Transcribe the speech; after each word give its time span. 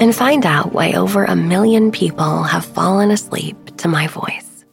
and 0.00 0.14
find 0.14 0.46
out 0.46 0.72
why 0.72 0.92
over 0.92 1.24
a 1.24 1.36
million 1.36 1.90
people 1.90 2.42
have 2.42 2.64
fallen 2.64 3.10
asleep 3.10 3.76
to 3.78 3.88
my 3.88 4.06
voice. 4.06 4.64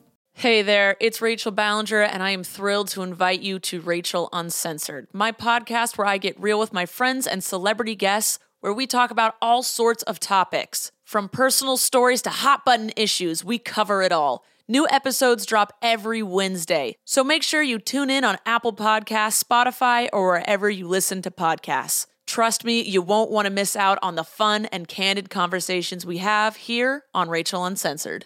Hey 0.43 0.61
there, 0.61 0.97
it's 0.99 1.21
Rachel 1.21 1.53
Ballinger, 1.53 2.01
and 2.01 2.21
I 2.21 2.31
am 2.31 2.43
thrilled 2.43 2.89
to 2.89 3.01
invite 3.01 3.41
you 3.41 3.59
to 3.59 3.79
Rachel 3.79 4.27
Uncensored, 4.33 5.07
my 5.13 5.31
podcast 5.31 5.97
where 5.97 6.05
I 6.05 6.17
get 6.17 6.37
real 6.37 6.59
with 6.59 6.73
my 6.73 6.85
friends 6.85 7.25
and 7.25 7.41
celebrity 7.41 7.95
guests, 7.95 8.39
where 8.59 8.73
we 8.73 8.85
talk 8.85 9.09
about 9.09 9.35
all 9.41 9.63
sorts 9.63 10.03
of 10.03 10.19
topics. 10.19 10.91
From 11.05 11.29
personal 11.29 11.77
stories 11.77 12.21
to 12.23 12.29
hot 12.29 12.65
button 12.65 12.91
issues, 12.97 13.43
we 13.45 13.57
cover 13.57 14.01
it 14.01 14.11
all. 14.11 14.43
New 14.67 14.87
episodes 14.89 15.45
drop 15.45 15.71
every 15.81 16.23
Wednesday, 16.23 16.95
so 17.05 17.23
make 17.23 17.43
sure 17.43 17.61
you 17.61 17.79
tune 17.79 18.09
in 18.09 18.23
on 18.23 18.37
Apple 18.45 18.73
Podcasts, 18.73 19.41
Spotify, 19.41 20.09
or 20.11 20.27
wherever 20.27 20.69
you 20.69 20.87
listen 20.87 21.21
to 21.21 21.31
podcasts. 21.31 22.07
Trust 22.33 22.65
me, 22.65 22.81
you 22.81 23.03
won't 23.03 23.29
want 23.29 23.45
to 23.45 23.51
miss 23.51 23.75
out 23.75 23.99
on 24.01 24.15
the 24.15 24.23
fun 24.23 24.65
and 24.71 24.87
candid 24.87 25.29
conversations 25.29 26.03
we 26.03 26.17
have 26.17 26.55
here 26.55 27.03
on 27.13 27.29
Rachel 27.29 27.63
Uncensored. 27.63 28.25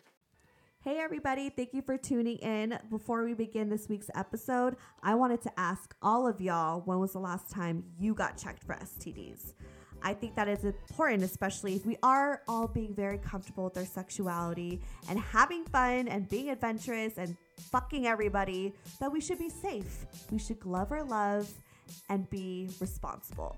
Hey, 0.81 0.99
everybody, 0.99 1.49
thank 1.49 1.73
you 1.73 1.81
for 1.81 1.97
tuning 1.97 2.37
in. 2.37 2.79
Before 2.89 3.25
we 3.25 3.33
begin 3.33 3.67
this 3.67 3.89
week's 3.89 4.09
episode, 4.15 4.77
I 5.03 5.15
wanted 5.15 5.41
to 5.41 5.59
ask 5.59 5.93
all 6.01 6.25
of 6.25 6.39
y'all 6.39 6.83
when 6.85 6.99
was 6.99 7.11
the 7.11 7.19
last 7.19 7.51
time 7.51 7.83
you 7.99 8.13
got 8.13 8.37
checked 8.37 8.63
for 8.63 8.75
STDs? 8.75 9.51
I 10.01 10.13
think 10.13 10.35
that 10.35 10.47
is 10.47 10.63
important, 10.63 11.21
especially 11.23 11.75
if 11.75 11.85
we 11.85 11.97
are 12.01 12.43
all 12.47 12.69
being 12.69 12.95
very 12.95 13.17
comfortable 13.17 13.65
with 13.65 13.75
our 13.75 13.83
sexuality 13.83 14.79
and 15.09 15.19
having 15.19 15.65
fun 15.65 16.07
and 16.07 16.29
being 16.29 16.49
adventurous 16.49 17.17
and 17.17 17.35
fucking 17.59 18.07
everybody, 18.07 18.71
that 19.01 19.11
we 19.11 19.19
should 19.19 19.39
be 19.39 19.49
safe. 19.49 20.05
We 20.31 20.39
should 20.39 20.61
glove 20.61 20.93
our 20.93 21.03
love 21.03 21.51
and 22.07 22.29
be 22.29 22.69
responsible. 22.79 23.57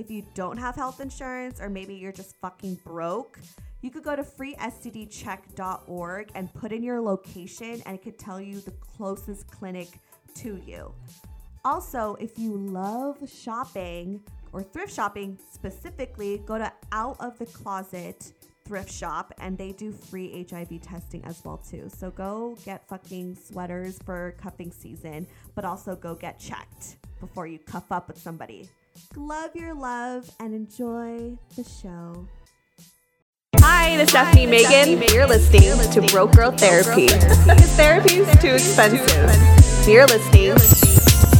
If 0.00 0.10
you 0.10 0.24
don't 0.32 0.56
have 0.56 0.76
health 0.76 1.02
insurance 1.02 1.60
or 1.60 1.68
maybe 1.68 1.94
you're 1.94 2.10
just 2.10 2.34
fucking 2.40 2.76
broke, 2.86 3.38
you 3.82 3.90
could 3.90 4.02
go 4.02 4.16
to 4.16 4.22
freestdcheck.org 4.22 6.30
and 6.34 6.54
put 6.54 6.72
in 6.72 6.82
your 6.82 7.02
location 7.02 7.82
and 7.84 7.96
it 7.96 8.02
could 8.02 8.18
tell 8.18 8.40
you 8.40 8.60
the 8.60 8.70
closest 8.70 9.50
clinic 9.50 9.88
to 10.36 10.58
you. 10.66 10.94
Also, 11.66 12.16
if 12.18 12.38
you 12.38 12.56
love 12.56 13.18
shopping 13.30 14.22
or 14.54 14.62
thrift 14.62 14.94
shopping 14.94 15.38
specifically, 15.52 16.38
go 16.46 16.56
to 16.56 16.72
Out 16.92 17.18
of 17.20 17.38
the 17.38 17.44
Closet 17.44 18.32
thrift 18.64 18.90
shop 18.90 19.34
and 19.38 19.58
they 19.58 19.72
do 19.72 19.92
free 19.92 20.46
HIV 20.50 20.80
testing 20.80 21.22
as 21.26 21.44
well 21.44 21.58
too. 21.58 21.90
So 21.94 22.10
go 22.10 22.56
get 22.64 22.88
fucking 22.88 23.36
sweaters 23.36 23.98
for 24.06 24.34
cuffing 24.40 24.72
season, 24.72 25.26
but 25.54 25.66
also 25.66 25.94
go 25.94 26.14
get 26.14 26.38
checked 26.38 26.96
before 27.20 27.46
you 27.46 27.58
cuff 27.58 27.92
up 27.92 28.08
with 28.08 28.16
somebody. 28.16 28.66
Love 29.16 29.54
your 29.54 29.74
love 29.74 30.30
and 30.40 30.54
enjoy 30.54 31.36
the 31.56 31.64
show. 31.64 32.26
Hi, 33.58 33.96
this 33.96 34.04
is 34.04 34.10
Stephanie 34.10 34.46
Megan. 34.46 35.02
You're 35.12 35.26
listening 35.26 35.78
to 35.92 36.12
Broke 36.12 36.32
Girl 36.36 36.50
Therapy. 36.50 37.06
Because 37.06 37.76
therapy 37.76 38.14
is 38.16 38.40
too 38.40 38.54
expensive. 38.54 39.88
You're 39.88 40.06
listening 40.06 40.54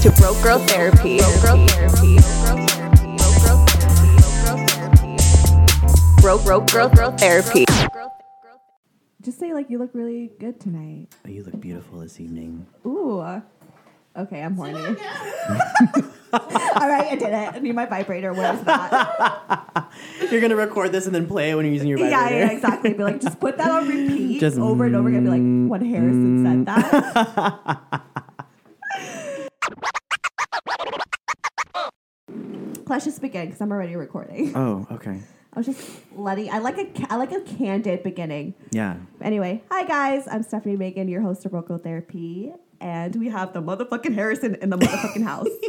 to 0.02 0.20
Broke 0.20 0.42
Girl 0.42 0.58
Therapy. 0.58 1.18
Broke 1.18 1.42
Girl 1.42 1.66
Therapy. 1.68 2.18
Broke 6.20 6.44
Girl 6.70 6.88
Girl 6.88 7.12
Therapy. 7.12 7.64
Just 9.22 9.38
say 9.38 9.52
like 9.52 9.70
you 9.70 9.78
look 9.78 9.90
really 9.94 10.30
good 10.38 10.60
tonight. 10.60 11.08
Oh, 11.26 11.30
you 11.30 11.44
look 11.44 11.60
beautiful 11.60 12.00
this 12.00 12.20
evening. 12.20 12.66
Ooh. 12.86 13.42
Okay, 14.16 14.42
I'm 14.42 14.56
horny. 14.56 14.96
All 16.32 16.88
right, 16.88 17.08
I 17.08 17.16
did 17.16 17.32
it. 17.32 17.54
I 17.54 17.58
need 17.58 17.74
my 17.74 17.86
vibrator. 17.86 18.32
Where's 18.32 18.60
that? 18.62 19.91
You're 20.30 20.41
gonna 20.41 20.56
record 20.56 20.92
this 20.92 21.06
and 21.06 21.14
then 21.14 21.26
play 21.26 21.50
it 21.50 21.56
when 21.56 21.64
you're 21.64 21.74
using 21.74 21.88
your 21.88 21.98
vibrator. 21.98 22.38
yeah, 22.38 22.50
exactly. 22.52 22.94
Be 22.94 23.02
like, 23.02 23.20
just 23.20 23.41
put 23.41 23.58
that 23.58 23.68
on 23.68 23.88
repeat 23.88 24.38
Just, 24.41 24.58
over 24.58 24.84
and 24.84 24.94
over 24.94 25.08
again. 25.08 25.24
Be 25.24 25.30
like, 25.30 25.41
mm, 25.41 25.66
when 25.66 25.84
Harrison 25.84 26.44
said 26.44 26.58
mm. 26.64 26.66
that. 26.66 28.02
Let's 32.86 33.04
just 33.04 33.20
begin 33.20 33.47
because 33.47 33.60
I'm 33.60 33.72
already 33.72 33.97
recording. 33.97 34.52
Oh, 34.56 34.86
okay. 34.92 35.20
I 35.52 35.58
was 35.58 35.66
just 35.66 35.88
letting. 36.12 36.50
I 36.50 36.58
like 36.58 36.78
a 36.78 36.88
I 37.12 37.16
like 37.16 37.32
a 37.32 37.41
candid 37.41 38.04
beginning. 38.04 38.54
Yeah. 38.70 38.97
Anyway, 39.20 39.64
hi 39.70 39.84
guys, 39.84 40.28
I'm 40.30 40.44
Stephanie 40.44 40.76
Megan, 40.76 41.08
your 41.08 41.22
host 41.22 41.44
of 41.44 41.52
Roco 41.52 41.82
Therapy, 41.82 42.52
and 42.80 43.14
we 43.16 43.28
have 43.28 43.52
the 43.52 43.62
motherfucking 43.62 44.14
Harrison 44.14 44.54
in 44.56 44.70
the 44.70 44.78
motherfucking 44.78 45.22
house. 45.22 45.46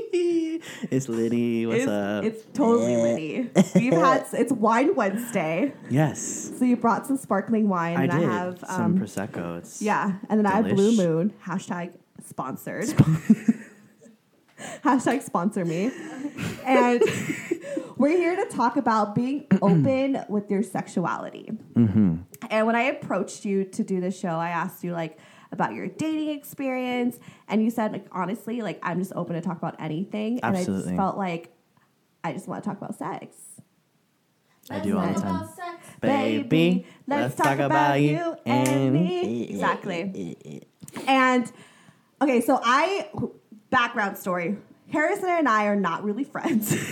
it's 0.90 1.10
Liddy. 1.10 1.66
What's 1.66 1.82
it's, 1.82 1.88
up? 1.88 2.24
it's 2.24 2.44
totally 2.54 2.96
Liddy. 2.96 3.50
We've 3.76 3.94
had 3.94 4.26
it's 4.34 4.52
Wine 4.52 4.96
Wednesday, 4.96 5.74
yes. 5.90 6.54
so 6.58 6.66
you 6.66 6.78
brought 6.78 7.06
some 7.06 7.18
sparkling 7.18 7.68
wine, 7.70 7.98
I 7.98 8.04
and 8.04 8.12
did. 8.12 8.24
I 8.24 8.34
have 8.34 8.60
Some 8.60 8.82
um, 8.82 9.00
prosecco. 9.00 9.58
It's 9.60 9.82
yeah, 9.82 10.14
and 10.30 10.40
then 10.40 10.46
I 10.46 10.52
have 10.52 10.70
Blue 10.70 10.96
Moon 10.96 11.34
hashtag 11.46 11.94
sponsored. 12.24 12.86
hashtag 14.84 15.24
sponsor 15.24 15.66
me, 15.66 15.92
and 16.66 17.02
we're 17.98 18.18
here 18.18 18.36
to 18.36 18.46
talk 18.46 18.78
about 18.78 19.16
being 19.16 19.48
open 19.62 20.24
with 20.30 20.50
your 20.50 20.64
sexuality. 20.64 21.52
Mm-hmm. 21.74 22.18
And 22.50 22.68
when 22.68 22.76
I 22.76 22.84
approached 22.84 23.46
you 23.46 23.66
to 23.66 23.84
do 23.84 24.00
the 24.00 24.12
show, 24.12 24.30
I 24.30 24.50
asked 24.50 24.84
you 24.84 24.94
like 24.94 25.20
about 25.52 25.74
your 25.74 25.88
dating 25.88 26.30
experience, 26.30 27.20
and 27.48 27.64
you 27.64 27.70
said 27.70 27.92
like 27.92 28.08
honestly, 28.12 28.62
like 28.62 28.80
I'm 28.84 29.00
just 29.00 29.14
open 29.16 29.36
to 29.36 29.42
talk 29.42 29.58
about 29.58 29.76
anything, 29.80 30.40
and 30.42 30.56
I 30.56 30.64
just 30.64 30.90
felt 30.90 31.18
like 31.18 31.54
I 32.24 32.34
just 32.34 32.48
want 32.48 32.64
to 32.64 32.70
talk 32.70 32.78
about 32.78 32.98
sex. 32.98 33.36
I 34.70 34.80
do 34.80 34.98
all 34.98 35.08
the 35.08 35.20
time. 35.20 35.50
Baby, 36.00 36.86
let's, 37.08 37.36
talk, 37.36 37.60
about, 37.60 38.00
you 38.00 38.36
and 38.46 38.94
me. 38.94 39.50
Exactly. 39.50 40.38
And 41.08 41.50
okay, 42.22 42.42
so 42.42 42.60
I 42.62 43.10
background 43.70 44.18
story. 44.18 44.58
Harrison 44.92 45.30
and 45.30 45.48
I 45.48 45.68
are 45.68 45.76
not 45.76 46.04
really 46.04 46.26
friends. 46.26 46.76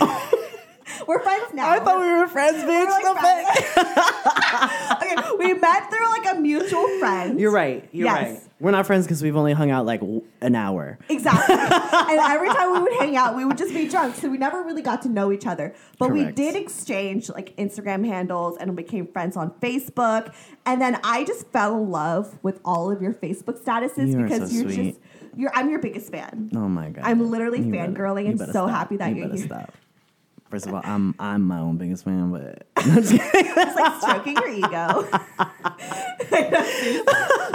We're 1.10 1.18
friends 1.18 1.52
now. 1.54 1.68
I 1.68 1.80
thought 1.80 1.98
we 2.00 2.06
were 2.06 2.28
friends, 2.28 2.58
bitch. 2.62 2.86
We're 2.86 3.02
like 3.02 3.18
friends. 3.18 3.58
okay, 5.02 5.36
we 5.40 5.54
met 5.54 5.90
through 5.90 6.08
like 6.08 6.36
a 6.36 6.40
mutual 6.40 6.86
friend. 7.00 7.40
You're 7.40 7.50
right. 7.50 7.88
You're 7.90 8.06
Yes. 8.06 8.28
right. 8.42 8.48
We're 8.60 8.70
not 8.70 8.86
friends 8.86 9.06
because 9.06 9.20
we've 9.20 9.34
only 9.34 9.52
hung 9.52 9.72
out 9.72 9.86
like 9.86 10.02
an 10.40 10.54
hour. 10.54 11.00
Exactly. 11.08 11.54
and 11.58 12.20
every 12.20 12.48
time 12.50 12.74
we 12.74 12.78
would 12.78 12.92
hang 13.00 13.16
out, 13.16 13.34
we 13.34 13.44
would 13.44 13.58
just 13.58 13.74
be 13.74 13.88
drunk. 13.88 14.14
So 14.14 14.28
we 14.28 14.38
never 14.38 14.62
really 14.62 14.82
got 14.82 15.02
to 15.02 15.08
know 15.08 15.32
each 15.32 15.48
other. 15.48 15.74
But 15.98 16.12
we 16.12 16.26
did 16.30 16.54
exchange 16.54 17.28
like 17.28 17.56
Instagram 17.56 18.06
handles 18.06 18.56
and 18.58 18.76
became 18.76 19.08
friends 19.08 19.36
on 19.36 19.50
Facebook. 19.60 20.32
And 20.64 20.80
then 20.80 21.00
I 21.02 21.24
just 21.24 21.48
fell 21.48 21.76
in 21.82 21.90
love 21.90 22.38
with 22.44 22.60
all 22.64 22.88
of 22.92 23.02
your 23.02 23.14
Facebook 23.14 23.60
statuses 23.64 24.10
You 24.12 24.22
because 24.22 24.48
so 24.50 24.56
you're 24.58 24.70
sweet. 24.70 24.86
just 24.92 25.00
you're 25.36 25.50
I'm 25.56 25.70
your 25.70 25.80
biggest 25.80 26.12
fan. 26.12 26.50
Oh 26.54 26.68
my 26.68 26.90
god. 26.90 27.02
I'm 27.04 27.30
literally 27.32 27.58
You 27.58 27.72
fangirling 27.72 28.26
you 28.26 28.30
and 28.30 28.38
so 28.38 28.46
stop. 28.52 28.70
happy 28.70 28.96
that 28.98 29.10
you 29.10 29.16
you're 29.16 29.26
better 29.28 29.38
here. 29.38 29.46
stop. 29.46 29.74
First 30.50 30.66
of 30.66 30.74
all, 30.74 30.80
I'm 30.84 31.14
I'm 31.18 31.42
my 31.42 31.60
own 31.60 31.76
biggest 31.76 32.04
fan, 32.04 32.32
but 32.32 32.66
It's 32.76 33.76
like 33.76 34.02
stroking 34.02 34.34
your 34.34 34.48
ego. 34.48 35.08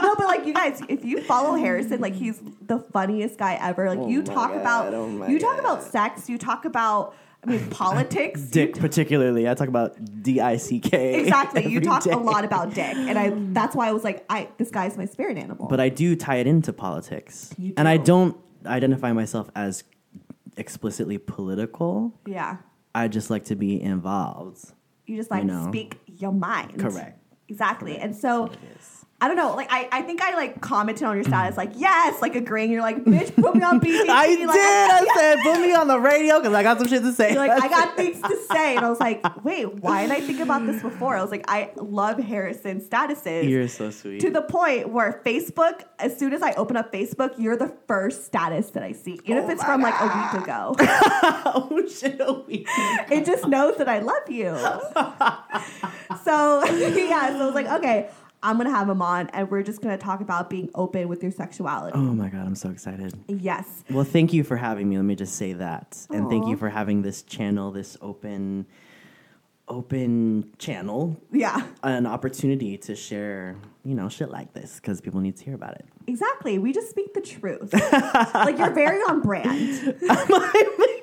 no, 0.02 0.16
but 0.16 0.26
like 0.28 0.46
you 0.46 0.54
guys, 0.54 0.82
if 0.88 1.04
you 1.04 1.22
follow 1.22 1.56
Harrison, 1.56 2.00
like 2.00 2.14
he's 2.14 2.40
the 2.62 2.80
funniest 2.94 3.38
guy 3.38 3.56
ever. 3.62 3.94
Like 3.94 4.10
you 4.10 4.22
oh 4.22 4.24
talk 4.24 4.52
God, 4.52 4.62
about 4.62 4.94
oh 4.94 5.28
you 5.28 5.40
talk 5.40 5.60
about 5.60 5.84
sex, 5.84 6.30
you 6.30 6.38
talk 6.38 6.64
about 6.64 7.16
I 7.44 7.50
mean 7.50 7.70
politics. 7.70 8.42
dick 8.50 8.76
particularly. 8.76 9.50
I 9.50 9.54
talk 9.56 9.68
about 9.68 9.98
D 10.24 10.40
I 10.40 10.56
C 10.58 10.80
K. 10.80 11.20
Exactly. 11.22 11.68
You 11.68 11.82
talk 11.82 12.04
day. 12.04 12.12
a 12.12 12.18
lot 12.18 12.46
about 12.46 12.74
dick, 12.74 12.96
and 12.96 13.20
I 13.20 13.34
that's 13.54 13.76
why 13.76 13.90
I 13.90 13.92
was 13.92 14.06
like, 14.06 14.26
I 14.30 14.48
this 14.58 14.72
guy's 14.72 14.98
my 14.98 15.06
spirit 15.06 15.38
animal. 15.38 15.68
But 15.68 15.82
I 15.82 15.90
do 15.90 16.16
tie 16.16 16.38
it 16.38 16.48
into 16.48 16.72
politics. 16.72 17.54
And 17.76 17.88
I 17.88 17.98
do. 17.98 18.04
don't 18.06 18.38
identify 18.66 19.12
myself 19.12 19.50
as 19.54 19.84
explicitly 20.58 21.18
political. 21.18 22.14
yeah, 22.26 22.58
I 22.96 23.10
just 23.10 23.30
like 23.30 23.46
to 23.46 23.56
be 23.56 23.82
involved. 23.82 24.72
you 25.06 25.18
just 25.18 25.30
like 25.30 25.44
know. 25.44 25.68
speak 25.68 26.00
your 26.08 26.32
mind. 26.32 26.80
Correct. 26.80 27.20
Exactly. 27.50 27.98
And 27.98 28.16
so. 28.16 28.50
I 29.26 29.28
don't 29.28 29.38
know. 29.38 29.56
Like 29.56 29.72
I, 29.72 29.90
I 29.92 30.02
think 30.04 30.22
I 30.22 30.36
like 30.36 30.62
commented 30.62 31.04
on 31.04 31.16
your 31.16 31.24
status 31.24 31.58
like 31.58 31.72
yes, 31.78 32.22
like 32.22 32.36
agreeing. 32.36 32.72
You're 32.72 32.84
like 32.84 33.04
bitch, 33.04 33.34
put 33.36 33.56
me 33.56 33.64
on 33.64 33.80
BT. 33.80 34.08
I 34.08 34.28
like, 34.28 34.38
did. 34.38 34.48
I 34.48 35.08
said, 35.16 35.40
put 35.42 35.62
me 35.62 35.74
on 35.74 35.88
the 35.88 36.00
radio 36.00 36.38
because 36.38 36.54
I 36.54 36.62
got 36.62 36.78
some 36.78 36.88
shit 36.88 37.02
to 37.02 37.12
say. 37.12 37.34
You're 37.34 37.48
like, 37.48 37.60
I 37.60 37.68
got 37.68 37.98
things 37.98 38.22
to 38.22 38.38
say. 38.52 38.76
And 38.76 38.86
I 38.86 38.90
was 38.90 39.00
like, 39.00 39.44
wait, 39.44 39.82
why 39.82 40.04
did 40.04 40.12
I 40.12 40.22
think 40.22 40.42
about 40.42 40.68
this 40.68 40.80
before? 40.80 41.18
I 41.18 41.24
was 41.24 41.32
like, 41.32 41.44
I 41.48 41.72
love 41.76 42.20
Harrison 42.20 42.82
statuses. 42.82 43.50
You're 43.50 43.68
so 43.68 43.90
sweet. 43.90 44.20
to 44.20 44.30
the 44.30 44.44
point 44.44 44.90
where 44.90 45.20
Facebook, 45.26 45.86
as 45.98 46.16
soon 46.16 46.32
as 46.32 46.44
I 46.44 46.54
open 46.54 46.78
up 46.78 46.94
Facebook, 46.94 47.34
you're 47.40 47.58
the 47.58 47.76
first 47.88 48.26
status 48.26 48.70
that 48.72 48.84
I 48.84 48.92
see, 48.92 49.20
even 49.24 49.38
if 49.38 49.46
oh 49.46 49.50
it's 49.50 49.64
from 49.64 49.82
like 49.82 50.00
a 50.00 50.06
week 50.06 50.44
ago. 50.44 50.76
oh 50.80 51.84
shit, 51.90 52.22
a 52.22 52.32
week. 52.32 52.68
it 53.10 53.26
just 53.26 53.48
knows 53.48 53.76
that 53.78 53.90
I 53.90 54.02
love 54.02 54.30
you. 54.30 54.56
so 56.24 56.64
yeah, 56.76 57.30
so 57.30 57.42
I 57.42 57.46
was 57.48 57.56
like, 57.56 57.68
okay, 57.68 58.12
I'm 58.46 58.58
gonna 58.58 58.70
have 58.70 58.88
him 58.88 59.02
on, 59.02 59.28
and 59.30 59.50
we're 59.50 59.64
just 59.64 59.82
gonna 59.82 59.98
talk 59.98 60.22
about 60.22 60.50
being 60.52 60.70
open 60.76 61.08
with 61.08 61.24
your 61.24 61.32
sexuality. 61.32 61.98
Oh 61.98 62.02
my 62.14 62.30
god, 62.30 62.46
I'm 62.46 62.54
so 62.56 62.70
excited. 62.70 63.14
Yes, 63.28 63.84
Well, 63.90 64.04
thank 64.06 64.34
you 64.34 64.44
for 64.44 64.56
having 64.56 64.88
me. 64.88 64.98
Let 64.98 65.06
me 65.06 65.16
just 65.16 65.36
say 65.36 65.54
that, 65.54 66.06
and 66.12 66.30
thank 66.30 66.48
you 66.48 66.56
for 66.56 66.70
having 66.70 67.02
this 67.02 67.24
channel, 67.24 67.72
this 67.72 67.98
open, 68.02 68.68
open 69.68 70.54
channel, 70.60 71.20
yeah, 71.32 71.66
an 71.82 72.06
opportunity 72.06 72.78
to 72.78 72.96
share, 72.96 73.56
you 73.84 73.96
know, 73.96 74.10
shit 74.10 74.30
like 74.30 74.54
this 74.54 74.76
because 74.76 75.02
people 75.02 75.22
need 75.22 75.38
to 75.38 75.44
hear 75.44 75.56
about 75.56 75.74
it. 75.76 75.86
exactly. 76.06 76.60
We 76.60 76.72
just 76.72 76.92
speak 76.92 77.16
the 77.16 77.22
truth. 77.22 77.74
like 77.74 78.60
you're 78.60 78.70
very 78.74 79.00
on 79.00 79.22
brand. 79.22 79.98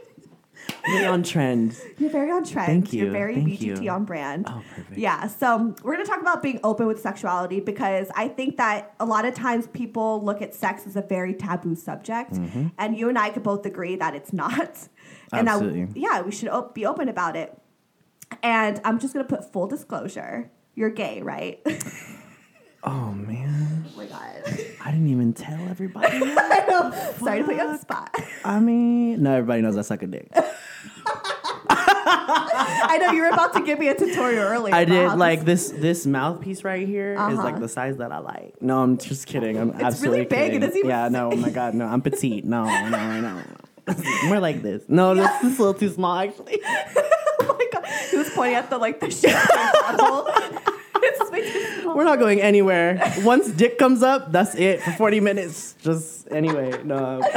Really 0.89 1.07
on 1.07 1.23
trend. 1.23 1.81
You're 1.99 2.11
very 2.11 2.31
on 2.31 2.45
trend. 2.45 2.67
Thank 2.67 2.93
you. 2.93 3.05
You're 3.05 3.13
very 3.13 3.35
Thank 3.37 3.49
BGT 3.49 3.83
you. 3.85 3.91
on 3.91 4.05
brand. 4.05 4.47
Oh, 4.49 4.63
perfect. 4.75 4.99
Yeah. 4.99 5.27
So 5.29 5.75
we're 5.83 5.93
gonna 5.93 6.05
talk 6.05 6.21
about 6.21 6.43
being 6.43 6.59
open 6.65 6.87
with 6.87 7.01
sexuality 7.01 7.61
because 7.61 8.09
I 8.17 8.29
think 8.29 8.57
that 8.57 8.95
a 8.99 9.05
lot 9.05 9.25
of 9.25 9.35
times 9.35 9.69
people 9.69 10.23
look 10.25 10.43
at 10.43 10.55
sex 10.55 10.87
as 10.87 10.97
a 10.97 11.03
very 11.03 11.35
taboo 11.35 11.77
subject, 11.77 12.33
mm-hmm. 12.33 12.69
and 12.79 12.99
you 12.99 13.09
and 13.09 13.19
I 13.19 13.31
could 13.31 13.43
both 13.45 13.65
agree 13.65 13.97
that 13.97 14.15
it's 14.15 14.33
not. 14.33 14.89
And 15.33 15.47
that- 15.47 15.63
Absolutely. 15.63 16.01
yeah, 16.01 16.21
we 16.23 16.33
should 16.33 16.49
op- 16.49 16.75
be 16.75 16.85
open 16.85 17.09
about 17.09 17.37
it. 17.37 17.57
And 18.43 18.81
I'm 18.85 18.99
just 18.99 19.13
gonna 19.15 19.25
put 19.25 19.53
full 19.53 19.67
disclosure. 19.67 20.51
You're 20.75 20.91
gay, 20.91 21.23
right? 21.23 21.61
oh 22.83 23.13
man. 23.13 23.85
Oh 23.93 23.97
my 23.97 24.07
god. 24.07 24.43
I 24.85 24.91
didn't 24.91 25.09
even 25.09 25.33
tell 25.33 25.61
everybody. 25.69 26.09
I 26.23 26.65
know. 26.69 26.91
Sorry 27.19 27.39
to 27.41 27.45
put 27.45 27.55
you 27.55 27.61
on 27.63 27.73
the 27.73 27.79
spot. 27.79 28.15
I 28.45 28.59
mean, 28.61 29.23
no, 29.23 29.33
everybody 29.35 29.63
knows 29.63 29.77
I 29.77 29.83
suck 29.83 30.03
a 30.03 30.07
dick. 30.07 30.29
I 31.75 32.99
know 33.01 33.13
you 33.13 33.23
were 33.23 33.29
about 33.29 33.55
to 33.55 33.61
give 33.63 33.79
me 33.79 33.89
a 33.89 33.95
tutorial 33.95 34.43
earlier. 34.43 34.75
I 34.75 34.85
did 34.85 35.13
like 35.15 35.45
this- 35.45 35.71
this 35.71 35.81
this 35.81 36.07
mouthpiece 36.07 36.65
right 36.65 36.87
here 36.87 37.13
is 37.15 37.19
Uh-huh. 37.21 37.43
like 37.43 37.61
the 37.61 37.69
size 37.69 37.97
that 37.99 38.13
I 38.13 38.19
like. 38.19 38.55
No, 38.61 38.81
I'm 38.83 38.99
just 38.99 39.27
kidding. 39.27 39.57
I'm 39.59 39.71
absolutely 39.73 40.21
really 40.21 40.29
big. 40.29 40.39
It 40.39 40.45
kidding. 40.47 40.61
doesn't 40.61 40.77
even 40.79 40.91
yeah, 40.91 41.09
no, 41.09 41.31
oh 41.33 41.37
my 41.37 41.51
god, 41.51 41.75
no, 41.75 41.87
I'm 41.87 42.01
petite. 42.03 42.45
No, 42.45 42.65
no, 42.65 43.21
no. 43.21 43.41
More 44.27 44.41
like 44.41 44.63
this. 44.63 44.83
No, 44.89 45.15
this 45.15 45.29
is 45.43 45.59
a 45.59 45.63
little 45.63 45.75
too 45.75 45.89
small 45.91 46.17
actually. 46.19 46.61
Oh 46.65 47.57
my 47.59 47.67
god. 47.73 47.85
He 48.11 48.17
was 48.17 48.31
pointing 48.31 48.57
at 48.57 48.71
the 48.71 48.79
like 48.79 49.01
the 49.01 49.11
champagne 49.11 49.97
bottle. 49.99 50.29
It's 51.05 51.31
way 51.31 51.51
too 51.51 51.81
small. 51.82 51.82
We're 51.97 52.05
not 52.05 52.19
going 52.19 52.41
anywhere. 52.41 53.01
Once 53.19 53.51
dick 53.51 53.79
comes 53.79 54.03
up, 54.03 54.33
that's 54.33 54.55
it 54.55 54.83
for 54.83 54.93
40 54.93 55.21
minutes. 55.21 55.75
Just 55.83 56.31
anyway, 56.31 56.83
no. 56.85 57.21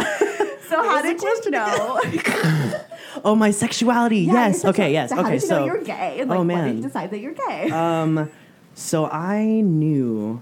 So 0.68 0.82
how 0.82 1.00
did 1.04 1.22
you 1.22 1.52
know? 1.52 2.02
Oh, 3.24 3.36
my 3.36 3.52
sexuality. 3.52 4.22
Yeah, 4.22 4.48
yes. 4.48 4.66
Okay. 4.66 4.92
Yes. 4.92 5.10
So 5.10 5.16
how 5.16 5.22
okay. 5.22 5.32
did 5.34 5.42
you 5.44 5.48
so 5.48 5.60
know 5.60 5.66
you're 5.68 5.84
gay, 5.84 6.20
and 6.20 6.30
like, 6.30 6.40
oh 6.40 6.44
when 6.44 6.58
did 6.58 6.66
man. 6.66 6.76
you 6.78 6.82
decide 6.82 7.12
that 7.12 7.20
you're 7.20 7.34
gay? 7.34 7.70
Um, 7.70 8.30
so 8.74 9.06
I 9.06 9.62
knew 9.62 10.42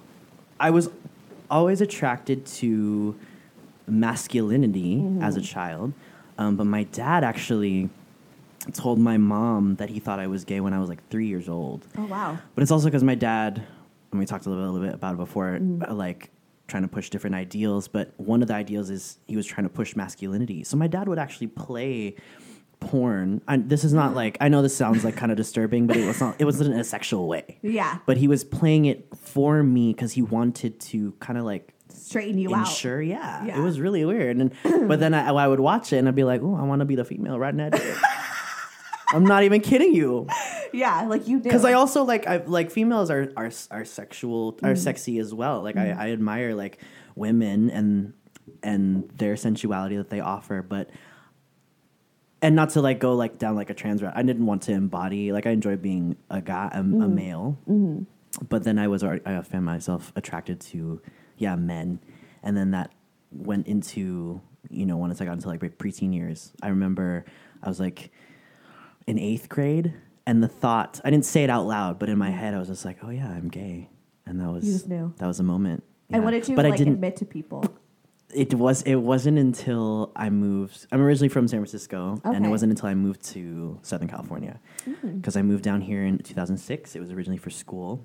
I 0.59 0.69
was 0.71 0.89
always 1.51 1.81
attracted 1.81 2.45
to 2.47 3.15
masculinity 3.85 4.95
Mm-hmm. 4.95 5.21
as 5.23 5.35
a 5.35 5.41
child, 5.41 5.93
um, 6.37 6.55
but 6.55 6.65
my 6.65 6.83
dad 6.83 7.23
actually 7.23 7.89
told 8.73 8.97
my 8.97 9.17
mom 9.17 9.75
that 9.75 9.89
he 9.89 9.99
thought 9.99 10.19
I 10.19 10.27
was 10.27 10.45
gay 10.45 10.59
when 10.61 10.73
I 10.73 10.79
was 10.79 10.87
like 10.89 11.07
three 11.09 11.27
years 11.27 11.47
old. 11.49 11.85
oh 11.97 12.05
wow. 12.05 12.37
But 12.55 12.61
it's 12.63 12.71
also 12.71 12.87
because 12.87 13.03
my 13.03 13.15
dad, 13.15 13.61
and 14.13 14.19
we 14.19 14.25
talked 14.25 14.45
a 14.45 14.49
little, 14.49 14.65
little 14.71 14.85
bit 14.87 14.95
about 14.95 15.15
it 15.15 15.17
before, 15.17 15.57
Mm. 15.59 15.91
like 15.95 16.29
trying 16.67 16.83
to 16.83 16.87
push 16.89 17.09
different 17.09 17.35
ideals. 17.35 17.87
But 17.87 18.13
one 18.17 18.41
of 18.41 18.47
the 18.47 18.53
ideals 18.55 18.89
is 18.89 19.17
he 19.27 19.35
was 19.35 19.45
trying 19.45 19.65
to 19.65 19.69
push 19.73 19.95
masculinity. 19.95 20.63
So 20.63 20.77
my 20.77 20.87
dad 20.87 21.07
would 21.09 21.19
actually 21.19 21.47
play 21.47 22.15
porn. 22.79 23.41
And 23.47 23.69
this 23.69 23.83
is 23.83 23.93
not 23.93 24.13
like 24.15 24.37
I 24.41 24.49
know 24.49 24.61
this 24.61 24.75
sounds 24.75 25.03
like 25.03 25.15
kind 25.15 25.31
of 25.31 25.37
disturbing, 25.37 25.87
but 25.87 25.97
it 25.97 26.05
was 26.05 26.19
not. 26.21 26.35
It 26.39 26.45
wasn't 26.45 26.73
in 26.73 26.79
a 26.79 26.83
sexual 26.83 27.27
way. 27.27 27.57
Yeah. 27.61 27.99
But 28.05 28.17
he 28.17 28.27
was 28.27 28.43
playing 28.43 28.85
it 28.85 29.07
for 29.17 29.63
me 29.63 29.93
because 29.93 30.13
he 30.13 30.21
wanted 30.21 30.79
to 30.81 31.13
kind 31.19 31.37
of 31.37 31.45
like 31.45 31.73
Straighten 31.89 32.37
you 32.39 32.53
out. 32.55 32.67
ensure. 32.67 33.01
Yeah, 33.01 33.45
Yeah. 33.45 33.57
it 33.59 33.61
was 33.61 33.79
really 33.79 34.03
weird. 34.05 34.37
And 34.37 34.51
but 34.87 34.99
then 34.99 35.13
I, 35.13 35.29
I 35.29 35.47
would 35.47 35.59
watch 35.59 35.93
it 35.93 35.97
and 35.97 36.07
I'd 36.07 36.15
be 36.15 36.23
like, 36.23 36.41
oh, 36.43 36.55
I 36.55 36.63
want 36.63 36.79
to 36.79 36.85
be 36.85 36.95
the 36.95 37.05
female 37.05 37.37
right 37.39 37.55
dick. 37.55 37.73
I'm 39.13 39.23
not 39.25 39.43
even 39.43 39.61
kidding 39.61 39.93
you 39.93 40.27
Yeah, 40.73 41.03
like 41.07 41.27
you 41.27 41.37
did. 41.37 41.43
because 41.43 41.65
I 41.65 41.73
also 41.73 42.03
like 42.03 42.25
I 42.27 42.37
like 42.37 42.71
females 42.71 43.09
are 43.11 43.31
are 43.37 43.51
are 43.71 43.85
sexual 43.85 44.53
Mm-hmm. 44.53 44.65
are 44.65 44.75
sexy 44.75 45.19
as 45.19 45.33
well. 45.33 45.61
Like 45.61 45.77
I, 45.77 45.91
I 45.91 46.11
admire 46.11 46.55
like 46.55 46.79
women 47.15 47.69
and 47.69 48.13
and 48.63 49.09
their 49.17 49.35
sensuality 49.35 49.97
that 49.97 50.09
they 50.09 50.19
offer, 50.19 50.61
but 50.61 50.89
and 52.41 52.55
not 52.55 52.71
to 52.71 52.81
like 52.81 52.99
go 52.99 53.13
like 53.15 53.37
down 53.37 53.55
like 53.55 53.69
a 53.69 53.73
trans 53.73 54.01
route. 54.03 54.13
I 54.15 54.23
didn't 54.23 54.45
want 54.45 54.63
to 54.63 54.71
embody 54.73 55.31
like 55.31 55.45
I 55.45 55.51
enjoy 55.51 55.77
being 55.77 56.17
a 56.29 56.41
guy, 56.41 56.69
a, 56.73 56.79
a 56.79 56.83
Mm-hmm. 56.83 57.15
male, 57.15 57.57
but 58.49 58.63
then 58.63 58.77
I 58.79 58.87
was 58.87 59.03
I 59.03 59.41
found 59.41 59.65
myself 59.65 60.11
attracted 60.15 60.59
to 60.71 61.01
yeah 61.37 61.55
men, 61.55 61.99
and 62.41 62.57
then 62.57 62.71
that 62.71 62.91
went 63.31 63.67
into 63.67 64.41
you 64.69 64.85
know 64.85 64.97
once 64.97 65.21
I 65.21 65.25
got 65.25 65.33
into 65.33 65.47
like 65.47 65.59
preteen 65.77 66.13
years. 66.13 66.51
I 66.61 66.69
remember 66.69 67.25
I 67.61 67.69
was 67.69 67.79
like 67.79 68.11
in 69.07 69.17
eighth 69.19 69.49
grade, 69.49 69.93
and 70.25 70.41
the 70.43 70.47
thought 70.47 70.99
I 71.03 71.09
didn't 71.09 71.25
say 71.25 71.43
it 71.43 71.49
out 71.49 71.65
loud, 71.67 71.99
but 71.99 72.09
in 72.09 72.17
my 72.17 72.29
head 72.29 72.53
I 72.53 72.59
was 72.59 72.67
just 72.69 72.85
like, 72.85 72.97
oh 73.03 73.09
yeah, 73.09 73.27
I'm 73.29 73.49
gay, 73.49 73.89
and 74.25 74.39
that 74.39 74.49
was 74.51 74.65
You 74.65 74.73
just 74.73 74.87
knew. 74.87 75.13
that 75.17 75.27
was 75.27 75.39
a 75.39 75.43
moment. 75.43 75.83
and 76.09 76.21
Yeah. 76.21 76.25
what 76.25 76.31
did 76.31 76.47
you 76.47 76.55
But 76.55 76.65
like 76.65 76.73
I 76.75 76.77
didn't. 76.77 76.93
admit 76.93 77.15
to 77.17 77.25
people? 77.25 77.63
It 78.33 78.55
was. 78.55 78.81
It 78.81 78.95
wasn't 78.95 79.37
until 79.37 80.11
I 80.15 80.31
moved. 80.31 80.87
I'm 80.91 80.99
originally 81.01 81.29
from 81.29 81.47
San 81.47 81.59
Francisco, 81.59 82.19
and 82.23 82.35
Okay. 82.37 82.45
it 82.47 82.49
wasn't 82.49 82.71
until 82.71 82.89
I 82.89 82.95
moved 82.95 83.21
to 83.33 83.77
Southern 83.83 84.07
California 84.07 84.59
hmm. 84.85 85.17
because 85.17 85.37
I 85.37 85.43
moved 85.43 85.63
down 85.63 85.81
here 85.81 86.03
in 86.03 86.17
2006. 86.17 86.95
It 86.95 86.99
was 86.99 87.11
originally 87.11 87.37
for 87.37 87.51
school, 87.51 88.03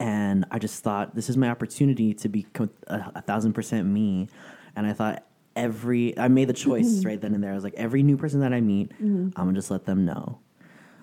and 0.00 0.44
I 0.50 0.58
just 0.58 0.82
thought 0.82 1.14
this 1.14 1.30
is 1.30 1.36
my 1.36 1.48
opportunity 1.48 2.12
to 2.14 2.28
be 2.28 2.42
co- 2.54 2.68
a, 2.88 3.12
a 3.16 3.20
thousand 3.22 3.52
percent 3.52 3.86
me. 3.86 4.28
And 4.74 4.84
I 4.86 4.92
thought 4.92 5.24
every 5.56 6.18
I 6.18 6.28
made 6.28 6.48
the 6.48 6.54
choice 6.54 6.86
mm-hmm. 6.86 7.08
right 7.08 7.20
then 7.20 7.34
and 7.34 7.42
there. 7.42 7.52
I 7.52 7.54
was 7.54 7.64
like, 7.64 7.74
every 7.76 8.02
new 8.02 8.16
person 8.16 8.40
that 8.40 8.52
I 8.52 8.60
meet, 8.60 8.90
mm-hmm. 8.92 9.28
I'm 9.36 9.46
gonna 9.46 9.54
just 9.54 9.70
let 9.70 9.84
them 9.84 10.04
know. 10.04 10.38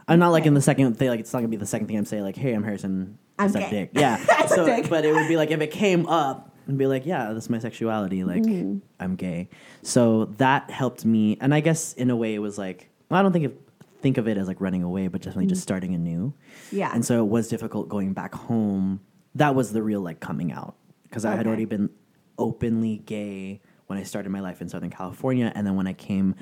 I'm 0.07 0.19
not 0.19 0.29
like 0.29 0.45
in 0.45 0.53
the 0.53 0.61
second 0.61 0.95
thing. 0.95 1.09
Like 1.09 1.19
it's 1.19 1.33
not 1.33 1.39
gonna 1.39 1.49
be 1.49 1.57
the 1.57 1.65
second 1.65 1.87
thing 1.87 1.97
I'm 1.97 2.05
saying. 2.05 2.23
Like, 2.23 2.35
hey, 2.35 2.53
I'm 2.53 2.63
Harrison. 2.63 3.17
I 3.39 3.45
I'm 3.45 3.49
suck 3.51 3.61
gay. 3.63 3.69
dick. 3.69 3.91
Yeah. 3.93 4.17
So, 4.47 4.65
dick. 4.65 4.89
but 4.89 5.05
it 5.05 5.13
would 5.13 5.27
be 5.27 5.37
like 5.37 5.51
if 5.51 5.61
it 5.61 5.71
came 5.71 6.05
up 6.07 6.55
and 6.67 6.77
be 6.77 6.87
like, 6.87 7.05
yeah, 7.05 7.33
this 7.33 7.45
is 7.45 7.49
my 7.49 7.59
sexuality. 7.59 8.23
Like, 8.23 8.43
mm-hmm. 8.43 8.79
I'm 8.99 9.15
gay. 9.15 9.49
So 9.83 10.25
that 10.37 10.69
helped 10.69 11.05
me. 11.05 11.37
And 11.41 11.53
I 11.53 11.59
guess 11.59 11.93
in 11.93 12.09
a 12.09 12.15
way, 12.15 12.35
it 12.35 12.39
was 12.39 12.57
like, 12.57 12.89
well, 13.09 13.19
I 13.19 13.23
don't 13.23 13.31
think 13.31 13.45
of 13.45 13.53
think 14.01 14.17
of 14.17 14.27
it 14.27 14.37
as 14.37 14.47
like 14.47 14.59
running 14.59 14.83
away, 14.83 15.07
but 15.07 15.21
definitely 15.21 15.47
just 15.47 15.61
starting 15.61 15.93
anew. 15.93 16.33
Yeah. 16.71 16.91
And 16.93 17.05
so 17.05 17.23
it 17.23 17.27
was 17.27 17.47
difficult 17.47 17.87
going 17.87 18.13
back 18.13 18.33
home. 18.33 18.99
That 19.35 19.55
was 19.55 19.71
the 19.73 19.83
real 19.83 20.01
like 20.01 20.19
coming 20.19 20.51
out 20.51 20.75
because 21.03 21.23
I 21.23 21.31
had 21.31 21.41
Okay. 21.41 21.47
already 21.47 21.65
been 21.65 21.89
openly 22.37 22.97
gay 23.05 23.61
when 23.91 23.99
I 23.99 24.03
started 24.03 24.29
my 24.29 24.39
life 24.39 24.61
in 24.61 24.69
Southern 24.69 24.89
California, 24.89 25.51
and 25.53 25.67
then 25.67 25.75
when 25.75 25.85
I 25.85 25.91
came 25.93 26.35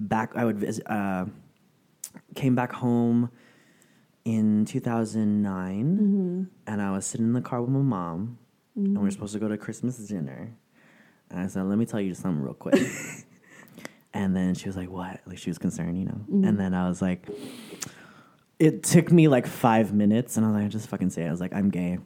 back, 0.00 0.32
I 0.34 0.44
would 0.44 0.58
visit. 0.58 0.84
Uh, 0.90 1.26
came 2.34 2.54
back 2.54 2.72
home 2.72 3.30
in 4.24 4.64
2009 4.64 5.84
mm-hmm. 5.84 6.42
and 6.66 6.82
I 6.82 6.90
was 6.90 7.06
sitting 7.06 7.26
in 7.26 7.32
the 7.32 7.40
car 7.40 7.60
with 7.60 7.70
my 7.70 7.80
mom 7.80 8.38
and 8.74 8.88
we 8.88 8.94
were 8.94 9.00
mm-hmm. 9.00 9.12
supposed 9.12 9.34
to 9.34 9.38
go 9.38 9.48
to 9.48 9.56
Christmas 9.56 9.96
dinner. 9.98 10.52
And 11.30 11.40
I 11.40 11.46
said, 11.46 11.64
let 11.64 11.78
me 11.78 11.86
tell 11.86 12.00
you 12.00 12.14
something 12.14 12.42
real 12.42 12.54
quick. 12.54 12.80
and 14.14 14.34
then 14.34 14.54
she 14.54 14.68
was 14.68 14.76
like, 14.76 14.90
what? 14.90 15.20
Like 15.26 15.38
she 15.38 15.50
was 15.50 15.58
concerned, 15.58 15.98
you 15.98 16.06
know? 16.06 16.20
Mm-hmm. 16.30 16.44
And 16.44 16.58
then 16.58 16.74
I 16.74 16.88
was 16.88 17.00
like, 17.00 17.28
it 18.58 18.82
took 18.82 19.12
me 19.12 19.28
like 19.28 19.46
five 19.46 19.92
minutes 19.92 20.36
and 20.36 20.44
I 20.44 20.48
was 20.48 20.56
like, 20.56 20.64
I 20.64 20.68
just 20.68 20.88
fucking 20.88 21.10
say 21.10 21.22
it. 21.22 21.28
I 21.28 21.30
was 21.30 21.40
like, 21.40 21.54
I'm 21.54 21.70
gay. 21.70 21.98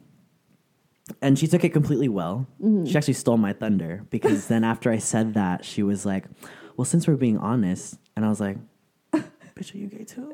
And 1.21 1.37
she 1.37 1.47
took 1.47 1.63
it 1.63 1.69
completely 1.69 2.07
well. 2.09 2.47
She 2.85 2.95
actually 2.95 3.15
stole 3.15 3.37
my 3.37 3.53
thunder 3.53 4.05
because 4.09 4.47
then 4.47 4.63
after 4.63 4.91
I 4.91 4.97
said 4.99 5.33
that, 5.33 5.65
she 5.65 5.83
was 5.83 6.05
like, 6.05 6.25
well, 6.77 6.85
since 6.85 7.07
we're 7.07 7.15
being 7.17 7.37
honest, 7.37 7.97
and 8.15 8.23
I 8.25 8.29
was 8.29 8.39
like, 8.39 8.57
bitch, 9.13 9.73
are 9.73 9.77
you 9.77 9.87
gay 9.87 10.03
too? 10.05 10.31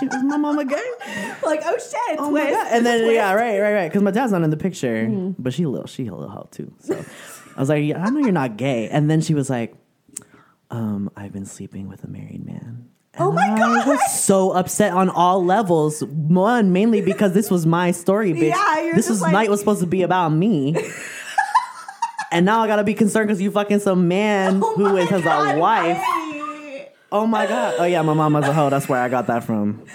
she 0.00 0.06
was 0.06 0.22
my 0.24 0.36
mama 0.36 0.64
gay. 0.64 0.74
like, 1.44 1.60
oh 1.64 1.76
shit, 1.78 2.18
Oh 2.18 2.30
my. 2.30 2.50
God. 2.50 2.66
And 2.70 2.86
then 2.86 3.00
twist. 3.00 3.14
yeah, 3.14 3.32
right, 3.34 3.60
right, 3.60 3.72
right. 3.74 3.88
Because 3.90 4.02
my 4.02 4.10
dad's 4.10 4.32
not 4.32 4.42
in 4.42 4.50
the 4.50 4.56
picture, 4.56 5.06
but 5.38 5.52
she 5.52 5.64
a 5.64 5.68
little, 5.68 5.86
she 5.86 6.06
a 6.06 6.14
little 6.14 6.30
hoe 6.30 6.48
too. 6.50 6.72
So 6.80 7.04
I 7.56 7.60
was 7.60 7.68
like, 7.68 7.84
yeah, 7.84 8.02
I 8.02 8.10
know 8.10 8.20
you're 8.20 8.32
not 8.32 8.56
gay. 8.56 8.88
And 8.88 9.10
then 9.10 9.20
she 9.20 9.34
was 9.34 9.50
like, 9.50 9.74
um, 10.70 11.10
I've 11.16 11.32
been 11.32 11.44
sleeping 11.46 11.88
with 11.88 12.02
a 12.04 12.08
married 12.08 12.44
man, 12.44 12.88
Oh 13.18 13.32
my 13.32 13.42
I 13.42 13.56
god. 13.58 13.86
I 13.86 13.88
was 13.88 14.12
so 14.20 14.50
upset 14.52 14.92
on 14.92 15.08
all 15.10 15.44
levels. 15.44 16.02
One, 16.04 16.72
mainly 16.72 17.00
because 17.00 17.32
this 17.32 17.50
was 17.50 17.64
my 17.66 17.90
story, 17.90 18.32
bitch. 18.32 18.50
Yeah, 18.50 18.80
you're 18.82 18.94
this 18.94 19.08
was 19.08 19.20
like- 19.22 19.32
night 19.32 19.50
was 19.50 19.60
supposed 19.60 19.80
to 19.80 19.86
be 19.86 20.02
about 20.02 20.30
me. 20.30 20.76
and 22.32 22.44
now 22.44 22.62
I 22.62 22.66
gotta 22.66 22.84
be 22.84 22.94
concerned 22.94 23.28
because 23.28 23.40
you 23.40 23.50
fucking 23.50 23.80
some 23.80 24.08
man 24.08 24.60
Oh 24.62 24.74
who 24.74 24.96
has 24.96 25.22
God, 25.22 25.54
a 25.56 25.58
wife. 25.58 26.02
Oh 27.12 27.26
my 27.26 27.46
god. 27.46 27.76
Oh 27.78 27.84
yeah, 27.84 28.02
my 28.02 28.12
mom 28.14 28.32
was 28.34 28.46
a 28.46 28.52
hoe. 28.52 28.68
That's 28.68 28.88
where 28.88 29.00
I 29.00 29.08
got 29.08 29.26
that 29.28 29.44
from. 29.44 29.84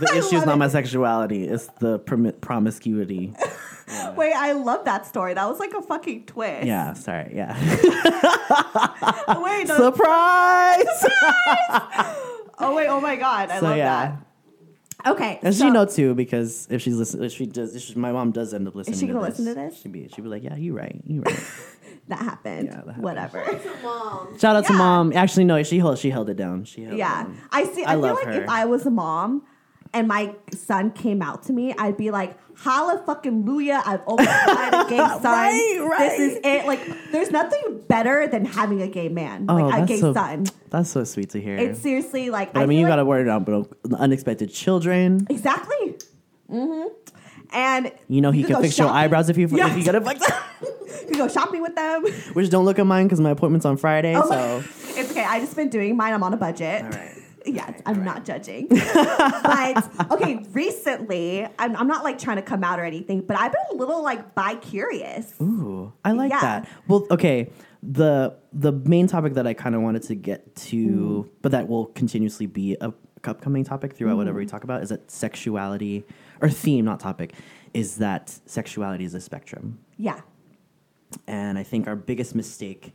The 0.00 0.10
I 0.12 0.16
issue 0.18 0.38
is 0.38 0.44
not 0.44 0.54
it. 0.54 0.58
my 0.58 0.66
sexuality; 0.66 1.44
it's 1.46 1.68
the 1.78 2.00
permit 2.00 2.40
promiscuity. 2.40 3.32
Wait, 4.16 4.32
I 4.32 4.50
love 4.50 4.86
that 4.86 5.06
story. 5.06 5.34
That 5.34 5.48
was 5.48 5.60
like 5.60 5.72
a 5.72 5.82
fucking 5.82 6.26
twist. 6.26 6.66
Yeah, 6.66 6.94
sorry. 6.94 7.30
Yeah. 7.32 7.54
Wait, 9.40 9.68
no. 9.68 9.76
Surprise! 9.76 11.04
Oh 12.58 12.74
wait, 12.74 12.86
oh 12.88 13.00
my 13.00 13.16
god, 13.16 13.50
I 13.50 13.58
so 13.60 13.66
love 13.66 13.76
yeah, 13.76 14.16
that. 15.04 15.10
Okay, 15.12 15.38
and 15.42 15.54
so- 15.54 15.64
she 15.66 15.70
know 15.70 15.84
too 15.86 16.14
because 16.14 16.66
if 16.70 16.80
she's 16.82 16.96
listening, 16.96 17.24
if 17.24 17.32
she 17.32 17.46
does, 17.46 17.74
if 17.76 17.82
she, 17.82 17.94
my 17.96 18.12
mom 18.12 18.30
does 18.32 18.54
end 18.54 18.66
up 18.68 18.74
listening. 18.74 18.94
Is 18.94 19.00
she 19.00 19.06
to 19.08 19.12
gonna 19.12 19.26
this, 19.30 19.38
listen 19.38 19.54
to 19.54 19.60
this? 19.70 19.80
She'd 19.82 19.92
be, 19.92 20.08
she'd 20.08 20.22
be 20.22 20.28
like, 20.28 20.42
"Yeah, 20.42 20.56
you're 20.56 20.74
right, 20.74 21.00
You're 21.04 21.22
right." 21.22 21.40
that 22.08 22.18
happened. 22.20 22.66
Yeah, 22.68 22.76
that 22.76 22.86
happened. 22.86 23.02
Whatever. 23.04 23.44
Shout 24.38 24.56
out 24.56 24.66
to 24.66 24.72
Yeah. 24.72 24.78
mom. 24.78 25.12
Actually, 25.12 25.44
no, 25.44 25.62
she 25.62 25.78
held 25.78 25.98
she 25.98 26.10
held 26.10 26.30
it 26.30 26.36
down. 26.36 26.64
She 26.64 26.82
held 26.82 26.94
it 26.94 26.98
Yeah, 26.98 27.24
down. 27.24 27.38
I 27.50 27.64
see. 27.64 27.84
I, 27.84 27.90
I 27.90 27.94
feel 27.94 28.00
love 28.00 28.16
like 28.16 28.26
her. 28.26 28.42
if 28.44 28.48
I 28.48 28.64
was 28.64 28.86
a 28.86 28.90
mom 28.90 29.42
and 29.92 30.08
my 30.08 30.34
son 30.54 30.90
came 30.90 31.20
out 31.22 31.42
to 31.44 31.52
me, 31.52 31.74
I'd 31.78 31.96
be 31.96 32.10
like, 32.10 32.38
"Holla 32.56 33.02
fucking 33.04 33.44
Luya! 33.44 33.82
I've 33.84 34.00
always 34.06 34.26
had 34.28 34.86
a 34.86 34.88
gay 34.88 34.96
son. 35.22 35.22
Right, 35.88 35.98
This 35.98 36.20
is 36.32 36.38
it. 36.44 36.66
Like, 36.66 36.80
there's 37.12 37.30
nothing 37.30 37.82
better 37.88 38.26
than 38.26 38.44
having 38.44 38.82
a 38.82 38.88
gay 38.88 39.08
man, 39.08 39.46
Oh, 39.48 39.54
like 39.56 39.82
a 39.84 39.86
gay 39.86 40.00
so 40.00 40.12
son. 40.14 40.46
that's 40.70 40.90
so 40.90 41.04
sweet 41.04 41.30
to 41.30 41.40
hear. 41.40 41.56
It's 41.56 41.80
seriously 41.80 42.30
like. 42.30 42.52
but 42.52 42.62
I, 42.62 42.66
mean, 42.66 42.78
you 42.78 42.84
like- 42.84 42.92
got 42.92 42.96
to 42.96 43.04
worry 43.04 43.22
about 43.22 43.44
bro, 43.44 43.68
unexpected 43.98 44.52
children. 44.52 45.26
exactly. 45.30 45.98
Mm-hmm. 46.50 46.88
And 47.52 47.92
You 48.08 48.20
know, 48.20 48.30
he 48.32 48.42
could 48.42 48.48
can 48.48 48.56
go 48.56 48.62
fix 48.62 48.78
your 48.78 48.88
eyebrows 48.88 49.28
if 49.28 49.36
you 49.36 49.46
Yeah. 49.48 49.68
if 49.70 49.76
you 49.78 49.84
get 49.84 49.94
a 49.94 50.00
fix. 50.08 50.20
You 50.60 51.06
can 51.08 51.18
go 51.18 51.28
shopping 51.28 51.60
with 51.62 51.74
them. 51.76 52.04
Which 52.32 52.50
don't 52.50 52.64
look 52.64 52.78
at 52.78 52.86
mine 52.86 53.06
because 53.06 53.20
my 53.20 53.30
appointment's 53.30 53.64
on 53.66 53.76
Friday. 53.76 54.14
Oh 54.16 54.28
so 54.28 54.64
it's 55.00 55.10
okay. 55.12 55.22
I 55.24 55.38
just 55.40 55.54
been 55.54 55.68
doing 55.68 55.96
mine. 55.96 56.12
I'm 56.14 56.22
on 56.22 56.32
a 56.34 56.36
budget. 56.36 56.82
all 56.84 56.90
right. 56.90 57.10
Yes, 57.44 57.82
I'm 57.84 58.04
not 58.04 58.24
judging. 58.24 58.68
but 58.94 59.90
okay, 60.10 60.44
recently, 60.52 61.46
I'm, 61.58 61.76
I'm 61.76 61.86
not 61.86 62.04
like 62.04 62.18
trying 62.18 62.36
to 62.36 62.42
come 62.42 62.64
out 62.64 62.78
or 62.78 62.84
anything, 62.84 63.20
but 63.20 63.38
I've 63.38 63.52
been 63.52 63.64
a 63.72 63.74
little 63.74 64.02
like 64.02 64.34
bi 64.34 64.54
curious. 64.56 65.34
Ooh, 65.40 65.92
I 66.04 66.12
like 66.12 66.30
Yeah. 66.30 66.40
that. 66.40 66.68
Well, 66.88 67.06
okay. 67.10 67.50
The 67.82 68.34
the 68.52 68.72
main 68.72 69.06
topic 69.06 69.34
that 69.34 69.46
I 69.46 69.52
kind 69.52 69.74
of 69.74 69.82
wanted 69.82 70.04
to 70.04 70.14
get 70.14 70.54
to, 70.56 70.76
mm-hmm. 70.76 71.28
but 71.42 71.52
that 71.52 71.68
will 71.68 71.86
continuously 71.86 72.46
be 72.46 72.76
a 72.80 72.94
upcoming 73.24 73.64
topic 73.64 73.94
throughout 73.94 74.16
whatever 74.16 74.38
we 74.38 74.44
mm-hmm. 74.44 74.50
talk 74.50 74.64
about, 74.64 74.82
is 74.82 74.88
that 74.88 75.10
sexuality 75.10 76.04
or 76.40 76.48
theme, 76.48 76.84
not 76.84 77.00
topic, 77.00 77.34
is 77.74 77.96
that 77.96 78.38
sexuality 78.46 79.04
is 79.04 79.14
a 79.14 79.20
spectrum. 79.20 79.78
Yeah. 79.98 80.20
And 81.26 81.58
I 81.58 81.62
think 81.62 81.86
our 81.86 81.96
biggest 81.96 82.34
mistake 82.34 82.94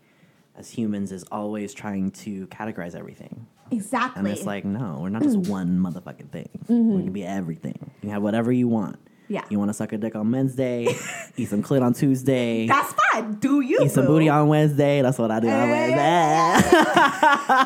as 0.60 0.70
humans 0.70 1.12
is 1.12 1.24
always 1.32 1.74
trying 1.74 2.12
to 2.12 2.46
categorize 2.48 2.94
everything. 2.96 3.48
Exactly. 3.72 4.20
And 4.20 4.28
it's 4.28 4.46
like, 4.46 4.66
no, 4.66 5.00
we're 5.02 5.10
not 5.10 5.22
just 5.24 5.38
one 5.38 5.80
motherfucking 5.80 6.30
thing. 6.32 6.50
We 6.68 7.04
can 7.04 7.14
be 7.14 7.24
everything. 7.26 7.78
You 7.82 7.92
can 8.02 8.10
have 8.10 8.22
whatever 8.24 8.52
you 8.52 8.68
want. 8.68 8.98
Yeah. 9.30 9.44
You 9.50 9.60
want 9.60 9.70
to 9.70 9.74
suck 9.76 9.94
a 9.94 9.98
dick 10.00 10.16
on 10.16 10.32
Wednesday, 10.32 10.88
eat 11.38 11.50
some 11.50 11.62
clit 11.62 11.84
on 11.84 11.94
Tuesday, 11.94 12.66
That's 12.66 12.94
fine. 12.94 13.36
Do 13.36 13.62
you? 13.62 13.80
eat 13.84 13.92
some 13.92 14.08
booty 14.08 14.28
on 14.28 14.48
Wednesday. 14.48 15.04
That's 15.04 15.20
what 15.20 15.30
I 15.30 15.40
do 15.40 15.48
on 15.50 15.70
Yeah. 15.70 16.54
Wednesday. 16.56 17.60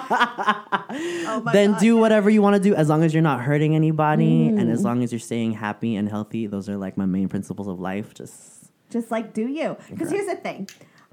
Oh 1.25 1.41
my 1.43 1.51
then 1.53 1.71
God. 1.71 1.79
do 1.79 1.97
whatever 1.97 2.29
you 2.29 2.41
want 2.41 2.55
to 2.55 2.61
do 2.61 2.75
as 2.75 2.89
long 2.89 3.01
as 3.03 3.13
you're 3.13 3.23
not 3.23 3.41
hurting 3.41 3.73
anybody 3.75 4.47
and 4.47 4.59
Mm. 4.69 4.71
as 4.73 4.83
long 4.83 5.01
as 5.03 5.11
you're 5.11 5.19
staying 5.19 5.53
happy 5.53 5.95
and 5.95 6.07
healthy. 6.09 6.45
Those 6.47 6.69
are 6.69 6.77
like 6.77 6.97
my 6.97 7.05
main 7.05 7.29
principles 7.29 7.67
of 7.67 7.79
life. 7.79 8.13
Just 8.13 8.69
Just 8.91 9.09
like, 9.09 9.33
do 9.33 9.47
you? 9.47 9.75
Because 9.89 10.11
here's 10.11 10.27
the 10.27 10.35
thing. 10.35 10.67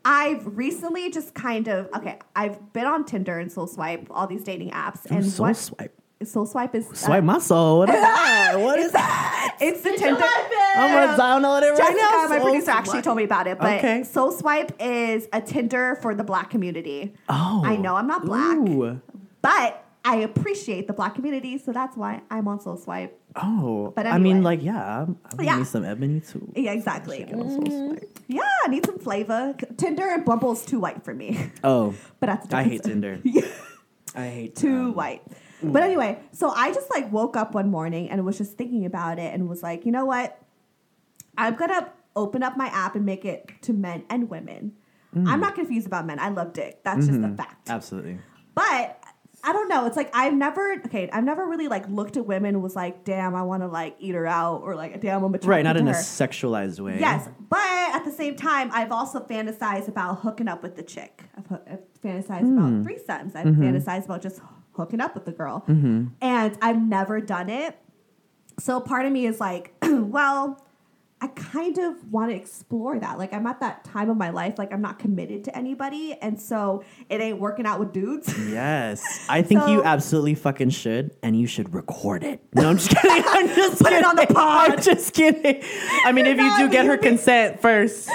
I've 0.05 0.57
recently 0.57 1.11
just 1.11 1.35
kind 1.35 1.69
of 1.69 1.89
okay. 1.95 2.19
I've 2.35 2.73
been 2.73 2.87
on 2.87 3.05
Tinder 3.05 3.39
and 3.39 3.51
Soul 3.51 3.67
Swipe, 3.67 4.07
all 4.11 4.27
these 4.27 4.45
dating 4.45 4.71
apps, 4.71 5.05
and 5.11 5.25
soul 5.27 5.47
what 5.47 5.57
swipe. 5.57 5.95
Soul 6.23 6.45
Swipe 6.45 6.75
is 6.75 6.87
uh, 6.91 6.95
Swipe 6.95 7.25
my 7.25 7.39
soul. 7.39 7.79
What 7.79 7.89
is 7.89 7.95
that? 8.01 8.55
What 8.59 8.79
is 8.79 8.93
that? 8.93 9.57
It's 9.61 9.83
the 9.83 9.91
Tinder. 9.93 10.25
I'm 10.77 10.91
gonna 10.93 11.23
download 11.23 11.63
it 11.63 11.71
right 11.71 11.79
Jessica, 11.79 11.97
now. 11.97 12.27
my 12.29 12.39
Soul 12.39 12.47
producer, 12.51 12.71
actually 12.71 13.03
told 13.03 13.17
me 13.17 13.25
about 13.25 13.47
it. 13.47 13.59
But 13.59 13.79
Okay. 13.79 14.03
Soul 14.05 14.33
Swipe 14.33 14.73
is 14.81 15.29
a 15.33 15.41
Tinder 15.41 15.97
for 16.03 16.15
the 16.15 16.25
Black 16.25 16.51
community. 16.51 17.15
Oh, 17.29 17.63
I 17.65 17.77
know 17.77 17.95
I'm 17.97 18.07
not 18.07 18.25
black, 18.25 18.57
Ooh. 18.57 19.01
but 19.43 19.85
I 20.05 20.17
appreciate 20.17 20.87
the 20.87 20.93
Black 20.95 21.15
community, 21.15 21.59
so 21.59 21.73
that's 21.73 21.97
why 21.97 22.23
I'm 22.31 22.49
on 22.49 22.59
Soul 22.61 22.77
Swipe. 22.77 23.20
Oh, 23.37 23.93
But 23.95 24.07
I 24.07 24.19
mean, 24.19 24.43
like, 24.43 24.63
yeah, 24.63 25.03
I'm, 25.03 25.17
I'm 25.39 25.45
Yeah. 25.45 25.59
need 25.59 25.67
some 25.67 25.85
ebony 25.85 26.21
too. 26.21 26.53
Yeah, 26.57 26.73
exactly. 26.73 27.19
Get 27.25 27.35
on 27.35 27.49
Soul 27.49 27.61
Mhm. 27.63 28.05
Yeah, 28.29 28.43
I 28.65 28.69
need 28.69 28.85
some 28.87 28.99
flavor. 28.99 29.55
Tinder 29.77 30.03
and 30.09 30.25
Bumble's 30.25 30.65
too 30.65 30.81
white 30.81 31.05
for 31.05 31.15
me, 31.15 31.51
Oh, 31.63 31.95
but 32.21 32.27
that's 32.27 32.53
I 32.53 32.63
hate 32.65 32.83
different- 32.83 33.23
Tinder. 33.25 33.49
I 34.17 34.27
hate 34.27 34.57
too 34.57 34.87
um, 34.91 34.95
white. 34.95 35.23
But 35.63 35.83
anyway, 35.83 36.19
so 36.33 36.51
I 36.51 36.73
just 36.73 36.91
like 36.91 37.13
woke 37.13 37.37
up 37.37 37.55
one 37.55 37.71
morning 37.71 38.11
and 38.11 38.25
was 38.25 38.39
just 38.39 38.57
thinking 38.57 38.85
about 38.87 39.19
it 39.19 39.33
and 39.35 39.49
was 39.49 39.63
like, 39.63 39.85
you 39.87 39.93
know 39.93 40.07
what? 40.07 40.41
I'm 41.39 41.55
gonna 41.55 41.93
open 42.17 42.43
up 42.43 42.57
my 42.57 42.67
app 42.69 42.97
and 42.97 43.05
make 43.07 43.25
it 43.25 43.51
to 43.63 43.73
men 43.73 44.05
and 44.11 44.29
women. 44.31 44.73
Mm. 45.15 45.29
I'm 45.29 45.39
not 45.41 45.55
confused 45.55 45.87
about 45.87 46.07
men. 46.07 46.19
I 46.19 46.31
love 46.31 46.53
dick. 46.55 46.83
That's 46.83 47.07
just 47.07 47.19
Mm-hmm. 47.21 47.35
a 47.35 47.37
fact. 47.37 47.69
Absolutely. 47.71 48.19
But 48.55 49.00
I 49.43 49.53
don't 49.53 49.69
know. 49.69 49.87
It's 49.87 49.97
like 49.97 50.11
I've 50.15 50.35
never 50.35 50.75
okay. 50.87 51.09
I've 51.11 51.25
never 51.25 51.47
really 51.47 51.69
like 51.69 51.89
looked 51.89 52.17
at 52.17 52.27
women 52.27 52.55
and 52.57 52.63
was 52.63 52.77
like, 52.77 53.05
damn, 53.05 53.35
I 53.35 53.43
want 53.43 53.63
to 53.63 53.69
like 53.69 53.97
eat 53.99 54.15
her 54.15 54.27
out 54.27 54.61
or 54.63 54.75
like, 54.77 55.01
damn, 55.01 55.23
I'm 55.25 55.35
attracted 55.35 55.49
Right, 55.49 55.65
not 55.65 55.77
in 55.79 55.89
a 55.89 55.93
sexualized 55.93 56.79
way. 56.81 56.99
Yes, 57.01 57.29
but 57.49 57.59
at 57.61 58.05
the 58.05 58.13
same 58.13 58.37
time, 58.37 58.71
I've 58.73 58.93
also 58.93 59.21
fantasized 59.21 59.89
about 59.89 60.21
hooking 60.21 60.47
up 60.49 60.63
with 60.63 60.77
the 60.77 60.83
chick. 60.83 61.25
I've, 61.37 61.53
I've 61.71 61.81
fantasized 62.05 62.41
Hmm. 62.41 62.59
about 62.59 62.73
threesomes. 62.87 63.35
I've 63.37 63.47
Mm-hmm. 63.47 63.63
fantasized 63.63 64.05
about 64.05 64.21
just 64.23 64.41
hooking 64.73 65.01
up 65.01 65.15
with 65.15 65.25
the 65.25 65.33
girl, 65.33 65.65
and 65.67 66.59
I've 66.63 66.81
never 66.83 67.21
done 67.21 67.49
it. 67.49 67.77
So 68.59 68.79
part 68.81 69.07
of 69.07 69.13
me 69.13 69.25
is 69.27 69.41
like, 69.41 69.75
well, 69.83 70.63
I 71.23 71.27
kind 71.29 71.77
of 71.77 72.11
want 72.11 72.31
to 72.31 72.37
explore 72.37 72.99
that. 72.99 73.19
Like 73.19 73.35
I'm 73.35 73.47
at 73.47 73.61
that 73.61 73.85
time 73.85 74.09
of 74.09 74.17
my 74.17 74.31
life, 74.31 74.55
like 74.59 74.73
I'm 74.73 74.81
not 74.81 74.99
committed 74.99 75.45
to 75.45 75.57
anybody, 75.57 76.17
and 76.23 76.41
so 76.41 76.83
it 77.11 77.21
ain't 77.21 77.39
working 77.39 77.67
out 77.67 77.79
with 77.79 77.93
dudes. 77.93 78.35
Yes, 78.51 79.27
I 79.29 79.43
think 79.43 79.69
you 79.69 79.83
absolutely 79.85 80.35
fucking 80.35 80.71
should, 80.71 81.15
and 81.23 81.39
you 81.39 81.47
should 81.47 81.73
record 81.75 82.25
it. 82.25 82.43
No, 82.55 82.71
I'm 82.71 82.79
just 82.79 82.91
kidding. 82.97 83.23
I'm 83.27 83.47
just 83.55 83.79
Put 83.79 83.89
kidding. 83.89 83.99
it 84.01 84.05
on 84.07 84.17
the 84.17 84.27
pod. 84.27 84.71
I'm 84.73 84.83
just 84.83 85.13
kidding. 85.15 85.63
I 86.05 86.13
mean, 86.13 86.27
if 86.27 86.39
you 86.39 86.59
do 86.59 86.69
get 86.71 86.87
her 86.87 86.97
consent 86.97 87.61
first. 87.61 88.09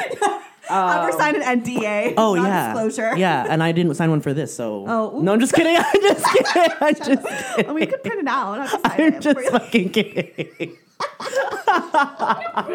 I've 0.67 0.97
ever 1.03 1.11
um, 1.11 1.19
signed 1.19 1.37
an 1.37 1.61
NDA. 1.61 2.15
Oh 2.17 2.33
yeah, 2.33 2.73
disclosure. 2.73 3.15
yeah, 3.17 3.45
and 3.47 3.61
I 3.61 3.71
didn't 3.71 3.93
sign 3.93 4.09
one 4.09 4.21
for 4.21 4.33
this, 4.33 4.55
so. 4.55 4.85
Oh, 4.87 5.19
no, 5.21 5.33
I'm 5.33 5.39
just 5.39 5.53
kidding. 5.53 5.77
I'm 5.77 6.01
just 6.01 6.25
kidding. 6.25 6.71
I'm 6.81 6.95
just 6.95 7.07
kidding. 7.27 7.69
I 7.69 7.73
mean, 7.73 7.81
you 7.81 7.87
could 7.87 8.03
print 8.03 8.21
it 8.21 8.27
out. 8.27 8.67
Sign 8.69 8.81
I'm 9.13 9.21
just 9.21 9.39
fucking 9.51 9.89
kidding. 9.89 10.77
I'm 11.67 12.67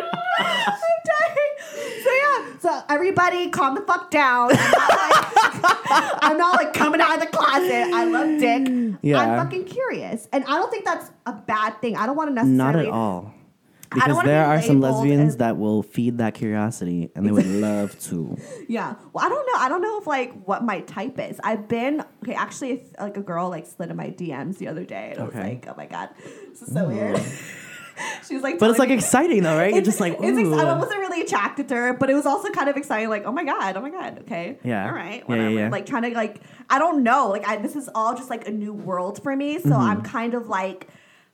dying. 1.05 1.55
So 2.03 2.11
yeah, 2.12 2.59
so 2.61 2.83
everybody 2.89 3.50
calm 3.50 3.75
the 3.75 3.83
fuck 3.83 4.11
down. 4.11 4.50
I'm 4.53 4.59
not 4.61 5.00
like, 5.00 6.21
I'm 6.23 6.39
not, 6.39 6.57
like, 6.57 6.73
coming 6.73 7.00
out 7.00 7.15
of 7.15 7.21
the 7.21 7.27
closet. 7.37 7.93
I 7.95 8.05
love 8.05 8.41
dick. 8.41 8.97
Yeah. 9.03 9.19
I'm 9.21 9.39
fucking 9.45 9.65
curious. 9.65 10.29
And 10.33 10.45
I 10.45 10.50
don't 10.59 10.71
think 10.71 10.85
that's 10.85 11.11
a 11.27 11.33
bad 11.33 11.81
thing. 11.81 11.97
I 11.97 12.07
don't 12.07 12.17
want 12.17 12.31
to 12.31 12.35
necessarily 12.35 12.57
Not 12.57 12.67
necessarily 12.75 12.89
at 12.89 12.95
all. 12.95 13.35
Because 13.93 14.15
wanna 14.15 14.29
there 14.29 14.45
be 14.45 14.49
are 14.50 14.62
some 14.62 14.81
labeled 14.81 14.99
lesbians 15.00 15.29
as- 15.33 15.37
that 15.39 15.57
will 15.57 15.83
feed 15.83 16.19
that 16.19 16.35
curiosity, 16.35 17.11
and 17.17 17.27
they 17.27 17.33
would 17.33 17.45
love 17.49 17.99
to. 18.03 18.37
Yeah. 18.69 18.95
Well, 19.12 19.27
I 19.27 19.29
don't 19.29 19.45
know. 19.47 19.59
I 19.59 19.69
don't 19.69 19.83
know 19.83 19.99
if 19.99 20.07
like 20.07 20.33
what 20.45 20.62
my 20.62 20.79
type 20.83 21.19
is. 21.19 21.41
I've 21.43 21.67
been 21.67 22.05
okay. 22.23 22.35
Actually, 22.35 22.71
if, 22.75 22.83
like 23.00 23.17
a 23.17 23.21
girl 23.21 23.49
like 23.49 23.67
slid 23.67 23.91
in 23.91 23.97
my 23.97 24.11
DMs 24.11 24.59
the 24.59 24.69
other 24.69 24.85
day, 24.85 25.11
and 25.11 25.21
I 25.21 25.25
was 25.25 25.35
Okay. 25.35 25.43
like, 25.43 25.67
oh 25.69 25.75
my 25.77 25.87
god, 25.87 26.11
this 26.50 26.62
is 26.62 26.73
so 26.73 26.87
weird. 26.87 27.21
she 28.28 28.35
was 28.35 28.42
like, 28.42 28.59
But 28.59 28.71
it's 28.71 28.78
like 28.78 28.88
me- 28.88 28.95
exciting 28.97 29.42
though, 29.42 29.57
right? 29.57 29.73
You're 29.73 29.83
just 29.83 30.00
like, 30.00 30.14
ex- 30.14 30.23
I 30.38 30.78
wasn't 30.78 31.00
really 31.00 31.23
attracted 31.23 31.69
to 31.69 31.75
her, 31.76 31.92
but 31.95 32.11
it 32.11 32.14
was 32.14 32.26
also 32.26 32.50
kind 32.50 32.69
of 32.69 32.76
exciting. 32.76 33.09
Like, 33.09 33.25
oh 33.26 33.33
my 33.33 33.45
god, 33.45 33.76
oh 33.76 33.80
my 33.80 33.90
god, 33.90 34.19
okay, 34.21 34.59
Yeah. 34.64 34.87
all 34.87 34.92
right, 34.95 35.23
Yeah, 35.28 35.37
yeah, 35.37 35.49
yeah. 35.49 35.69
Like 35.69 35.87
trying 35.87 36.02
to 36.02 36.11
like, 36.11 36.40
I 36.69 36.78
don't 36.78 37.02
know. 37.02 37.28
Like, 37.28 37.47
I, 37.47 37.57
this 37.57 37.76
is 37.76 37.88
all 37.95 38.14
just 38.14 38.30
like 38.30 38.47
a 38.49 38.50
new 38.50 38.73
world 38.73 39.23
for 39.23 39.35
me. 39.35 39.59
So 39.59 39.71
Mm-hmm. 39.71 39.73
I'm 39.80 40.02
kind 40.02 40.35
of 40.35 40.49
like, 40.49 40.88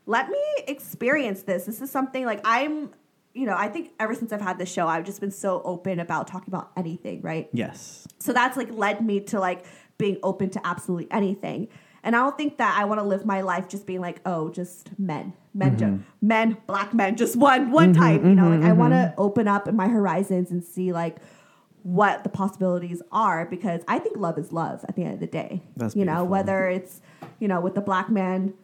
let 0.07 0.29
me 0.29 0.39
experience 0.69 1.43
this. 1.43 1.65
This 1.65 1.81
is 1.81 1.91
something 1.91 2.25
like 2.25 2.41
I'm. 2.45 2.91
You 3.35 3.45
know, 3.45 3.55
I 3.55 3.69
think 3.69 3.91
ever 4.01 4.15
since 4.15 4.33
I've 4.33 4.41
had 4.41 4.59
this 4.59 4.73
show, 4.73 4.89
I've 4.89 5.05
just 5.05 5.21
been 5.21 5.31
so 5.31 5.61
open 5.63 6.01
about 6.01 6.27
talking 6.27 6.49
about 6.49 6.71
anything, 6.75 7.21
right? 7.21 7.51
yes. 7.53 8.09
So 8.19 8.33
that's 8.33 8.57
like 8.57 8.73
led 8.73 9.05
me 9.05 9.21
to 9.21 9.39
like 9.41 9.67
being 9.99 10.17
open 10.23 10.49
to 10.51 10.67
absolutely 10.67 11.07
anything. 11.11 11.69
And 12.07 12.15
I 12.15 12.21
don't 12.21 12.39
think 12.39 12.59
that 12.59 12.79
I 12.79 12.85
want 12.85 13.01
to 13.01 13.05
live 13.05 13.27
my 13.27 13.41
life 13.41 13.69
just 13.69 13.85
being 13.85 14.01
like, 14.01 14.21
oh, 14.25 14.49
just 14.49 14.97
men, 14.97 15.33
men, 15.53 15.77
ju- 15.77 15.85
mm-hmm. 15.87 16.03
men, 16.27 16.57
black 16.69 16.95
men, 16.95 17.17
just 17.17 17.35
one, 17.35 17.73
one 17.73 17.93
mm-hmm, 17.93 18.01
type. 18.01 18.23
You 18.23 18.37
know, 18.37 18.49
like 18.49 18.61
I 18.61 18.69
mm-hmm, 18.69 18.79
want 18.79 18.93
to 18.93 19.13
open 19.19 19.49
up 19.49 19.71
my 19.75 19.89
horizons 19.89 20.53
and 20.53 20.63
see 20.63 20.93
like 20.93 21.17
what 21.83 22.23
the 22.23 22.29
possibilities 22.29 23.03
are 23.11 23.45
because 23.45 23.83
I 23.89 23.99
think 23.99 24.19
love 24.19 24.39
is 24.39 24.53
love 24.53 24.85
at 24.89 24.95
the 24.95 25.03
end 25.03 25.15
of 25.15 25.21
the 25.21 25.27
day. 25.27 25.63
That's 25.77 25.97
you 25.97 26.05
know, 26.05 26.23
whether 26.23 26.69
it's, 26.69 27.01
you 27.41 27.49
know, 27.49 27.61
with 27.61 27.75
the 27.75 27.81
black 27.81 28.09
man, 28.09 28.55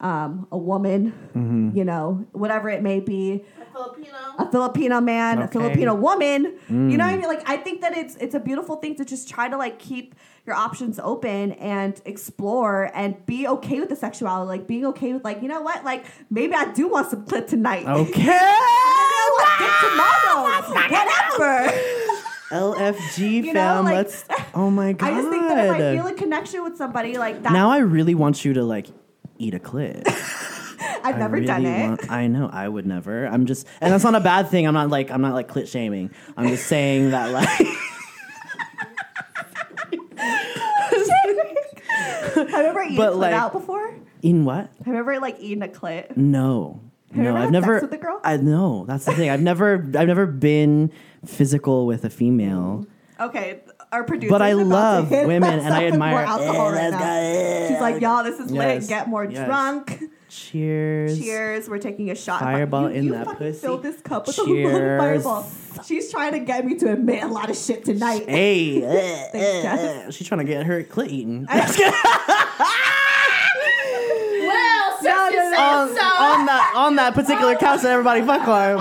um, 0.00 0.46
a 0.52 0.58
woman, 0.58 1.12
Mm-hmm. 1.36 1.76
you 1.76 1.84
know, 1.84 2.26
whatever 2.32 2.68
it 2.70 2.82
may 2.82 3.00
be, 3.00 3.44
A 3.60 3.64
Filipino. 3.72 4.16
a 4.38 4.50
Filipino 4.50 5.00
man, 5.00 5.38
a 5.38 5.44
Okay. 5.44 5.58
Mm. 5.58 5.62
Filipino 5.62 5.94
woman. 5.94 6.44
You 6.68 6.96
know 6.96 7.04
what 7.04 7.14
I 7.14 7.16
mean? 7.16 7.26
Like 7.26 7.48
I 7.48 7.56
think 7.56 7.80
that 7.80 7.96
it's 7.96 8.16
it's 8.16 8.34
a 8.34 8.40
beautiful 8.40 8.76
thing 8.76 8.94
to 8.96 9.04
just 9.04 9.28
try 9.28 9.48
to 9.48 9.56
like 9.56 9.78
keep 9.78 10.14
your 10.46 10.56
options 10.56 10.98
open 10.98 11.52
and 11.52 12.00
explore 12.04 12.90
and 12.94 13.24
be 13.26 13.46
okay 13.48 13.80
with 13.80 13.88
the 13.88 13.96
sexuality. 13.96 14.48
Like 14.48 14.66
being 14.66 14.86
okay 14.86 15.12
with 15.12 15.24
like, 15.24 15.42
you 15.42 15.48
know 15.48 15.60
what? 15.62 15.84
Like 15.84 16.04
maybe 16.30 16.54
I 16.54 16.72
do 16.72 16.88
want 16.88 17.10
some 17.10 17.24
clit 17.26 17.48
tonight. 17.48 17.86
Okay. 17.86 18.22
Maybe 18.22 18.34
I 18.34 20.40
want 20.44 20.72
tomorrow. 20.72 21.38
Whatever. 21.38 21.78
LFG 22.50 23.44
You 23.44 23.52
know, 23.52 23.60
fam. 23.60 23.84
like- 23.84 23.94
let's. 23.96 24.24
Oh 24.54 24.70
my 24.70 24.92
god. 24.94 25.12
I 25.12 25.16
just 25.16 25.28
think 25.28 25.42
that 25.48 25.64
if 25.66 25.70
I 25.72 25.96
feel 25.96 26.06
a 26.06 26.14
connection 26.14 26.64
with 26.64 26.76
somebody 26.76 27.18
like 27.18 27.42
that, 27.42 27.52
now 27.52 27.70
I 27.70 27.78
really 27.78 28.14
want 28.14 28.44
you 28.44 28.54
to 28.54 28.62
like 28.64 28.86
eat 29.38 29.54
a 29.54 29.58
clit. 29.58 30.02
I've 31.04 31.14
I 31.14 31.18
never 31.18 31.34
really 31.34 31.46
done 31.46 31.64
it. 31.66 31.88
want- 31.88 32.10
I 32.10 32.26
know 32.26 32.48
I 32.52 32.68
would 32.68 32.86
never. 32.86 33.26
I'm 33.26 33.46
just, 33.46 33.66
and 33.80 33.92
that's 33.92 34.04
not 34.04 34.14
a 34.14 34.20
bad 34.20 34.48
thing. 34.50 34.66
I'm 34.66 34.74
not 34.74 34.90
like 34.90 35.10
I'm 35.10 35.20
not 35.22 35.34
like 35.34 35.48
clit 35.48 35.68
shaming. 35.68 36.10
I'm 36.36 36.48
just 36.48 36.66
saying 36.66 37.10
that 37.10 37.30
like 37.32 37.48
Have 42.34 42.48
you 42.48 42.54
ever 42.56 42.82
eaten 42.82 42.96
But, 42.96 43.12
clit 43.14 43.18
like- 43.18 43.32
out 43.34 43.52
before? 43.52 43.94
in 44.22 44.44
what? 44.44 44.70
Have 44.84 44.94
you 44.94 44.96
ever 44.96 45.18
like 45.20 45.36
eaten 45.40 45.62
a 45.62 45.68
clit? 45.68 46.16
No. 46.16 46.80
you 47.14 47.22
no, 47.22 47.36
I've 47.36 47.50
never. 47.50 47.80
with 47.80 47.92
a 47.92 47.96
girl? 47.98 48.20
I 48.24 48.36
know 48.36 48.84
that's 48.86 49.04
the 49.04 49.12
thing. 49.14 49.30
I've 49.30 49.40
never, 49.42 49.74
I've 49.96 50.08
never 50.08 50.26
been 50.26 50.90
physical 51.24 51.86
with 51.86 52.04
a 52.04 52.10
female, 52.10 52.86
Okay, 53.20 53.60
our 53.92 54.04
producer. 54.04 54.30
but 54.30 54.42
I 54.42 54.52
love 54.52 55.10
women 55.10 55.44
and 55.60 55.72
I 55.74 55.86
admire. 55.86 56.10
More 56.12 56.20
alcohol 56.22 56.72
right 56.72 56.90
let's 56.90 56.92
now. 56.92 57.68
She's 57.68 57.80
like, 57.80 58.00
y'all, 58.02 58.24
this 58.24 58.38
is 58.40 58.50
Yes, 58.52 58.82
lit. 58.82 58.88
Get 58.88 59.08
more 59.08 59.24
yes. 59.24 59.46
drunk. 59.46 60.02
Cheers. 60.28 61.18
Cheers. 61.18 61.68
We're 61.70 61.78
taking 61.78 62.10
a 62.10 62.14
shot. 62.14 62.40
Fireball 62.40 62.90
you, 62.90 62.96
in 62.96 63.04
you 63.06 63.12
that 63.12 63.38
pussy. 63.38 63.58
Fill 63.60 63.78
this 63.78 64.00
cup 64.02 64.26
with 64.26 64.38
a 64.38 64.44
Cheers. 64.46 64.72
little 64.72 64.98
fireball. 64.98 65.50
She's 65.86 66.10
trying 66.10 66.32
to 66.32 66.40
get 66.40 66.66
me 66.66 66.74
to 66.76 66.92
admit 66.92 67.22
a 67.22 67.28
lot 67.28 67.48
of 67.48 67.56
shit 67.56 67.84
tonight. 67.84 68.28
Hey, 68.28 68.80
Thanks, 69.32 69.62
Jess. 69.62 70.14
she's 70.14 70.26
trying 70.28 70.40
to 70.40 70.44
get 70.52 70.66
her 70.66 70.82
clit 70.84 71.08
eaten. 71.08 71.46
Well, 74.40 74.98
No, 75.02 75.28
no, 75.30 75.50
no. 75.50 75.58
on, 75.58 75.88
on 75.90 76.46
that 76.46 76.72
on 76.74 76.96
that 76.96 77.14
particular 77.14 77.54
couch 77.56 77.82
that 77.82 77.90
everybody 77.92 78.22
fuck 78.22 78.46
on. 78.48 78.76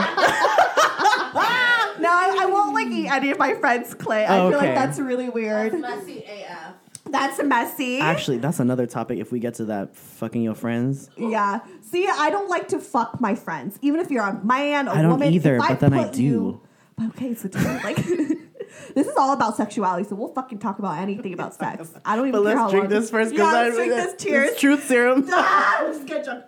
No, 2.02 2.10
I, 2.10 2.38
I 2.42 2.46
won't 2.90 3.04
like 3.04 3.06
eat 3.06 3.12
any 3.16 3.32
of 3.32 3.38
my 3.40 3.54
friends' 3.56 3.94
clit. 3.96 4.28
I 4.28 4.50
feel 4.50 4.58
like 4.58 4.76
that's 4.76 5.00
really 5.00 5.30
weird. 5.30 5.74
That's 5.74 5.82
messy 6.06 6.24
AF. 6.26 6.74
That's 7.10 7.42
messy. 7.44 8.00
Actually, 8.00 8.40
that's 8.40 8.60
another 8.60 8.86
topic. 8.86 9.20
If 9.20 9.32
we 9.32 9.40
get 9.40 9.54
to 9.56 9.66
that, 9.66 9.96
fucking 9.96 10.42
your 10.42 10.56
friends. 10.56 11.10
Yeah. 11.18 11.60
See, 11.82 12.06
I 12.08 12.30
don't 12.30 12.50
like 12.50 12.68
to 12.70 12.80
fuck 12.80 13.22
my 13.22 13.34
friends, 13.36 13.80
even 13.82 14.02
if 14.02 14.12
you're 14.12 14.24
on 14.24 14.46
my 14.46 14.60
and 14.60 14.88
a 14.90 14.94
man, 14.94 14.96
a 14.96 15.00
I 15.00 15.02
don't 15.04 15.12
woman. 15.12 15.34
either, 15.34 15.56
if 15.56 15.68
but 15.68 15.80
then 15.80 15.94
I 15.94 16.04
put 16.04 16.14
do. 16.14 16.24
you- 16.24 16.62
okay, 17.10 17.34
so 17.34 17.48
do 17.48 17.60
like, 17.60 17.96
this 18.94 19.08
is 19.08 19.16
all 19.16 19.32
about 19.32 19.56
sexuality, 19.56 20.04
so 20.10 20.16
we'll 20.16 20.34
fucking 20.34 20.60
talk 20.60 20.80
about 20.80 20.98
anything 20.98 21.34
about 21.34 21.54
sex. 21.56 21.90
I 22.04 22.18
don't 22.18 22.28
even. 22.28 22.42
But 22.44 22.48
care 22.50 22.58
how 22.58 22.64
let's 22.64 22.72
drink 22.74 22.84
long. 22.92 23.00
this 23.02 23.10
first. 23.10 23.34
Yeah, 23.34 23.46
I- 23.46 23.54
let's 23.54 23.76
drink 23.78 23.92
this. 23.94 24.22
Cheers. 24.22 24.50
it's 24.52 24.60
truth 24.60 24.86
serum. 24.88 25.26
Ah, 25.32 25.84
let's 25.86 26.04
get 26.04 26.26
drunk. 26.26 26.44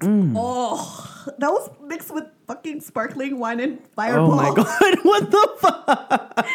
Mm. 0.00 0.32
Oh, 0.34 1.24
that 1.38 1.50
was 1.50 1.68
mixed 1.84 2.10
with 2.12 2.24
fucking 2.46 2.80
sparkling 2.80 3.38
wine 3.38 3.60
and 3.60 3.78
fireball. 3.94 4.32
Oh 4.32 4.36
my 4.36 4.54
god! 4.54 4.98
What 5.02 5.30
the 5.30 5.50
fuck? 5.58 6.46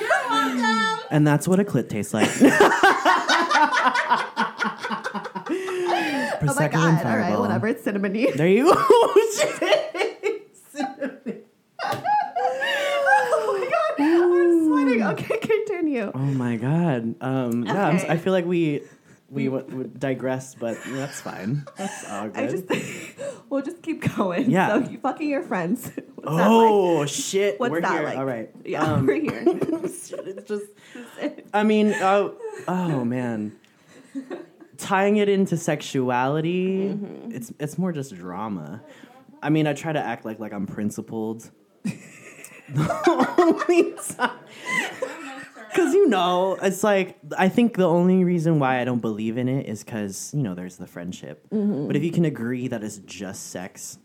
You're 0.00 0.08
welcome. 0.30 1.04
And 1.10 1.26
that's 1.26 1.48
what 1.48 1.58
a 1.58 1.64
clit 1.64 1.88
tastes 1.88 2.14
like. 2.14 2.30
Oh 6.38 6.44
my 6.44 6.52
Prosecco 6.52 6.88
and 6.88 6.98
god! 7.02 7.06
All 7.06 7.16
right, 7.16 7.38
whatever. 7.38 7.66
It's 7.68 7.82
cinnamony. 7.84 8.32
There 8.34 8.48
you 8.48 8.64
go. 8.66 8.72
oh 8.76 9.12
my 13.58 13.70
god! 13.70 13.94
I'm 13.98 14.64
sweating. 14.66 15.02
Okay, 15.02 15.38
continue. 15.38 16.10
oh 16.14 16.18
my 16.18 16.56
god. 16.56 17.14
Um, 17.20 17.62
okay. 17.62 17.72
yeah, 17.72 17.86
I'm. 17.86 18.10
I 18.10 18.16
feel 18.16 18.32
like 18.32 18.44
we 18.44 18.82
we 19.30 19.46
w- 19.46 19.64
would 19.76 19.98
digress, 19.98 20.54
but 20.54 20.78
that's 20.86 21.20
fine. 21.20 21.66
That's 21.76 22.08
all 22.10 22.28
good. 22.28 22.36
I 22.36 22.46
just 22.48 22.64
we'll 23.50 23.62
just 23.62 23.82
keep 23.82 24.14
going. 24.16 24.50
Yeah. 24.50 24.68
So 24.82 24.90
you 24.90 24.98
fucking 24.98 25.28
your 25.28 25.42
friends. 25.42 25.90
What's 26.14 26.28
oh 26.30 26.94
like? 27.00 27.08
shit! 27.08 27.58
What's 27.60 27.70
We're 27.72 27.80
that 27.82 27.92
here. 27.92 28.02
like? 28.04 28.18
All 28.18 28.24
right. 28.24 28.50
Yeah, 28.64 28.82
Um, 28.82 29.06
we're 29.06 29.20
here. 29.20 29.42
it's 29.46 30.10
just. 30.48 30.66
I 31.54 31.62
mean, 31.62 31.94
oh, 31.94 32.34
oh 32.68 33.04
man. 33.04 33.56
Tying 34.78 35.16
it 35.16 35.28
into 35.28 35.56
sexuality, 35.56 36.88
Mm-hmm. 36.90 37.32
it's 37.32 37.52
it's 37.58 37.78
more 37.78 37.92
just 37.92 38.14
drama. 38.14 38.82
I 39.42 39.50
mean, 39.50 39.66
I 39.66 39.72
try 39.72 39.92
to 39.92 40.00
act 40.00 40.24
like 40.24 40.38
like 40.38 40.52
I'm 40.52 40.66
principled. 40.66 41.50
the 41.84 43.34
only 43.38 43.92
time, 44.16 44.38
because 45.76 45.94
you 45.94 46.08
know, 46.08 46.56
it's 46.62 46.82
like 46.82 47.18
I 47.36 47.48
think 47.48 47.76
the 47.76 47.88
only 47.88 48.24
reason 48.24 48.58
why 48.58 48.80
I 48.80 48.84
don't 48.84 49.00
believe 49.00 49.36
in 49.36 49.48
it 49.48 49.68
is 49.68 49.84
because 49.84 50.32
you 50.34 50.42
know 50.42 50.54
there's 50.54 50.76
the 50.76 50.86
friendship. 50.86 51.46
Mm-hmm. 51.50 51.86
But 51.86 51.96
if 51.96 52.02
you 52.02 52.10
can 52.10 52.24
agree 52.24 52.68
that 52.68 52.82
it's 52.82 52.98
just 52.98 53.50
sex, 53.50 53.98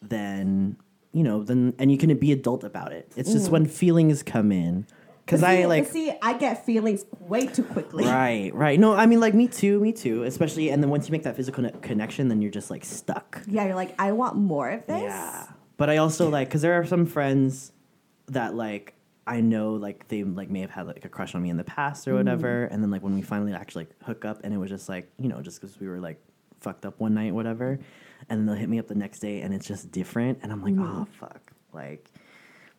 then 0.00 0.76
you 1.12 1.24
know, 1.24 1.42
then 1.42 1.74
and 1.78 1.90
you 1.90 1.98
can 1.98 2.16
be 2.18 2.32
adult 2.32 2.64
about 2.64 2.92
it. 2.92 3.12
It's 3.16 3.32
just 3.32 3.50
when 3.50 3.66
feelings 3.66 4.22
come 4.22 4.52
in, 4.52 4.86
because. 5.26 5.42
I 5.42 5.64
like 5.64 5.86
see, 5.86 6.12
I 6.22 6.34
get 6.34 6.64
feelings 6.64 7.04
way 7.18 7.46
too 7.46 7.64
quickly. 7.64 8.04
Right, 8.04 8.54
right. 8.54 8.78
No, 8.78 8.94
I 8.94 9.06
mean, 9.06 9.20
like 9.20 9.34
me 9.34 9.48
too, 9.48 9.80
me 9.80 9.92
too. 9.92 10.22
Especially, 10.22 10.70
and 10.70 10.82
then 10.82 10.90
once 10.90 11.08
you 11.08 11.12
make 11.12 11.24
that 11.24 11.36
physical 11.36 11.64
ne- 11.64 11.72
connection, 11.82 12.28
then 12.28 12.40
you're 12.40 12.52
just 12.52 12.70
like 12.70 12.84
stuck. 12.84 13.42
Yeah, 13.48 13.66
you're 13.66 13.74
like, 13.74 13.94
I 13.98 14.12
want 14.12 14.36
more 14.36 14.70
of 14.70 14.86
this. 14.86 15.02
Yeah. 15.02 15.46
But 15.76 15.90
I 15.90 15.96
also 15.96 16.28
like 16.28 16.48
because 16.48 16.62
there 16.62 16.74
are 16.74 16.86
some 16.86 17.06
friends 17.06 17.72
that 18.28 18.54
like 18.54 18.94
I 19.30 19.40
know 19.40 19.74
like 19.74 20.08
they 20.08 20.24
like 20.24 20.50
may 20.50 20.60
have 20.60 20.70
had 20.70 20.88
like 20.88 21.04
a 21.04 21.08
crush 21.08 21.36
on 21.36 21.42
me 21.42 21.50
in 21.50 21.56
the 21.56 21.62
past 21.62 22.08
or 22.08 22.14
mm. 22.14 22.16
whatever, 22.16 22.64
and 22.64 22.82
then 22.82 22.90
like 22.90 23.02
when 23.02 23.14
we 23.14 23.22
finally 23.22 23.52
actually 23.52 23.84
like 23.84 24.02
hook 24.02 24.24
up, 24.24 24.40
and 24.42 24.52
it 24.52 24.56
was 24.56 24.68
just 24.68 24.88
like 24.88 25.08
you 25.18 25.28
know 25.28 25.40
just 25.40 25.60
because 25.60 25.78
we 25.78 25.86
were 25.86 26.00
like 26.00 26.20
fucked 26.58 26.84
up 26.84 26.98
one 26.98 27.14
night, 27.14 27.32
whatever, 27.32 27.78
and 28.28 28.40
then 28.40 28.46
they'll 28.46 28.56
hit 28.56 28.68
me 28.68 28.80
up 28.80 28.88
the 28.88 28.96
next 28.96 29.20
day, 29.20 29.42
and 29.42 29.54
it's 29.54 29.68
just 29.68 29.92
different, 29.92 30.40
and 30.42 30.50
I'm 30.50 30.62
like, 30.62 30.74
oh 30.76 31.06
fuck, 31.18 31.52
like. 31.72 32.10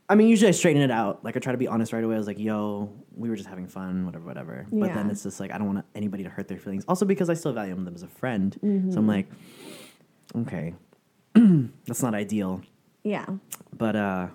I 0.10 0.16
mean, 0.16 0.28
usually 0.28 0.50
I 0.50 0.52
straighten 0.52 0.82
it 0.82 0.92
out. 0.92 1.24
Like 1.24 1.38
I 1.38 1.40
try 1.40 1.54
to 1.54 1.58
be 1.58 1.70
honest 1.70 1.94
right 1.94 2.04
away. 2.04 2.16
I 2.16 2.18
was 2.18 2.28
like, 2.28 2.38
"Yo, 2.38 2.92
we 3.16 3.30
were 3.30 3.38
just 3.38 3.48
having 3.48 3.66
fun, 3.66 4.06
whatever, 4.06 4.26
whatever." 4.26 4.68
But 4.70 4.94
then 4.94 5.10
it's 5.10 5.24
just 5.24 5.40
like 5.40 5.54
I 5.54 5.58
don't 5.58 5.68
want 5.68 5.86
anybody 5.96 6.24
to 6.24 6.30
hurt 6.30 6.50
their 6.50 6.58
feelings. 6.58 6.84
Also 6.86 7.06
because 7.06 7.30
I 7.30 7.34
still 7.34 7.54
value 7.54 7.74
them 7.74 7.88
as 7.96 8.04
a 8.04 8.10
friend. 8.10 8.54
So 8.62 8.68
I'm 8.68 8.92
mm-hmm. 8.92 9.08
like, 9.08 9.28
okay, 10.36 10.74
that's 11.86 12.04
not 12.04 12.14
ideal. 12.14 12.62
Yeah. 13.04 13.26
But 13.72 13.96
uh 13.96 14.28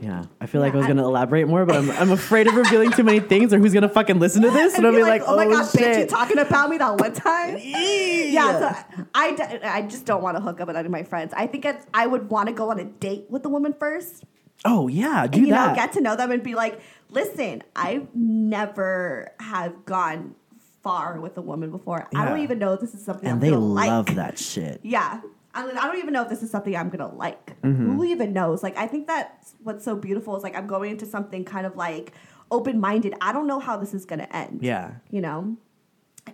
yeah, 0.00 0.24
I 0.40 0.46
feel 0.46 0.60
like 0.60 0.74
I 0.74 0.76
was 0.76 0.84
I- 0.86 0.88
gonna 0.88 1.04
elaborate 1.06 1.46
more, 1.48 1.64
but 1.66 1.76
I'm, 1.76 1.90
I'm 1.90 2.10
afraid 2.12 2.46
of 2.46 2.54
revealing 2.54 2.90
too 2.92 3.02
many 3.04 3.20
things, 3.20 3.52
or 3.52 3.58
who's 3.58 3.72
gonna 3.72 3.88
fucking 3.88 4.18
listen 4.18 4.42
to 4.42 4.50
this, 4.50 4.74
and 4.76 4.86
I'll 4.86 4.92
be 4.92 5.02
like, 5.02 5.22
"Oh, 5.26 5.36
my 5.36 5.46
oh, 5.46 5.50
god, 5.50 5.64
bitch, 5.66 5.78
you 5.80 5.94
shit!" 5.94 6.08
talking 6.08 6.38
about 6.38 6.70
me 6.70 6.78
that 6.78 6.98
one 7.00 7.12
time? 7.12 7.58
yeah, 7.62 8.72
so 8.72 9.04
I, 9.14 9.34
d- 9.34 9.42
I 9.64 9.82
just 9.82 10.04
don't 10.06 10.22
want 10.22 10.36
to 10.36 10.42
hook 10.42 10.60
up 10.60 10.68
with 10.68 10.76
any 10.76 10.86
of 10.86 10.92
my 10.92 11.02
friends. 11.02 11.32
I 11.36 11.46
think 11.46 11.64
it's, 11.64 11.86
I 11.94 12.06
would 12.06 12.30
want 12.30 12.48
to 12.48 12.54
go 12.54 12.70
on 12.70 12.78
a 12.78 12.84
date 12.84 13.26
with 13.30 13.42
the 13.42 13.48
woman 13.48 13.72
first. 13.72 14.24
oh 14.64 14.88
yeah, 14.88 15.26
do 15.26 15.40
you 15.40 15.46
that. 15.48 15.70
know, 15.70 15.74
get 15.74 15.92
to 15.92 16.00
know 16.00 16.16
them 16.16 16.30
and 16.30 16.42
be 16.42 16.54
like, 16.54 16.80
listen, 17.10 17.62
I've 17.74 18.08
never 18.14 19.32
have 19.40 19.84
gone 19.84 20.34
far 20.82 21.20
with 21.20 21.36
a 21.36 21.42
woman 21.42 21.70
before. 21.70 22.08
I 22.14 22.24
don't 22.24 22.40
even 22.40 22.58
know 22.60 22.72
if 22.74 22.80
this 22.80 22.94
is 22.94 23.04
something 23.04 23.24
and 23.28 23.34
I'm 23.34 23.40
they 23.40 23.50
gonna 23.50 23.64
love 23.64 24.06
like. 24.08 24.16
that 24.16 24.38
shit. 24.38 24.80
Yeah. 24.84 25.20
I, 25.56 25.66
mean, 25.66 25.76
I 25.78 25.86
don't 25.86 25.98
even 25.98 26.12
know 26.12 26.22
if 26.22 26.28
this 26.28 26.42
is 26.42 26.50
something 26.50 26.76
I'm 26.76 26.90
gonna 26.90 27.12
like. 27.14 27.60
Mm-hmm. 27.62 27.96
Who 27.96 28.04
even 28.04 28.32
knows? 28.32 28.62
Like, 28.62 28.76
I 28.76 28.86
think 28.86 29.06
that's 29.06 29.54
what's 29.62 29.84
so 29.84 29.96
beautiful 29.96 30.36
is 30.36 30.42
like 30.42 30.56
I'm 30.56 30.66
going 30.66 30.90
into 30.92 31.06
something 31.06 31.44
kind 31.44 31.66
of 31.66 31.76
like 31.76 32.12
open 32.50 32.78
minded. 32.78 33.14
I 33.20 33.32
don't 33.32 33.46
know 33.46 33.58
how 33.58 33.76
this 33.76 33.94
is 33.94 34.04
gonna 34.04 34.28
end. 34.30 34.60
Yeah, 34.62 34.92
You 35.10 35.20
know, 35.22 35.56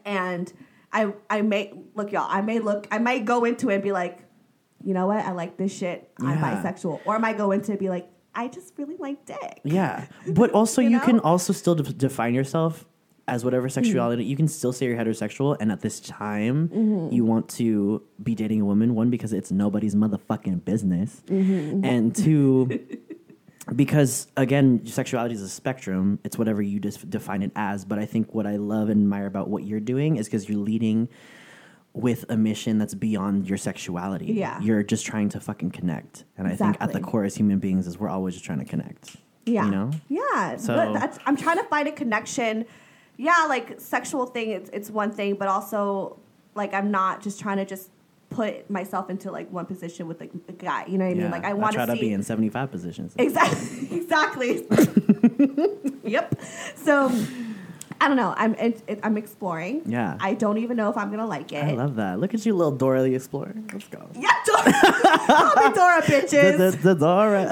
and 0.04 0.52
I 0.92 1.12
I 1.30 1.42
may 1.42 1.72
look 1.94 2.12
y'all. 2.12 2.26
I 2.28 2.40
may 2.42 2.58
look. 2.58 2.86
I 2.90 2.98
might 2.98 3.24
go 3.24 3.44
into 3.44 3.70
it 3.70 3.74
and 3.74 3.82
be 3.82 3.92
like, 3.92 4.24
you 4.84 4.92
know 4.94 5.06
what? 5.06 5.24
I 5.24 5.32
like 5.32 5.56
this 5.56 5.72
shit. 5.76 6.10
I'm 6.20 6.38
bisexual, 6.38 7.00
or 7.04 7.14
I 7.14 7.18
might 7.18 7.38
go 7.38 7.52
into 7.52 7.70
it 7.70 7.74
and 7.74 7.78
be 7.80 7.88
like, 7.88 8.08
I 8.34 8.48
just 8.48 8.74
really 8.76 8.96
like 8.96 9.24
dick. 9.24 9.60
yeah. 9.64 10.06
But 10.28 10.50
also, 10.50 10.80
You 10.82 10.90
you, 10.90 10.98
know? 10.98 11.04
can 11.04 11.20
also 11.20 11.52
still 11.52 11.74
de- 11.74 11.92
define 11.92 12.34
yourself 12.34 12.84
as 13.28 13.44
whatever 13.44 13.68
Mm-hmm. 13.68 13.72
sexuality. 13.84 14.24
You 14.24 14.36
can 14.36 14.48
still 14.48 14.72
say 14.72 14.86
you're 14.86 14.96
heterosexual, 14.96 15.56
and 15.60 15.70
at 15.72 15.80
this 15.80 16.00
time, 16.00 16.68
Mm-hmm. 16.68 17.14
you 17.14 17.24
want 17.24 17.48
to 17.50 18.02
be 18.22 18.34
dating 18.34 18.60
a 18.60 18.64
woman. 18.64 18.94
One 18.94 19.10
because 19.10 19.32
it's 19.32 19.50
nobody's 19.50 19.94
motherfucking 19.94 20.64
business, 20.64 21.22
Mm-hmm. 21.26 21.84
and 21.84 22.14
two. 22.24 22.80
because 23.76 24.26
again 24.36 24.84
sexuality 24.86 25.36
is 25.36 25.40
a 25.40 25.48
spectrum 25.48 26.18
it's 26.24 26.36
whatever 26.36 26.60
you 26.60 26.80
just 26.80 27.08
define 27.08 27.42
it 27.42 27.52
as 27.54 27.84
but 27.84 27.96
i 27.96 28.04
think 28.04 28.34
what 28.34 28.44
i 28.44 28.56
love 28.56 28.88
and 28.88 29.02
admire 29.02 29.24
about 29.26 29.48
what 29.48 29.62
you're 29.62 29.78
doing 29.78 30.16
is 30.16 30.26
because 30.26 30.48
you're 30.48 30.58
leading 30.58 31.08
with 31.94 32.24
a 32.28 32.36
mission 32.36 32.78
that's 32.78 32.94
beyond 32.94 33.46
your 33.46 33.58
sexuality. 33.58 34.32
Yeah. 34.32 34.58
You're 34.62 34.82
just 34.82 35.04
trying 35.04 35.28
to 35.28 35.40
fucking 35.40 35.72
connect. 35.72 36.24
And 36.38 36.48
I 36.48 36.56
think 36.56 36.78
at 36.80 36.94
the 36.94 37.00
core 37.00 37.22
as 37.24 37.34
human 37.36 37.58
beings 37.58 37.86
is 37.86 37.98
we're 37.98 38.08
always 38.08 38.32
just 38.32 38.46
trying 38.46 38.60
to 38.60 38.64
connect. 38.64 39.14
Yeah. 39.44 39.66
You 39.66 39.70
know? 39.70 39.90
Yeah. 40.08 40.56
So- 40.56 40.74
but 40.74 40.94
that's, 40.98 41.18
I'm 41.26 41.36
trying 41.36 41.58
to 41.58 41.64
find 41.64 41.86
a 41.86 41.92
connection. 41.92 42.64
Yeah, 43.22 43.46
like 43.48 43.80
sexual 43.80 44.26
thing, 44.26 44.50
it's, 44.50 44.68
it's 44.72 44.90
one 44.90 45.12
thing, 45.12 45.34
but 45.36 45.46
also 45.46 46.18
like 46.56 46.74
I'm 46.74 46.90
not 46.90 47.22
just 47.22 47.38
trying 47.40 47.58
to 47.58 47.64
just 47.64 47.88
put 48.30 48.68
myself 48.68 49.10
into 49.10 49.30
like 49.30 49.48
one 49.52 49.64
position 49.66 50.08
with 50.08 50.18
like 50.20 50.32
a 50.48 50.52
guy. 50.52 50.86
You 50.86 50.98
know 50.98 51.04
what 51.04 51.12
I 51.12 51.20
mean? 51.20 51.30
Like 51.30 51.44
I 51.44 51.52
want 51.52 51.72
to 51.72 51.76
try 51.76 51.86
to 51.86 52.00
be 52.00 52.12
in 52.12 52.22
75 52.24 52.70
positions. 52.72 53.14
exactly, 53.18 53.96
exactly. 53.96 54.66
yep. 56.04 56.34
So 56.74 57.12
I 58.00 58.08
don't 58.08 58.16
know. 58.16 58.34
I'm 58.36 58.54
it, 58.54 58.82
it, 58.88 58.98
I'm 59.04 59.16
exploring. 59.16 59.82
Yeah. 59.86 60.16
I 60.18 60.34
don't 60.34 60.58
even 60.58 60.76
know 60.76 60.90
if 60.90 60.96
I'm 60.96 61.10
gonna 61.10 61.26
like 61.26 61.52
it. 61.52 61.62
I 61.64 61.72
love 61.74 61.94
that. 61.96 62.18
Look 62.18 62.34
at 62.34 62.44
you, 62.44 62.54
little 62.54 62.72
Dora 62.72 63.02
the 63.02 63.14
Explorer. 63.14 63.54
Let's 63.72 63.86
go. 63.86 64.08
yeah, 64.14 64.30
Dora. 64.44 64.72
Call 65.26 65.54
me 65.68 65.74
Dora, 65.74 66.02
The, 66.02 66.12
bitches. 66.12 66.56
the, 66.58 66.70
the 66.82 66.94
Dora. 66.94 67.48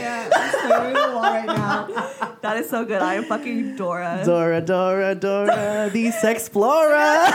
Can't. 0.00 0.32
I'm 0.36 0.50
staring 0.50 0.96
at 0.96 1.06
the 1.08 1.14
wall 1.14 1.22
right 1.22 1.46
now. 1.46 2.36
That 2.42 2.56
is 2.58 2.68
so 2.70 2.84
good. 2.84 3.02
I 3.02 3.14
am 3.14 3.24
fucking 3.24 3.76
Dora. 3.76 4.22
Dora, 4.24 4.60
Dora, 4.60 5.14
Dora, 5.14 5.90
the 5.92 6.06
Sexplorer. 6.08 7.32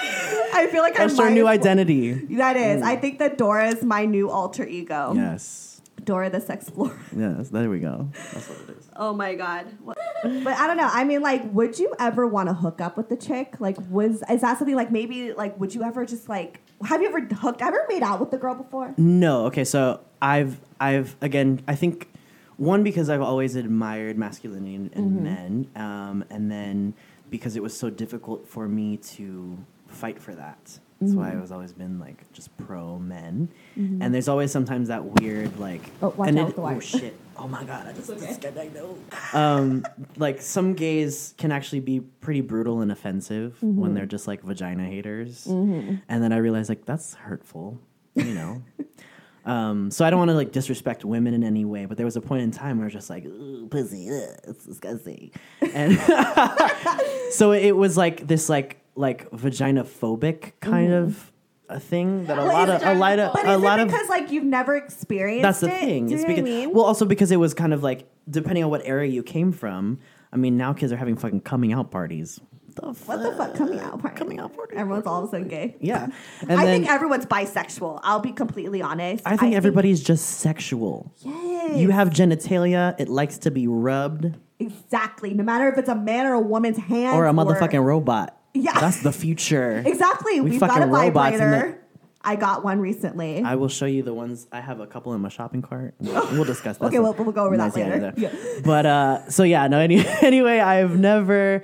I 0.54 0.68
feel 0.72 0.82
like 0.82 0.96
That's 0.96 1.20
I 1.20 1.24
our 1.26 1.30
new 1.30 1.48
identity. 1.48 2.14
That 2.36 2.58
is. 2.58 2.82
Mm. 2.82 2.86
I 2.86 2.96
think 2.96 3.20
that 3.20 3.38
Dora 3.38 3.68
is 3.70 3.84
my 3.84 4.06
new 4.06 4.30
alter 4.30 4.66
ego. 4.66 5.14
Yes. 5.16 5.82
Dora 6.04 6.30
the 6.30 6.42
sex 6.42 6.70
Sexplorer. 6.70 6.98
Yes, 7.16 7.50
there 7.50 7.70
we 7.70 7.80
go. 7.80 8.10
That's 8.34 8.50
what 8.50 8.70
it 8.70 8.78
is. 8.78 8.90
Oh 8.96 9.14
my 9.14 9.36
god. 9.36 9.68
What- 9.84 9.98
But 10.24 10.54
I 10.58 10.68
don't 10.68 10.78
know. 10.78 10.90
I 10.92 11.04
mean, 11.04 11.22
like, 11.22 11.44
would 11.54 11.78
you 11.78 11.94
ever 12.00 12.28
want 12.28 12.50
to 12.50 12.54
hook 12.54 12.82
up 12.82 12.98
with 12.98 13.10
the 13.10 13.16
chick? 13.16 13.60
Like, 13.60 13.78
was 13.90 14.24
is 14.30 14.42
that 14.42 14.58
something 14.58 14.76
like 14.76 14.92
maybe 14.92 15.34
like 15.34 15.60
would 15.60 15.76
you 15.76 15.84
ever 15.84 16.06
just 16.06 16.28
like 16.28 16.62
have 16.86 17.02
you 17.02 17.08
ever 17.08 17.22
hooked 17.22 17.62
ever 17.62 17.86
made 17.90 18.04
out 18.04 18.20
with 18.20 18.32
the 18.32 18.38
girl 18.38 18.56
before? 18.56 18.94
No, 18.98 19.46
okay, 19.48 19.64
so 19.64 20.02
I've 20.22 20.60
I've 20.80 21.16
again 21.22 21.62
I 21.68 21.76
think 21.76 22.10
one 22.58 22.84
because 22.84 23.10
I've 23.10 23.22
always 23.22 23.56
admired 23.56 24.18
masculinity 24.18 24.76
in, 24.76 24.90
in 24.90 25.24
men, 25.24 25.68
um, 25.76 26.26
and 26.30 26.52
then 26.52 26.94
because 27.30 27.56
it 27.56 27.64
was 27.64 27.78
so 27.78 27.90
difficult 27.90 28.48
for 28.48 28.68
me 28.68 28.98
to 28.98 29.58
fight 29.88 30.22
for 30.22 30.36
that. 30.36 30.80
That's 31.02 31.14
why 31.14 31.32
I've 31.32 31.52
always 31.52 31.72
been 31.72 31.98
like 32.00 32.32
just 32.34 32.56
pro 32.58 33.00
men, 33.00 33.50
and 33.76 34.14
there's 34.14 34.28
always 34.28 34.52
sometimes 34.52 34.90
that 34.90 35.04
weird 35.22 35.58
like 35.60 35.82
Oh, 36.02 36.10
watch 36.10 36.36
out 36.36 36.50
it- 36.50 36.56
the 36.56 36.62
wire. 36.62 36.76
oh 36.76 36.80
shit 36.80 37.16
oh 37.38 37.48
my 37.48 37.64
god 37.64 37.88
I 37.88 37.94
just 37.94 38.08
disconnected. 38.10 38.84
um, 39.34 39.86
like 40.18 40.42
some 40.42 40.74
gays 40.74 41.34
can 41.38 41.54
actually 41.54 41.80
be 41.80 42.02
pretty 42.02 42.42
brutal 42.42 42.82
and 42.82 42.92
offensive 42.92 43.54
Mm-hmm. 43.64 43.80
when 43.80 43.94
they're 43.94 44.06
just 44.06 44.28
like 44.28 44.42
vagina 44.44 44.86
haters, 44.86 45.46
and 45.48 46.02
then 46.10 46.34
I 46.34 46.38
realized 46.38 46.68
like 46.70 46.84
that's 46.86 47.14
hurtful, 47.14 47.80
you 48.16 48.34
know. 48.34 48.62
Um, 49.46 49.90
so 49.90 50.06
I 50.06 50.12
don't 50.12 50.20
want 50.20 50.30
to 50.30 50.36
like 50.36 50.52
disrespect 50.52 51.04
women 51.06 51.34
in 51.34 51.44
any 51.44 51.66
way, 51.66 51.86
but 51.86 51.98
there 51.98 52.06
was 52.06 52.18
a 52.18 52.22
point 52.22 52.44
in 52.44 52.52
time 52.52 52.78
where 52.78 52.84
I 52.84 52.88
was 52.88 52.94
just 52.94 53.10
like, 53.10 53.26
"Ooh, 53.26 53.68
pussy, 53.72 54.08
ugh, 54.12 54.38
it's 54.48 54.66
disgusting. 54.66 55.32
And 55.74 55.98
so 57.32 57.52
it 57.54 57.72
was 57.72 57.98
like 57.98 58.28
this 58.28 58.50
like 58.50 58.78
like 59.00 59.32
vagina 59.32 59.86
phobic 59.86 60.52
kind 60.60 60.92
of 60.92 61.32
mm-hmm. 61.70 61.78
a 61.78 61.80
thing 61.80 62.26
that 62.26 62.38
a 62.38 62.44
lot 62.44 62.70
of 62.70 62.84
a 62.84 62.94
lot 62.94 63.18
of 63.18 63.34
But 63.34 63.48
a 63.48 63.58
lot 63.58 63.80
it 63.80 63.84
of 63.84 63.88
because 63.88 64.10
like 64.10 64.30
you've 64.30 64.44
never 64.44 64.76
experienced 64.76 65.44
that's 65.44 65.62
the 65.62 65.68
it? 65.68 65.80
thing. 65.80 66.06
Do 66.08 66.12
you 66.12 66.20
It's 66.20 66.28
know 66.28 66.34
what 66.34 66.40
I 66.40 66.44
mean? 66.44 66.74
well, 66.74 66.84
also 66.84 67.06
because 67.06 67.32
it 67.32 67.38
was 67.38 67.54
kind 67.54 67.74
of 67.74 67.82
like 67.82 68.10
depending 68.30 68.64
on 68.64 68.70
what 68.70 68.82
area 68.84 69.10
you 69.10 69.24
came 69.24 69.52
from. 69.54 70.00
I 70.32 70.38
mean, 70.38 70.58
now 70.58 70.74
kids 70.74 70.92
are 70.92 70.98
having 70.98 71.16
fucking 71.16 71.42
coming 71.42 71.74
out 71.74 71.90
parties. 71.92 72.40
The 72.76 72.82
what 72.82 73.24
the 73.24 73.32
fuck 73.32 73.56
coming 73.56 73.80
out 73.80 74.00
party? 74.00 74.18
Coming 74.18 74.40
out 74.40 74.56
party. 74.56 74.76
Everyone's 74.76 75.08
all 75.08 75.24
of 75.24 75.30
a 75.30 75.32
sudden 75.32 75.48
gay. 75.48 75.76
Yeah, 75.80 76.08
and 76.42 76.52
I 76.52 76.66
then 76.66 76.82
think 76.82 76.90
everyone's 76.92 77.26
bisexual. 77.26 78.02
I'll 78.04 78.20
be 78.20 78.34
completely 78.34 78.82
honest. 78.82 79.24
I 79.26 79.38
think 79.38 79.56
everybody's 79.56 80.04
just 80.04 80.26
sexual. 80.42 81.12
Yes. 81.20 81.78
You 81.78 81.90
have 81.92 82.10
genitalia; 82.10 83.00
it 83.00 83.08
likes 83.08 83.38
to 83.40 83.52
be 83.52 83.66
rubbed, 83.68 84.36
exactly. 84.60 85.34
No 85.34 85.44
matter 85.44 85.70
if 85.70 85.78
it's 85.78 85.90
a 85.90 85.96
man 85.96 86.26
or 86.26 86.34
a 86.34 86.40
woman's 86.40 86.78
hand 86.78 87.16
or 87.16 87.26
a 87.26 87.32
motherfucking 87.32 87.84
robot. 87.84 88.39
Yeah. 88.54 88.80
that's 88.80 89.02
the 89.04 89.12
future. 89.12 89.84
Exactly. 89.86 90.42
We 90.42 90.52
We've 90.52 90.60
got 90.60 90.82
a 90.82 90.88
vibrator. 90.88 91.80
I 92.22 92.36
got 92.36 92.64
one 92.66 92.80
recently. 92.82 93.42
I 93.44 93.56
will 93.56 93.70
show 93.70 93.86
you 93.86 94.04
the 94.04 94.14
ones. 94.14 94.46
I 94.52 94.60
have 94.60 94.82
a 94.82 94.88
couple 94.88 95.14
in 95.14 95.22
my 95.22 95.30
shopping 95.30 95.62
cart. 95.62 95.94
We'll, 96.00 96.28
we'll 96.34 96.44
discuss 96.44 96.78
that. 96.78 96.86
Okay, 96.88 97.00
we'll- 97.00 97.14
we'll 97.14 97.32
go 97.32 97.46
over 97.46 97.56
that 97.58 97.76
later. 97.76 98.14
yeah. 98.18 98.34
But 98.66 98.86
uh, 98.86 99.30
so 99.30 99.44
yeah, 99.44 99.68
no. 99.68 99.80
Any, 99.80 100.06
anyway, 100.22 100.60
I've 100.60 101.00
never 101.00 101.64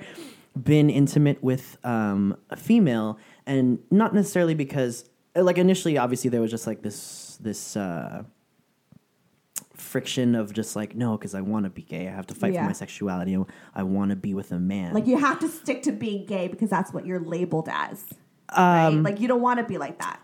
been 0.60 0.88
intimate 0.88 1.42
with 1.42 1.76
um, 1.84 2.36
a 2.48 2.56
female, 2.56 3.18
and 3.46 3.78
not 3.90 4.14
necessarily 4.14 4.54
because, 4.54 5.04
like, 5.34 5.58
initially, 5.58 5.98
obviously, 5.98 6.30
there 6.30 6.40
was 6.40 6.50
just 6.50 6.66
like 6.66 6.80
this 6.82 7.36
this 7.42 7.76
uh, 7.76 8.22
friction 9.86 10.34
of 10.34 10.52
just 10.52 10.76
like 10.76 10.94
no, 10.94 11.16
because 11.16 11.34
I 11.34 11.40
want 11.40 11.64
to 11.64 11.70
be 11.70 11.82
gay. 11.82 12.08
I 12.08 12.10
have 12.10 12.26
to 12.28 12.34
fight 12.34 12.52
Yeah. 12.52 12.62
for 12.62 12.66
my 12.66 12.72
sexuality. 12.72 13.36
I 13.74 13.82
want 13.82 14.10
to 14.10 14.16
be 14.16 14.34
with 14.34 14.52
a 14.52 14.58
man. 14.58 14.92
like 14.94 15.06
you 15.06 15.16
have 15.18 15.38
to 15.40 15.48
stick 15.48 15.82
to 15.84 15.92
being 15.92 16.26
gay 16.26 16.48
because 16.48 16.68
that's 16.70 16.92
what 16.92 17.06
you're 17.06 17.20
labeled 17.20 17.68
as. 17.70 18.04
Um, 18.50 18.64
right? 18.66 19.12
Like 19.12 19.20
you 19.20 19.28
don't 19.28 19.40
want 19.42 19.58
to 19.60 19.64
be 19.64 19.78
like 19.78 19.98
that. 20.00 20.20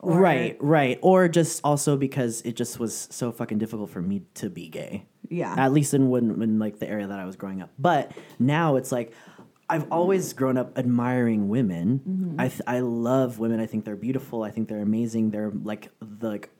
Or- 0.00 0.18
right, 0.20 0.56
right, 0.60 0.98
or 1.00 1.28
just 1.28 1.62
also 1.64 1.96
because 1.96 2.42
it 2.42 2.56
just 2.56 2.78
was 2.78 3.08
so 3.10 3.32
fucking 3.32 3.56
difficult 3.58 3.88
for 3.88 4.02
me 4.02 4.22
to 4.34 4.50
be 4.50 4.68
gay. 4.68 5.06
Yeah. 5.30 5.54
at 5.56 5.72
least 5.72 5.94
in 5.94 6.10
when, 6.10 6.42
in 6.42 6.58
like 6.58 6.78
the 6.78 6.86
area 6.88 7.06
that 7.06 7.18
I 7.18 7.24
was 7.24 7.36
growing 7.36 7.62
up. 7.62 7.70
But 7.78 8.12
now 8.38 8.76
it's 8.76 8.92
like 8.92 9.12
I've 9.70 9.90
always 9.90 10.34
grown 10.34 10.58
up 10.58 10.76
admiring 10.78 11.48
women. 11.48 12.00
Mm-hmm. 12.06 12.40
I 12.40 12.48
th- 12.48 12.60
I 12.66 12.80
love 12.80 13.38
women. 13.38 13.58
I 13.60 13.66
think 13.66 13.86
they're 13.86 13.96
beautiful. 13.96 14.42
I 14.42 14.50
think 14.50 14.68
they're 14.68 14.82
amazing. 14.82 15.30
They're 15.30 15.50
like 15.62 15.88
the 16.02 16.28
like 16.28 16.50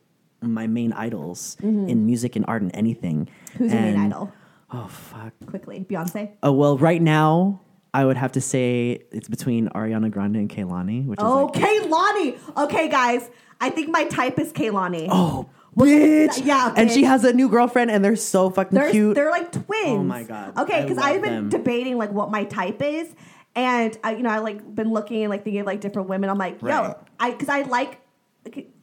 my 0.46 0.66
main 0.66 0.92
idols 0.92 1.56
in 1.60 2.06
music 2.06 2.36
and 2.36 2.44
art 2.48 2.62
and 2.62 2.70
anything. 2.74 3.26
Mm-hmm. 3.26 3.58
Who's 3.58 3.72
your 3.72 3.80
main 3.82 3.96
idol? 3.98 4.32
Oh 4.72 4.88
fuck. 4.88 5.32
Quickly, 5.46 5.86
Beyonce. 5.88 6.32
Oh 6.42 6.52
well, 6.52 6.76
right 6.78 7.00
now 7.02 7.60
I 7.92 8.04
would 8.04 8.16
have 8.16 8.32
to 8.32 8.40
say 8.40 9.02
it's 9.12 9.28
between 9.28 9.68
Ariana 9.68 10.10
Grande 10.10 10.36
and 10.36 10.50
Kehlani, 10.50 11.06
which 11.06 11.20
is 11.20 11.24
Oh, 11.24 11.44
like 11.46 11.54
Kehlani. 11.54 12.38
Okay, 12.64 12.88
guys, 12.88 13.30
I 13.60 13.70
think 13.70 13.88
my 13.90 14.04
type 14.04 14.38
is 14.38 14.52
Kehlani. 14.52 15.08
oh 15.10 15.48
bitch. 15.76 16.44
Yeah, 16.44 16.72
and 16.76 16.90
she 16.90 17.04
has 17.04 17.24
a 17.24 17.32
new 17.32 17.48
girlfriend, 17.48 17.90
and 17.90 18.04
they're 18.04 18.16
so 18.16 18.50
fucking 18.50 18.74
they're 18.76 18.90
cute. 18.90 19.14
they're 19.14 19.30
like 19.30 19.52
twins. 19.52 19.68
Oh 19.86 20.02
my 20.02 20.24
God. 20.24 20.58
Okay, 20.58 20.82
because 20.82 20.98
I've 20.98 21.22
been 21.22 21.34
them. 21.34 21.48
debating 21.50 21.96
like 21.98 22.10
what 22.12 22.30
my 22.32 22.44
type 22.44 22.82
is, 22.82 23.14
and 23.54 23.96
I, 24.02 24.16
you 24.16 24.22
know 24.24 24.30
I 24.30 24.38
like 24.38 24.74
been 24.74 24.92
looking 24.92 25.22
and 25.22 25.30
like 25.30 25.44
thinking 25.44 25.60
of 25.60 25.66
like 25.66 25.80
different 25.80 26.08
women. 26.08 26.30
I'm 26.30 26.38
like, 26.38 26.60
Right. 26.62 26.74
yo, 26.74 26.98
I 27.20 27.30
because 27.30 27.48
I 27.48 27.62
like. 27.62 28.00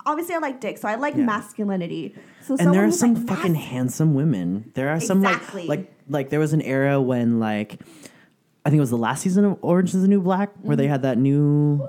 Okay, 0.02 0.12
Obviously, 0.12 0.36
I 0.36 0.40
like 0.40 0.60
dick, 0.62 0.78
so 0.78 0.88
I 0.88 0.96
like 0.96 1.16
Yeah. 1.16 1.24
masculinity. 1.26 2.16
So 2.42 2.54
and 2.54 2.60
someone 2.60 2.74
there 2.74 2.82
are 2.84 2.86
who's, 2.86 3.00
some 3.00 3.14
like, 3.16 3.28
fucking 3.28 3.54
mas- 3.54 3.64
handsome 3.64 4.14
women. 4.14 4.72
There 4.76 4.90
are 4.90 5.00
some 5.00 5.24
Exactly. 5.24 5.68
like 5.68 5.80
like 5.80 5.94
like 6.10 6.30
there 6.30 6.40
was 6.40 6.54
an 6.54 6.62
era 6.62 7.00
when 7.02 7.40
like 7.40 7.80
I 8.66 8.70
think 8.70 8.78
it 8.78 8.82
was 8.82 8.90
the 8.92 8.98
last 8.98 9.22
season 9.22 9.46
of 9.46 9.58
Orange 9.62 9.94
is 9.96 10.02
the 10.02 10.08
New 10.08 10.22
Black 10.22 10.52
where 10.62 10.76
they 10.76 10.84
mm-hmm. 10.84 10.92
had 10.92 11.02
that 11.04 11.18
new 11.18 11.86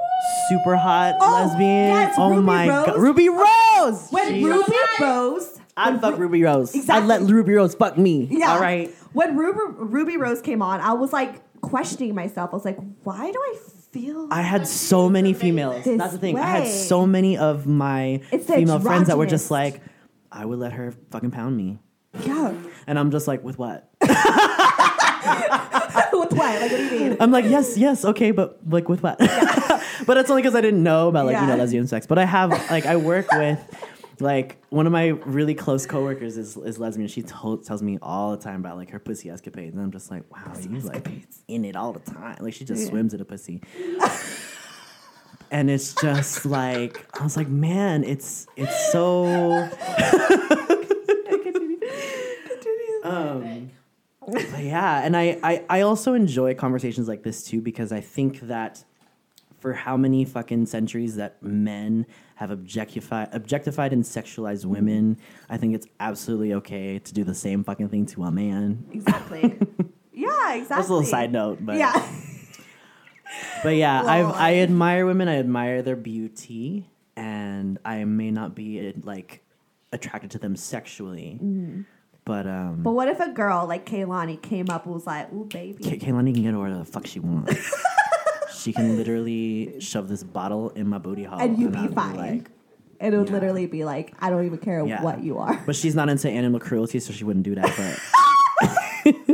super 0.49 0.77
hot 0.77 1.17
Oh, 1.21 1.33
lesbian. 1.45 1.89
yes, 1.89 2.15
oh 2.19 2.31
Ruby 2.31 2.43
my 2.43 2.69
Rose. 2.69 2.87
god, 2.87 2.97
Ruby 2.99 3.29
Rose. 3.29 4.09
when 4.11 4.29
She- 4.29 4.45
Ruby 4.45 4.73
Rose. 5.01 5.59
I'd 5.77 6.01
fuck 6.01 6.19
Ruby 6.19 6.43
Rose. 6.43 6.75
Exactly. 6.75 7.03
I'd 7.03 7.07
let 7.23 7.31
Ruby 7.31 7.55
Rose 7.55 7.75
fuck 7.75 7.97
me. 7.97 8.29
Yeah. 8.31 8.53
All 8.53 8.61
right. 8.61 8.91
When 9.15 9.37
Ruby, 9.37 9.59
Ruby 9.79 10.17
Rose 10.19 10.43
came 10.43 10.61
on, 10.63 10.81
I 10.81 10.93
was 10.93 11.13
like 11.15 11.41
questioning 11.63 12.15
myself. 12.15 12.51
I 12.53 12.57
was 12.57 12.65
like, 12.67 12.79
why 13.05 13.31
do 13.33 13.39
I 13.39 13.57
feel? 13.93 14.29
I 14.31 14.43
had 14.43 14.67
so 14.67 15.09
many 15.09 15.33
females. 15.35 15.85
This 15.85 15.99
That's 15.99 16.13
the 16.15 16.19
thing. 16.19 16.39
I 16.39 16.47
had 16.47 16.63
way. 16.65 16.71
so 16.71 17.07
many 17.07 17.37
of 17.39 17.67
my 17.67 18.21
It's 18.33 18.47
the 18.47 18.55
female 18.55 18.81
friends 18.81 19.07
that 19.09 19.19
were 19.19 19.27
just 19.27 19.51
like, 19.51 19.81
I 20.31 20.45
would 20.45 20.59
let 20.59 20.73
her 20.73 20.93
fucking 21.11 21.31
pound 21.31 21.57
me. 21.57 21.79
yeah. 22.25 22.53
And 22.87 22.99
I'm 22.99 23.11
just 23.11 23.29
like, 23.29 23.45
with 23.45 23.59
what? 23.59 23.89
With 26.13 26.33
what? 26.33 26.61
Like, 26.61 26.71
what 26.71 26.77
do 26.79 26.85
you 26.85 26.91
mean? 27.11 27.17
I'm 27.21 27.31
like, 27.31 27.45
yes, 27.47 27.77
yes, 27.77 28.05
okay, 28.05 28.31
but 28.31 28.59
like 28.69 28.89
with 28.89 29.03
what? 29.03 29.19
but 30.07 30.17
it's 30.17 30.31
only 30.31 30.43
because 30.43 30.55
I 30.55 30.61
didn't 30.61 30.83
know 30.83 31.09
about 31.09 31.27
like 31.27 31.35
you 31.37 31.43
know 31.47 31.55
Yeah. 31.55 31.61
lesbian 31.61 31.87
sex. 31.87 32.07
But 32.07 32.19
I 32.19 32.25
have 32.25 32.51
like 32.71 32.87
I 32.87 32.97
work 32.97 33.31
with 33.33 33.59
like 34.21 34.63
one 34.71 34.87
of 34.87 34.93
my 34.93 35.09
really 35.09 35.55
close 35.55 35.87
coworkers 35.87 36.37
is 36.37 36.57
is 36.57 36.79
lesbian. 36.79 37.09
She 37.09 37.23
told, 37.23 37.65
tells 37.65 37.83
me 37.83 37.99
all 38.03 38.31
the 38.33 38.43
time 38.43 38.61
about 38.61 38.77
like 38.77 38.91
her 38.91 38.99
pussy 38.99 39.31
escapades, 39.31 39.75
and 39.75 39.83
I'm 39.83 39.91
just 39.91 40.11
like, 40.11 40.25
wow, 40.31 40.53
you 40.61 40.81
like 40.81 41.09
in 41.49 41.65
it 41.65 41.77
all 41.77 41.93
the 41.93 42.01
time. 42.01 42.37
Like 42.41 42.55
she 42.55 42.65
just 42.65 42.89
swims 42.89 43.15
in 43.15 43.21
a 43.21 43.25
pussy. 43.25 43.63
And 45.51 45.71
it's 45.71 45.95
just 45.95 46.47
like 46.47 47.07
I 47.21 47.23
was 47.23 47.37
like, 47.37 47.49
man, 47.49 48.05
it's 48.05 48.47
it's 48.57 48.93
so. 48.93 49.25
um, 53.05 53.71
but 54.27 54.61
yeah, 54.61 55.03
and 55.05 55.17
I, 55.17 55.39
I 55.43 55.65
I 55.69 55.81
also 55.83 56.15
enjoy 56.15 56.55
conversations 56.55 57.07
like 57.09 57.23
this 57.23 57.45
too 57.45 57.61
because 57.61 57.93
I 57.93 58.01
think 58.01 58.41
that 58.41 58.85
for 59.63 59.75
how 59.75 59.97
many 59.97 60.25
fucking 60.25 60.67
centuries 60.67 61.15
that 61.17 61.41
men 61.41 62.05
have 62.43 62.51
objectified 62.51 63.29
objectified 63.33 63.93
and 63.93 64.03
sexualized 64.03 64.65
women, 64.65 65.17
I 65.49 65.57
think 65.57 65.75
it's 65.75 65.87
absolutely 66.01 66.53
okay 66.55 66.99
to 66.99 67.15
do 67.15 67.23
the 67.25 67.35
same 67.35 67.63
fucking 67.65 67.89
thing 67.89 68.05
to 68.07 68.25
a 68.25 68.31
man. 68.31 68.85
Exactly. 68.93 69.59
Yeah, 70.15 70.55
exactly. 70.55 70.77
That's 70.77 70.89
a 70.89 70.93
little 70.93 71.09
side 71.09 71.33
note, 71.33 71.59
but 71.65 71.77
yeah. 71.79 71.95
But 73.63 73.77
yeah, 73.77 74.03
I 74.03 74.23
Lol. 74.23 74.33
I 74.35 74.55
admire 74.57 75.07
women. 75.07 75.27
I 75.27 75.37
admire 75.39 75.81
their 75.83 75.97
beauty, 75.97 76.91
and 77.17 77.79
I 77.85 78.05
may 78.05 78.31
not 78.31 78.55
be 78.55 78.93
like 79.03 79.43
attracted 79.91 80.33
to 80.33 80.39
them 80.39 80.55
sexually, 80.55 81.41
but 82.27 82.47
um, 82.47 82.83
But 82.83 82.93
what 82.93 83.09
if 83.09 83.21
a 83.21 83.31
girl 83.31 83.67
like 83.67 83.87
Kehlani 83.87 84.41
came 84.41 84.69
up 84.69 84.85
and 84.85 84.93
was 84.95 85.07
like, 85.07 85.33
"Ooh, 85.33 85.47
baby." 85.47 85.83
Ka- 85.83 86.05
Kehlani 86.07 86.35
can 86.35 86.43
get 86.43 86.55
whatever 86.55 86.79
the 86.81 86.85
fuck 86.85 87.07
she 87.07 87.21
wants. 87.21 87.73
she 88.63 88.73
can 88.73 88.97
literally 88.99 89.81
shove 89.81 90.09
this 90.09 90.23
bottle 90.23 90.71
in 90.71 90.89
my 90.89 90.99
booty 90.99 91.25
hole, 91.25 91.41
and 91.41 91.59
you'd 91.59 91.73
be 91.73 91.89
fine. 91.89 92.17
like- 92.17 92.51
it 93.01 93.13
would 93.13 93.27
yeah. 93.29 93.35
literally 93.35 93.67
be 93.67 93.85
like, 93.85 94.15
I 94.21 94.31
don't 94.31 94.47
even 94.47 94.59
care 94.59 94.87
Yeah. 94.87 95.03
what 95.03 95.25
you 95.25 95.39
are. 95.39 95.61
but 95.67 95.75
she's 95.75 95.97
not 95.97 96.09
into 96.09 96.31
animal 96.31 96.61
cruelty, 96.61 97.01
so 97.01 97.13
she 97.13 97.25
wouldn't 97.25 97.45
do 97.45 97.57
that. 97.57 97.65
But 97.77 97.99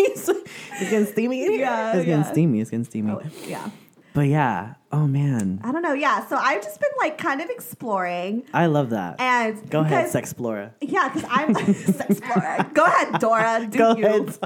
it's, 0.00 0.28
it's 0.28 0.90
getting 0.90 1.06
steamy. 1.06 1.58
Yeah, 1.60 1.94
it's 1.96 2.04
getting 2.04 2.24
steamy. 2.24 2.60
It's 2.60 2.70
getting 2.70 2.84
steamy. 2.84 3.12
Oh, 3.12 3.22
yeah. 3.46 3.70
But 4.12 4.22
yeah, 4.22 4.74
oh 4.90 5.06
man, 5.06 5.60
I 5.62 5.70
don't 5.70 5.82
know. 5.82 5.92
Yeah. 5.92 6.26
So 6.26 6.36
I've 6.36 6.62
just 6.62 6.80
been 6.80 6.90
like 6.98 7.16
kind 7.16 7.40
of 7.40 7.48
exploring 7.48 8.42
I 8.52 8.66
love 8.66 8.90
that. 8.90 9.20
and 9.20 9.70
Go 9.70 9.80
ahead, 9.82 10.10
Sexplora. 10.12 10.72
Yeah, 10.80 11.08
because 11.14 11.28
I'm 11.30 11.54
sex 11.54 12.10
explorer. 12.18 12.66
Go 12.74 12.84
ahead, 12.84 13.20
Dora. 13.20 13.68
Do 13.70 13.78
Go 13.78 13.94
you? 13.96 14.06
ahead. 14.06 14.38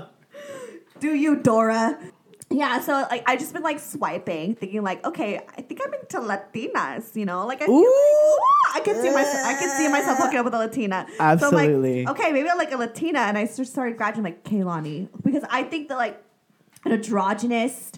Do 1.05 1.15
you, 1.15 1.37
Dora? 1.37 1.99
Yeah, 2.49 2.81
so 2.81 3.07
like 3.11 3.29
I 3.29 3.37
just 3.37 3.53
been 3.53 3.63
like 3.63 3.79
swiping, 3.79 4.55
thinking 4.55 4.83
like, 4.83 5.05
okay, 5.05 5.37
I 5.37 5.61
think 5.61 5.83
I'm 5.85 5.93
into 5.93 6.19
Latinas, 6.19 7.15
you 7.15 7.27
know, 7.27 7.47
like 7.47 7.61
I 7.61 7.67
feel 7.67 7.75
like, 7.75 7.85
Ooh. 7.85 7.89
ooh, 7.91 8.39
I 8.75 8.81
can 8.83 8.95
see 9.03 9.11
myself, 9.11 9.47
I 9.47 9.53
can 9.53 9.69
see 9.77 9.89
myself 9.89 10.17
hooking 10.17 10.39
up 10.39 10.47
with 10.47 10.55
a 10.55 10.59
Latina. 10.59 11.07
Absolutely. 11.21 12.05
So 12.07 12.11
like, 12.11 12.19
okay, 12.19 12.33
maybe 12.33 12.49
I'm 12.49 12.57
like 12.57 12.73
a 12.73 12.79
Latina, 12.79 13.19
and 13.19 13.37
I 13.37 13.45
just 13.45 13.71
started 13.71 13.99
graduating 13.99 14.25
like 14.25 14.45
Kehlani 14.45 15.11
because 15.23 15.45
I 15.51 15.65
think 15.65 15.91
that 15.91 15.99
like 15.99 16.25
an 16.87 16.93
androgynous 16.93 17.93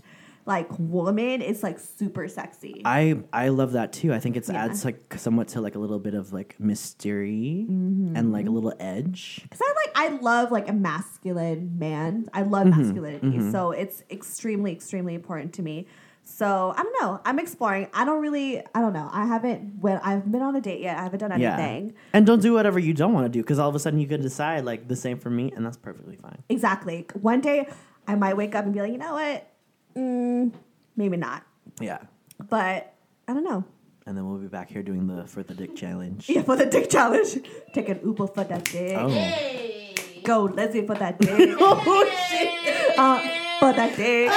like 0.47 0.69
woman 0.79 1.43
is 1.43 1.63
like 1.63 1.79
super 1.79 2.29
sexy. 2.29 2.81
I 2.85 3.19
I 3.33 3.49
love 3.49 3.73
that 3.73 3.93
too. 3.93 4.13
I 4.15 4.21
think 4.21 4.37
it 4.37 4.49
Yeah. 4.49 4.65
adds 4.65 4.85
like 4.85 5.15
somewhat 5.19 5.49
to 5.49 5.61
like 5.61 5.75
a 5.75 5.79
little 5.79 5.99
bit 5.99 6.15
of 6.15 6.33
like 6.33 6.55
mystery 6.61 7.67
Mm-hmm. 7.69 8.17
and 8.17 8.33
like 8.33 8.47
a 8.47 8.51
little 8.51 8.73
edge. 8.79 9.41
Because 9.43 9.61
I 9.61 9.75
like 9.85 9.93
I 9.97 10.17
love 10.23 10.53
like 10.53 10.69
a 10.69 10.73
masculine 10.73 11.79
man. 11.79 12.29
I 12.33 12.43
love 12.43 12.67
Mm-hmm. 12.69 12.81
masculinity, 12.81 13.51
so 13.51 13.73
it's 13.73 14.03
extremely 14.11 14.73
extremely 14.73 15.15
important 15.15 15.53
to 15.55 15.63
me. 15.63 15.87
So 16.29 16.75
I 16.77 16.83
don't 16.83 16.97
know. 17.01 17.21
I'm 17.25 17.39
exploring. 17.39 17.89
I 17.95 18.05
don't 18.05 18.21
really. 18.21 18.59
I 18.75 18.81
don't 18.81 18.93
know. 18.93 19.09
I 19.13 19.27
haven't. 19.27 19.79
When 19.81 19.99
I've 19.99 20.31
been 20.31 20.43
on 20.43 20.57
a 20.57 20.61
date 20.61 20.81
yet. 20.81 20.99
I 20.99 21.03
haven't 21.05 21.21
done 21.21 21.39
Yeah. 21.41 21.57
anything. 21.57 21.95
And 22.13 22.27
don't 22.27 22.43
do 22.43 22.53
whatever 22.53 22.79
you 22.81 22.93
don't 22.95 23.13
want 23.13 23.27
to 23.27 23.29
do 23.29 23.43
because 23.43 23.59
all 23.61 23.69
of 23.69 23.75
a 23.77 23.79
sudden 23.79 24.01
you 24.01 24.09
could 24.09 24.23
decide 24.23 24.65
like 24.65 24.89
the 24.89 24.97
same 24.97 25.19
for 25.19 25.31
me, 25.31 25.53
and 25.55 25.65
that's 25.65 25.77
perfectly 25.77 26.17
fine. 26.17 26.43
Exactly. 26.49 27.07
One 27.21 27.41
day 27.41 27.69
I 28.09 28.15
might 28.17 28.37
wake 28.37 28.55
up 28.57 28.65
and 28.65 28.75
be 28.75 28.81
like, 28.81 28.91
you 28.93 28.99
know 28.99 29.15
what? 29.15 29.49
Mm, 29.97 30.53
maybe 30.97 31.17
not. 31.17 31.43
Yeah. 31.81 31.99
But 32.39 32.95
I 33.27 33.33
don't 33.33 33.45
know. 33.45 33.65
And 34.07 34.17
then 34.17 34.29
we'll 34.29 34.39
be 34.39 34.47
back 34.47 34.71
here 34.71 34.83
doing 34.83 35.07
the 35.09 35.25
for 35.27 35.43
the 35.43 35.55
dick 35.55 35.75
challenge. 35.75 36.29
Yeah, 36.29 36.43
for 36.43 36.55
the 36.55 36.67
dick 36.67 36.89
challenge. 36.89 37.39
Take 37.73 37.89
an 37.89 38.01
Uber 38.05 38.29
for 38.29 38.45
that 38.45 38.65
dick. 38.65 38.97
Oh. 38.97 40.23
Go 40.23 40.45
lesbian 40.45 40.87
for 40.87 40.95
that 40.95 41.19
dick. 41.19 41.57
oh 41.61 42.07
shit. 42.29 42.99
Uh, 42.99 43.19
for 43.59 43.73
that 43.73 43.97
dick. 43.97 44.31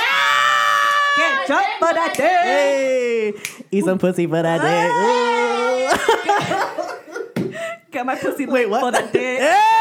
Get 1.17 1.47
drunk 1.47 1.67
for 1.77 1.93
that 1.93 2.13
dick. 2.15 2.25
Hey, 2.25 3.33
eat 3.71 3.83
some 3.85 3.99
pussy 3.99 4.25
for 4.25 4.41
that 4.41 4.61
dick. 4.61 4.89
Ooh. 7.45 7.51
Get 7.91 8.05
my 8.05 8.15
pussy 8.15 8.45
Wait, 8.45 8.69
what? 8.69 8.81
for 8.81 8.91
that 8.91 9.11
dick. 9.13 9.39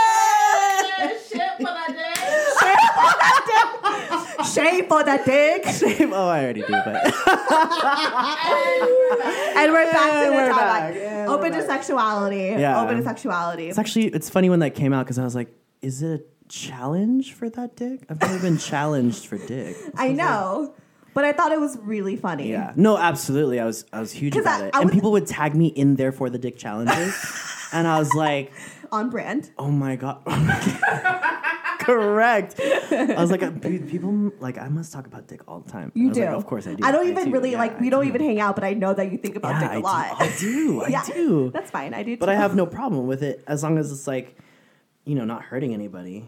Shame 4.55 4.87
for 4.89 5.03
that 5.05 5.25
dick. 5.25 5.65
Shame. 5.67 6.13
oh, 6.13 6.29
I 6.29 6.43
already 6.45 6.61
do, 6.63 6.69
but 6.69 7.05
And 9.57 9.73
we're 9.73 9.91
back 9.91 10.13
to 10.13 10.27
the 10.27 10.33
we're 10.33 10.49
topic. 10.49 10.57
back. 10.57 10.95
We're 10.95 11.27
Open 11.29 11.53
to 11.53 11.67
sexuality. 11.67 12.55
Yeah. 12.59 12.83
Open 12.83 12.97
to 12.97 13.03
sexuality. 13.03 13.69
it's 13.69 13.79
actually 13.79 14.07
it's 14.07 14.31
funny 14.31 14.51
when 14.51 14.61
that 14.61 14.75
came 14.75 14.93
out 14.93 15.05
because 15.07 15.19
I 15.19 15.25
was 15.25 15.35
like, 15.35 15.49
is 15.83 16.03
it 16.03 16.21
a 16.21 16.49
challenge 16.49 17.33
for 17.35 17.49
that 17.51 17.77
dick? 17.77 18.05
I've 18.09 18.21
never 18.21 18.39
been 18.39 18.59
challenged 18.59 19.27
for 19.27 19.39
dick. 19.39 19.77
I 19.97 20.13
know. 20.13 20.75
But 21.15 21.25
I 21.25 21.33
thought 21.33 21.53
it 21.53 21.61
was 21.61 21.77
really 21.83 22.17
funny. 22.17 22.51
Yeah. 22.51 22.73
No, 22.77 22.97
absolutely. 22.97 23.59
I 23.61 23.65
was 23.65 23.85
I 23.93 24.01
was 24.01 24.13
huge 24.13 24.35
'Cause 24.35 24.43
about 24.43 24.63
I- 24.63 24.67
it. 24.69 24.75
I 24.75 24.83
and 24.83 24.93
people 24.93 25.13
would 25.13 25.27
tag 25.27 25.55
me 25.55 25.67
in 25.69 25.97
there 25.97 26.13
for 26.13 26.31
the 26.31 26.39
dick 26.39 26.59
challenges. 26.59 27.15
and 27.73 27.87
I 27.89 27.99
was 27.99 28.15
like, 28.15 28.53
On 28.93 29.11
brand. 29.11 29.51
oh 29.59 29.71
my 29.71 29.97
god. 29.97 30.23
Oh 30.27 30.37
Correct. 31.89 32.61
I 32.61 33.15
was 33.19 33.31
like, 33.31 33.41
people 33.89 34.31
like 34.41 34.59
I 34.59 34.69
must 34.69 34.93
talk 34.93 35.07
about 35.07 35.27
dick 35.27 35.41
all 35.49 35.61
the 35.61 35.71
time. 35.71 35.91
You 35.95 36.13
do. 36.13 36.21
like, 36.21 36.35
of 36.35 36.45
course 36.47 36.67
I 36.67 36.75
do. 36.75 36.85
I 36.85 36.93
don't 36.93 37.09
even 37.09 37.27
do. 37.27 37.31
really 37.31 37.53
Yeah, 37.53 37.59
like. 37.59 37.81
We 37.81 37.87
I 37.87 37.91
don't 37.91 38.03
do. 38.05 38.09
even 38.11 38.21
hang 38.21 38.41
out, 38.41 38.55
but 38.57 38.65
I 38.65 38.75
know 38.75 38.93
that 38.93 39.11
you 39.11 39.17
think 39.17 39.37
about 39.37 39.53
Yeah, 39.53 39.61
dick 39.61 39.71
I 39.71 39.75
a 39.75 39.79
do. 39.79 39.83
lot. 39.85 40.17
I 40.21 40.37
do. 40.39 40.83
I 40.87 40.89
yeah, 40.89 41.05
do. 41.05 41.51
That's 41.51 41.71
fine. 41.71 41.95
I 41.95 42.03
do. 42.03 42.19
But 42.19 42.27
too. 42.27 42.33
I 42.33 42.35
have 42.35 42.55
no 42.55 42.67
problem 42.67 43.07
with 43.07 43.23
it 43.23 43.43
as 43.47 43.63
long 43.63 43.79
as 43.79 43.91
it's 43.91 44.07
like, 44.07 44.37
you 45.07 45.15
know, 45.15 45.25
not 45.25 45.43
hurting 45.43 45.73
anybody. 45.73 46.27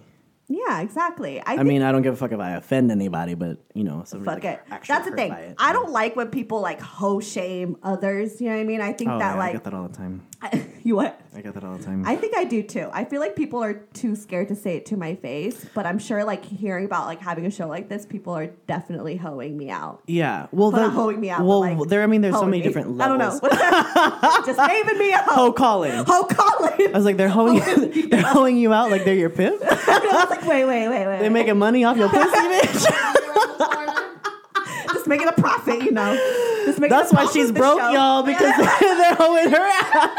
Yeah, 0.49 0.81
exactly. 0.81 1.41
I, 1.41 1.57
I 1.57 1.63
mean, 1.63 1.83
I 1.83 1.93
don't 1.93 2.03
give 2.03 2.15
a 2.15 2.17
fuck 2.17 2.33
if 2.33 2.41
I 2.41 2.53
offend 2.57 2.91
anybody, 2.91 3.35
but 3.35 3.59
you 3.73 3.85
know, 3.85 4.03
fuck 4.05 4.27
like 4.27 4.45
it. 4.45 4.61
That's 4.89 5.09
the 5.09 5.15
thing. 5.15 5.31
it. 5.33 5.55
I 5.59 5.73
don't 5.73 5.93
like 5.93 6.17
when 6.17 6.29
people 6.29 6.61
like 6.61 6.81
hoe 6.81 7.21
shame 7.21 7.77
others. 7.85 8.41
You 8.41 8.49
know 8.49 8.55
what 8.57 8.61
I 8.63 8.65
mean? 8.65 8.81
I 8.81 8.93
think 8.93 9.11
Oh, 9.11 9.19
that 9.21 9.29
yeah, 9.29 9.35
I 9.35 9.39
like 9.39 9.53
get 9.53 9.65
that 9.65 9.75
all 9.75 9.87
the 9.87 9.97
time. 9.97 10.27
You 10.91 10.97
what? 10.97 11.21
I 11.35 11.41
get 11.41 11.55
that 11.55 11.63
all 11.63 11.77
the 11.77 11.85
time. 11.85 12.05
I 12.05 12.17
think 12.17 12.37
I 12.37 12.43
do 12.43 12.65
too. 12.65 12.91
I 12.93 13.05
feel 13.05 13.21
like 13.21 13.37
people 13.37 13.63
are 13.63 13.75
too 13.75 14.17
scared 14.17 14.49
to 14.49 14.57
say 14.57 14.77
it 14.77 14.87
to 14.87 14.97
my 14.97 15.15
face, 15.15 15.65
but 15.73 15.87
I'm 15.87 16.01
sure 16.01 16.25
like 16.25 16.45
hearing 16.45 16.85
about 16.85 17.07
like 17.07 17.21
having 17.21 17.47
a 17.47 17.51
show 17.51 17.69
like 17.69 17.89
this, 17.89 18.05
people 18.05 18.33
are 18.33 18.49
definitely 18.67 19.17
hoeing 19.17 19.57
me 19.57 19.71
out. 19.71 20.03
yeah. 20.07 20.49
Well, 20.51 20.73
they're 20.73 20.91
hoeing 20.91 21.21
me 21.21 21.31
out. 21.31 21.45
Well, 21.45 21.63
but, 21.63 21.79
like, 21.79 21.89
there. 21.89 22.03
I 22.03 22.07
mean, 22.07 22.23
there's 22.23 22.35
so 22.35 22.45
many 22.45 22.59
me. 22.59 22.63
different 22.65 22.97
levels. 22.97 23.41
I 23.41 23.49
don't 23.49 23.55
know. 23.55 24.47
Just 24.47 24.59
naming 24.59 24.99
me 24.99 25.13
a 25.13 25.19
hoe. 25.19 25.35
Hoe 25.35 25.53
calling. 25.53 25.93
Hoe 26.07 26.25
calling. 26.25 26.89
I 26.89 26.93
was 26.93 27.05
like, 27.05 27.17
they're 27.17 27.29
hoeing, 27.29 27.61
they're 28.11 28.23
hoeing 28.23 28.57
you 28.57 28.73
out 28.73 28.91
like 28.91 29.05
they're 29.05 29.15
your 29.15 29.31
pimp. 29.31 29.63
I 29.63 30.27
was 30.29 30.31
like, 30.31 30.47
wait, 30.47 30.65
wait, 30.65 30.89
wait, 30.89 31.07
wait. 31.07 31.21
They're 31.21 31.31
making 31.31 31.59
money 31.59 31.85
off 31.85 31.97
your 31.97 32.09
pussy, 32.09 32.27
bitch. 32.27 33.87
Just 35.01 35.09
making 35.09 35.29
a 35.29 35.33
profit, 35.33 35.83
you 35.83 35.93
know. 35.93 36.15
That's 36.79 37.13
why 37.13 37.27
she's 37.27 37.51
broke, 37.51 37.79
show. 37.79 37.91
y'all, 37.91 38.23
because 38.23 38.57
they're 38.81 39.15
hoeing 39.15 39.51
her 39.51 39.57
out. 39.57 40.11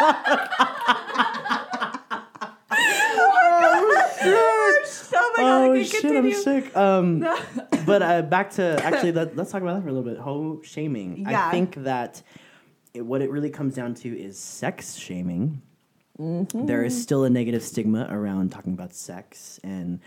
Oh 5.13 5.34
my 5.38 5.44
god, 5.44 5.70
Oh 5.70 5.84
shit, 5.84 6.02
continue. 6.02 6.36
I'm 6.36 6.41
sick. 6.41 6.76
Um, 6.76 7.20
but 7.86 8.02
uh, 8.02 8.22
back 8.24 8.52
to 8.52 8.84
actually, 8.84 9.12
let, 9.12 9.36
let's 9.36 9.52
talk 9.52 9.62
about 9.62 9.76
that 9.76 9.84
for 9.84 9.89
a 9.89 9.94
little 9.94 10.10
bit. 10.10 10.20
Hoe 10.20 10.62
shaming. 10.63 11.30
Yeah. 11.30 11.48
I 11.48 11.52
think 11.52 11.76
that 11.84 12.22
it, 12.94 13.02
what 13.02 13.22
it 13.22 13.30
really 13.30 13.50
comes 13.50 13.76
down 13.76 13.94
to 13.96 14.10
is 14.10 14.39
sex 14.39 14.96
shaming. 14.96 15.62
Mm-hmm. 16.20 16.65
There 16.65 16.84
is 16.84 17.02
still 17.02 17.24
a 17.24 17.30
negative 17.30 17.63
stigma 17.63 18.08
around 18.10 18.52
talking 18.52 18.74
about 18.74 18.94
sex, 18.94 19.60
and 19.63 20.00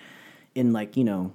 in 0.55 0.73
like 0.73 0.97
you 0.97 1.05
know 1.05 1.33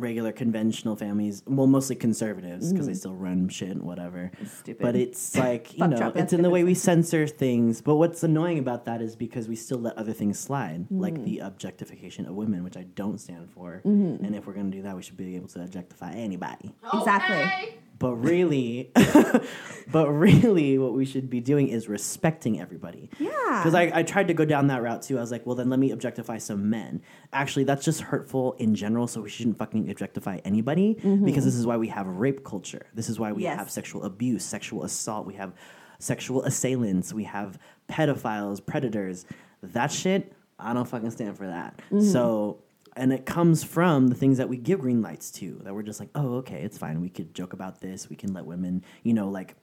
regular 0.00 0.32
conventional 0.32 0.96
families, 0.96 1.42
well, 1.46 1.66
mostly 1.66 1.96
conservatives 1.96 2.72
because 2.72 2.86
they 2.86 2.94
still 2.94 3.14
run 3.14 3.48
shit 3.48 3.70
and 3.70 3.82
whatever. 3.82 4.30
Mm. 4.40 4.48
Stupid. 4.48 4.82
But 4.82 4.96
it's 4.96 5.36
like 5.46 5.76
you 5.76 5.86
know, 5.86 6.12
it's 6.14 6.32
in 6.32 6.42
the 6.42 6.50
way 6.50 6.64
we 6.64 6.74
censor 6.74 7.26
things. 7.26 7.80
But 7.80 7.96
what's 7.96 8.22
annoying 8.22 8.58
about 8.58 8.84
that 8.86 9.02
is 9.02 9.14
because 9.16 9.48
we 9.48 9.56
still 9.56 9.78
let 9.78 9.96
other 9.96 10.12
things 10.12 10.38
slide, 10.38 10.70
Mm. 10.90 11.00
like 11.00 11.24
the 11.24 11.40
objectification 11.40 12.26
of 12.26 12.34
women, 12.34 12.64
which 12.64 12.76
I 12.76 12.84
don't 12.94 13.18
stand 13.20 13.50
for. 13.50 13.82
Mm-hmm. 13.84 14.24
And 14.24 14.34
if 14.34 14.46
we're 14.46 14.54
gonna 14.54 14.70
do 14.70 14.82
that, 14.82 14.96
we 14.96 15.02
should 15.02 15.16
be 15.16 15.36
able 15.36 15.48
to 15.48 15.62
objectify 15.62 16.12
anybody. 16.12 16.72
Exactly. 16.92 17.76
But 18.00 18.14
really, 18.14 18.90
but 19.92 20.08
really, 20.08 20.78
what 20.78 20.94
we 20.94 21.04
should 21.04 21.28
be 21.28 21.40
doing 21.40 21.68
is 21.68 21.86
respecting 21.86 22.58
everybody. 22.58 23.10
Yeah. 23.18 23.28
Because 23.58 23.74
I, 23.74 23.92
I 23.94 24.02
tried 24.04 24.28
to 24.28 24.34
go 24.34 24.46
down 24.46 24.68
that 24.68 24.82
route 24.82 25.02
too. 25.02 25.18
I 25.18 25.20
was 25.20 25.30
like, 25.30 25.44
well, 25.44 25.54
then 25.54 25.68
let 25.68 25.78
me 25.78 25.90
objectify 25.90 26.38
some 26.38 26.70
men. 26.70 27.02
Actually, 27.34 27.64
that's 27.64 27.84
just 27.84 28.00
hurtful 28.00 28.54
in 28.54 28.74
general, 28.74 29.06
so 29.06 29.20
we 29.20 29.28
shouldn't 29.28 29.58
fucking 29.58 29.90
objectify 29.90 30.38
anybody 30.46 30.94
mm-hmm. 30.94 31.26
because 31.26 31.44
this 31.44 31.54
is 31.54 31.66
why 31.66 31.76
we 31.76 31.88
have 31.88 32.06
rape 32.06 32.42
culture. 32.42 32.86
This 32.94 33.10
is 33.10 33.20
why 33.20 33.32
we 33.32 33.42
Yes. 33.42 33.58
have 33.58 33.70
sexual 33.70 34.04
abuse, 34.04 34.44
sexual 34.46 34.82
assault. 34.84 35.26
We 35.26 35.34
have 35.34 35.52
sexual 35.98 36.42
assailants. 36.44 37.12
We 37.12 37.24
have 37.24 37.58
pedophiles, 37.90 38.64
predators. 38.64 39.26
That 39.62 39.92
shit, 39.92 40.32
I 40.58 40.72
don't 40.72 40.88
fucking 40.88 41.10
stand 41.10 41.36
for 41.36 41.46
that. 41.48 41.76
Mm-hmm. 41.92 42.00
So, 42.00 42.62
and 43.00 43.12
it 43.12 43.26
comes 43.26 43.64
from 43.64 44.08
the 44.08 44.14
things 44.14 44.38
that 44.38 44.48
we 44.48 44.56
give 44.56 44.80
green 44.80 45.02
lights 45.02 45.30
to, 45.32 45.60
that 45.64 45.74
we're 45.74 45.82
just 45.82 45.98
like, 46.00 46.10
oh, 46.14 46.34
okay, 46.36 46.62
it's 46.62 46.78
fine. 46.78 47.00
We 47.00 47.08
could 47.08 47.34
joke 47.34 47.52
about 47.52 47.80
this. 47.80 48.08
We 48.08 48.14
can 48.16 48.32
let 48.32 48.44
women, 48.46 48.84
you 49.02 49.14
know, 49.14 49.28
like 49.28 49.56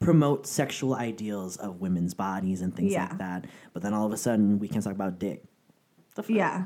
promote 0.00 0.46
sexual 0.46 0.94
ideals 0.94 1.56
of 1.56 1.80
women's 1.80 2.14
bodies 2.14 2.60
and 2.62 2.74
things 2.74 2.92
Yeah. 2.92 3.04
like 3.08 3.18
that. 3.18 3.46
But 3.72 3.82
then 3.82 3.94
all 3.94 4.06
of 4.06 4.12
a 4.12 4.16
sudden, 4.16 4.58
we 4.58 4.68
can't 4.68 4.82
talk 4.82 4.92
about 4.94 5.18
dick. 5.18 5.44
The 6.14 6.22
fuck? 6.22 6.30
Yeah. 6.36 6.64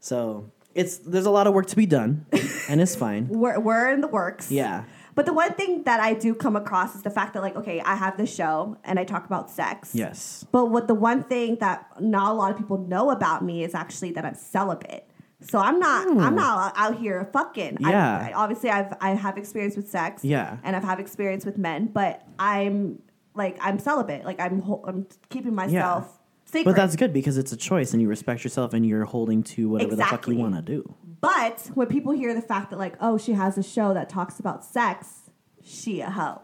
So 0.00 0.50
it's 0.74 0.98
there's 0.98 1.26
a 1.26 1.30
lot 1.30 1.46
of 1.46 1.54
work 1.54 1.66
to 1.66 1.76
be 1.76 1.86
done, 1.86 2.26
and 2.68 2.80
it's 2.80 2.94
fine. 2.96 3.28
We're, 3.30 3.58
we're 3.58 3.92
in 3.92 4.00
the 4.00 4.08
works. 4.08 4.50
Yeah. 4.50 4.84
But 5.14 5.26
the 5.26 5.32
one 5.32 5.52
thing 5.54 5.84
that 5.84 6.00
I 6.00 6.14
do 6.14 6.34
come 6.34 6.56
across 6.56 6.94
is 6.94 7.02
the 7.02 7.10
fact 7.10 7.34
that 7.34 7.42
like, 7.42 7.56
okay, 7.56 7.80
I 7.80 7.94
have 7.94 8.16
this 8.16 8.34
show 8.34 8.76
and 8.84 8.98
I 8.98 9.04
talk 9.04 9.26
about 9.26 9.50
sex. 9.50 9.94
Yes. 9.94 10.46
But 10.52 10.66
what 10.66 10.88
the 10.88 10.94
one 10.94 11.22
thing 11.22 11.56
that 11.56 11.86
not 12.00 12.32
a 12.32 12.34
lot 12.34 12.50
of 12.50 12.58
people 12.58 12.78
know 12.78 13.10
about 13.10 13.44
me 13.44 13.64
is 13.64 13.74
actually 13.74 14.12
that 14.12 14.24
I'm 14.24 14.34
celibate. 14.34 15.06
So 15.40 15.58
I'm 15.58 15.78
not 15.78 16.06
hmm. 16.06 16.18
I'm 16.18 16.34
not 16.34 16.74
out 16.76 16.98
here 16.98 17.28
fucking. 17.32 17.78
I-. 17.84 17.90
Yeah. 17.90 18.28
I, 18.28 18.32
obviously 18.32 18.70
I've 18.70 18.94
I 19.00 19.10
have 19.10 19.38
experience 19.38 19.76
with 19.76 19.88
sex. 19.88 20.24
Yeah. 20.24 20.58
And 20.62 20.76
I've 20.76 20.84
had 20.84 21.00
experience 21.00 21.44
with 21.44 21.58
men, 21.58 21.86
but 21.86 22.22
I'm 22.38 23.02
like 23.34 23.56
I'm 23.60 23.78
celibate. 23.78 24.24
Like 24.24 24.38
I'm 24.40 24.60
ho- 24.60 24.84
I'm 24.86 25.06
keeping 25.30 25.54
myself 25.54 26.19
secret. 26.50 26.64
But 26.64 26.76
that's 26.76 26.96
good 26.96 27.12
because 27.12 27.38
it's 27.38 27.52
a 27.52 27.56
choice 27.56 27.92
and 27.92 28.02
you 28.02 28.08
respect 28.08 28.44
yourself 28.44 28.74
and 28.74 28.84
you're 28.84 29.04
holding 29.04 29.42
to 29.44 29.68
whatever 29.68 29.96
the 29.96 30.04
fuck 30.04 30.26
you 30.26 30.36
want 30.36 30.54
to 30.54 30.62
do. 30.62 30.94
But 31.20 31.70
when 31.74 31.86
people 31.86 32.12
hear 32.12 32.34
the 32.34 32.42
fact 32.42 32.70
that 32.70 32.78
like, 32.78 32.94
oh, 33.00 33.18
she 33.18 33.32
has 33.32 33.58
a 33.58 33.62
show 33.62 33.94
that 33.94 34.08
talks 34.08 34.40
about 34.40 34.64
sex, 34.64 35.30
she 35.62 36.00
a 36.00 36.10
hoe. 36.10 36.42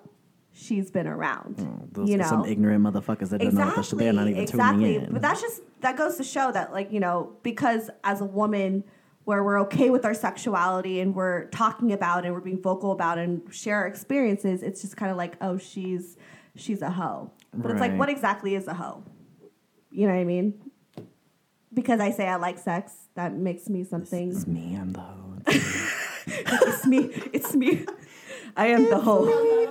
She's 0.53 0.91
been 0.91 1.07
around. 1.07 1.57
Oh, 1.59 1.89
Those 1.93 2.09
you 2.09 2.15
are 2.15 2.19
know, 2.19 2.29
some 2.29 2.47
ignorant 2.47 2.83
motherfuckers 2.83 3.29
that 3.29 3.41
don't 3.41 3.55
know 3.55 3.67
what 3.67 3.87
the. 3.89 3.97
They're 3.97 4.13
not 4.13 4.29
even 4.29 4.43
exactly. 4.43 4.85
tuning 4.85 5.07
in. 5.09 5.13
But 5.13 5.21
that's 5.21 5.43
just 5.43 5.61
that 5.83 5.97
goes 5.97 6.17
to 6.17 6.25
show 6.25 6.51
that 6.51 6.73
like 6.73 6.91
you 6.93 7.01
know 7.01 7.37
because 7.43 7.91
as 8.05 8.23
a 8.23 8.25
woman 8.25 8.83
where 9.25 9.45
we're 9.45 9.61
okay 9.63 9.91
with 9.91 10.05
our 10.07 10.15
sexuality 10.15 11.01
and 11.01 11.15
we're 11.15 11.47
talking 11.47 11.93
about 11.93 12.25
it 12.25 12.29
and 12.29 12.35
we're 12.35 12.41
being 12.41 12.63
vocal 12.63 12.93
about 12.93 13.19
it 13.19 13.25
and 13.25 13.43
share 13.53 13.77
our 13.77 13.87
experiences, 13.87 14.63
it's 14.63 14.81
just 14.81 14.97
kind 14.97 15.11
of 15.11 15.19
like 15.19 15.37
oh 15.43 15.59
she's 15.59 16.17
she's 16.55 16.81
a 16.81 16.91
hoe. 16.91 17.31
But 17.53 17.73
it's 17.73 17.81
like 17.81 17.97
what 17.97 18.09
exactly 18.09 18.55
is 18.55 18.67
a 18.67 18.75
hoe? 18.75 19.03
You 19.91 20.07
know 20.07 20.15
what 20.15 20.21
I 20.21 20.25
mean? 20.25 20.55
Because 21.73 22.01
I 22.01 22.11
say 22.11 22.27
I 22.27 22.37
like 22.37 22.59
sex, 22.59 22.93
that 23.15 23.35
makes 23.35 23.69
me 23.69 23.85
something. 23.85 24.31
it's 24.31 24.47
me. 24.47 24.77
I'm 24.77 24.93
the 24.93 25.01
hoe. 25.01 25.23
It's 26.29 26.85
me. 26.87 27.11
It's 27.33 27.55
me. 27.55 27.87
I 28.57 28.67
am 28.69 28.91
the 28.91 28.99
hoe. 28.99 29.27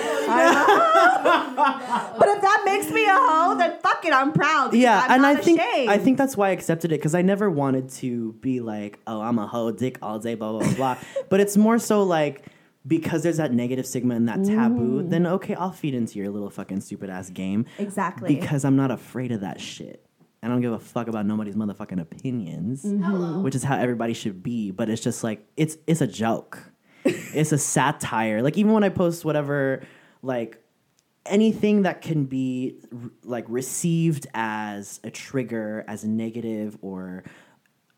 But 2.18 2.28
if 2.28 2.40
that 2.42 2.62
makes 2.64 2.90
me 2.90 3.04
a 3.04 3.16
hoe, 3.16 3.54
then 3.56 3.78
fuck 3.80 4.04
it, 4.04 4.12
I'm 4.12 4.32
proud. 4.32 4.74
yeah, 4.74 5.02
I'm 5.04 5.10
and 5.12 5.22
not 5.22 5.36
I 5.36 5.40
think 5.40 5.60
ashamed. 5.60 5.90
I 5.90 5.98
think 5.98 6.18
that's 6.18 6.36
why 6.36 6.48
I 6.48 6.52
accepted 6.52 6.92
it 6.92 6.98
because 6.98 7.14
I 7.14 7.22
never 7.22 7.50
wanted 7.50 7.88
to 8.00 8.32
be 8.34 8.60
like, 8.60 8.98
oh, 9.06 9.20
I'm 9.20 9.38
a 9.38 9.46
hoe, 9.46 9.72
dick 9.72 9.98
all 10.02 10.18
day, 10.18 10.34
blah 10.34 10.52
blah 10.52 10.60
blah. 10.60 10.74
blah. 10.74 10.96
but 11.28 11.40
it's 11.40 11.56
more 11.56 11.78
so 11.78 12.02
like 12.02 12.44
because 12.86 13.22
there's 13.22 13.36
that 13.36 13.52
negative 13.52 13.86
stigma 13.86 14.14
and 14.14 14.28
that 14.28 14.44
taboo. 14.44 15.02
Mm. 15.02 15.10
Then 15.10 15.26
okay, 15.26 15.54
I'll 15.54 15.72
feed 15.72 15.94
into 15.94 16.18
your 16.18 16.30
little 16.30 16.50
fucking 16.50 16.80
stupid 16.80 17.10
ass 17.10 17.30
game 17.30 17.66
exactly 17.78 18.34
because 18.34 18.64
I'm 18.64 18.76
not 18.76 18.90
afraid 18.90 19.32
of 19.32 19.40
that 19.40 19.60
shit. 19.60 20.06
I 20.42 20.48
don't 20.48 20.62
give 20.62 20.72
a 20.72 20.78
fuck 20.78 21.08
about 21.08 21.26
nobody's 21.26 21.54
motherfucking 21.54 22.00
opinions, 22.00 22.82
which 23.42 23.54
is 23.54 23.62
how 23.62 23.76
everybody 23.76 24.14
should 24.14 24.42
be. 24.42 24.70
But 24.70 24.88
it's 24.88 25.02
just 25.02 25.22
like 25.22 25.46
it's 25.56 25.76
it's 25.86 26.00
a 26.00 26.06
joke, 26.06 26.72
it's 27.04 27.52
a 27.52 27.58
satire. 27.58 28.40
Like 28.42 28.56
even 28.56 28.72
when 28.72 28.84
I 28.84 28.88
post 28.88 29.24
whatever, 29.24 29.82
like 30.22 30.62
anything 31.26 31.82
that 31.82 32.00
can 32.00 32.24
be 32.24 32.80
like 33.22 33.44
received 33.48 34.26
as 34.32 35.00
a 35.04 35.10
trigger, 35.10 35.84
as 35.86 36.04
negative 36.04 36.78
or 36.80 37.24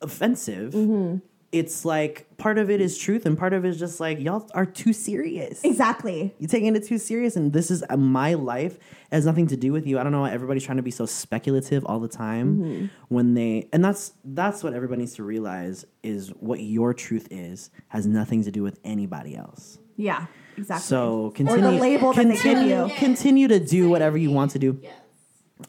offensive. 0.01 0.73
Mm-hmm. 0.73 1.18
It's 1.53 1.85
like 1.85 2.27
part 2.38 2.57
of 2.57 2.71
it 2.71 2.81
is 2.81 2.97
truth, 2.97 3.27
and 3.27 3.37
part 3.37 3.53
of 3.53 3.65
it 3.65 3.69
is 3.69 3.79
just 3.79 4.01
like 4.01 4.19
y'all 4.19 4.49
are 4.55 4.65
too 4.67 4.93
serious. 4.93 5.62
exactly. 5.62 6.35
You're 6.38 6.49
taking 6.49 6.75
it 6.75 6.87
too 6.87 6.99
serious, 6.99 7.37
and 7.37 7.53
this 7.53 7.71
is 7.71 7.85
uh, 7.91 7.97
my 7.99 8.35
life. 8.35 8.77
It 8.77 9.15
has 9.17 9.27
nothing 9.27 9.47
to 9.49 9.57
do 9.57 9.71
with 9.71 9.87
you. 9.87 9.99
I 9.99 10.03
don't 10.03 10.12
know 10.12 10.23
why 10.23 10.31
everybody's 10.31 10.65
trying 10.65 10.79
to 10.79 10.83
be 10.83 10.91
so 10.91 11.05
speculative 11.05 11.85
all 11.85 12.01
the 12.01 12.09
time 12.09 12.91
when 13.09 13.35
they, 13.35 13.69
and 13.73 13.85
that's 13.85 14.15
that's 14.25 14.65
what 14.65 14.73
everybody 14.73 15.01
needs 15.01 15.15
to 15.17 15.23
realize 15.25 15.85
is 16.03 16.31
what 16.41 16.61
your 16.61 16.95
truth 16.95 17.29
is 17.31 17.71
has 17.88 18.07
nothing 18.07 18.43
to 18.45 18.51
do 18.51 18.62
with 18.62 18.81
anybody 18.83 19.37
else. 19.37 19.79
Yeah, 19.97 20.27
exactly. 20.57 20.85
So 20.87 21.33
continue, 21.35 21.79
label 21.79 22.15
that 22.15 22.27
they 22.27 22.33
give 22.33 22.41
continue, 22.43 22.87
you. 22.87 22.95
continue 22.97 23.49
to 23.49 23.61
do 23.61 23.91
whatever 23.91 24.17
you 24.17 24.31
want 24.31 24.53
to 24.53 24.59
do. 24.59 24.81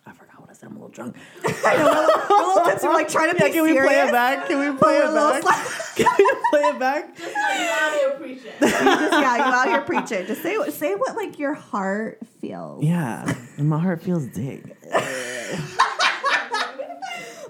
I 0.05 0.11
forgot 0.11 0.17
what 0.17 0.19
I 0.21 0.22
said. 0.63 0.69
I'm 0.71 0.77
a 0.77 0.79
little 0.79 0.89
drunk. 0.89 1.15
I 1.45 1.77
know, 1.77 1.89
a 1.89 2.45
little 2.47 2.65
tips 2.65 2.83
are 2.83 2.93
like 2.93 3.09
trying 3.09 3.29
to 3.31 3.35
be 3.43 3.51
Can 3.51 3.63
we 3.63 3.73
play 3.73 3.99
it 4.01 4.11
back? 4.11 4.47
Can 4.47 4.59
we 4.59 4.77
play 4.77 4.99
we're 4.99 5.09
it 5.09 5.13
back? 5.13 5.43
sla- 5.43 5.95
Can 5.95 6.15
we 6.17 6.35
play 6.49 6.61
it 6.69 6.79
back? 6.79 7.09
you 7.19 8.35
just, 8.35 8.53
yeah, 8.55 9.35
you 9.37 9.41
out 9.43 9.67
here 9.67 9.81
preaching. 9.81 10.25
Just 10.25 10.41
say 10.41 10.57
what 10.57 10.73
say 10.73 10.95
what 10.95 11.15
like 11.15 11.37
your 11.39 11.53
heart 11.53 12.19
feels. 12.41 12.83
Yeah, 12.83 13.33
my 13.57 13.79
heart 13.79 14.01
feels 14.01 14.25
dick. 14.27 14.63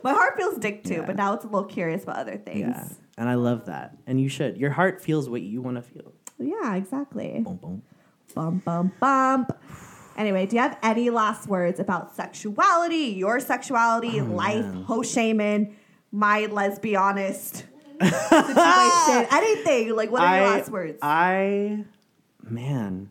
My 0.06 0.12
heart 0.12 0.36
feels 0.36 0.58
dick 0.58 0.84
too, 0.84 0.96
Yeah. 0.96 1.06
but 1.06 1.16
now 1.16 1.34
it's 1.34 1.46
a 1.46 1.48
little 1.48 1.64
curious 1.64 2.04
about 2.04 2.18
other 2.18 2.36
things. 2.38 2.60
Yeah, 2.60 2.90
and 3.18 3.30
I 3.30 3.36
love 3.36 3.68
that, 3.68 3.96
and 4.06 4.20
you 4.20 4.28
should. 4.28 4.58
Your 4.58 4.72
heart 4.72 5.02
feels 5.02 5.30
what 5.30 5.42
you 5.42 5.62
want 5.62 5.78
to 5.78 5.82
feel. 5.82 6.12
Yeah, 6.40 6.76
exactly. 6.76 7.40
Boom, 7.42 7.56
boom. 7.56 7.84
Bum 8.36 8.62
bum 8.66 8.92
bump. 9.00 9.52
Anyway, 10.18 10.46
do 10.46 10.56
you 10.56 10.62
have 10.62 10.78
any 10.84 11.10
last 11.10 11.48
words 11.48 11.80
about 11.80 12.16
sexuality, 12.16 13.16
your 13.18 13.40
sexuality, 13.40 14.20
Oh, 14.22 14.26
life, 14.26 14.66
ho 14.86 15.02
shaman, 15.04 15.76
my 16.12 16.48
lesbianist 16.48 17.64
situation, 18.02 19.28
anything? 19.32 19.96
Like, 19.96 20.12
what 20.12 20.22
are 20.22 20.38
your 20.38 20.48
last 20.58 20.70
words? 20.72 21.00
I, 21.02 21.86
man, 22.44 23.10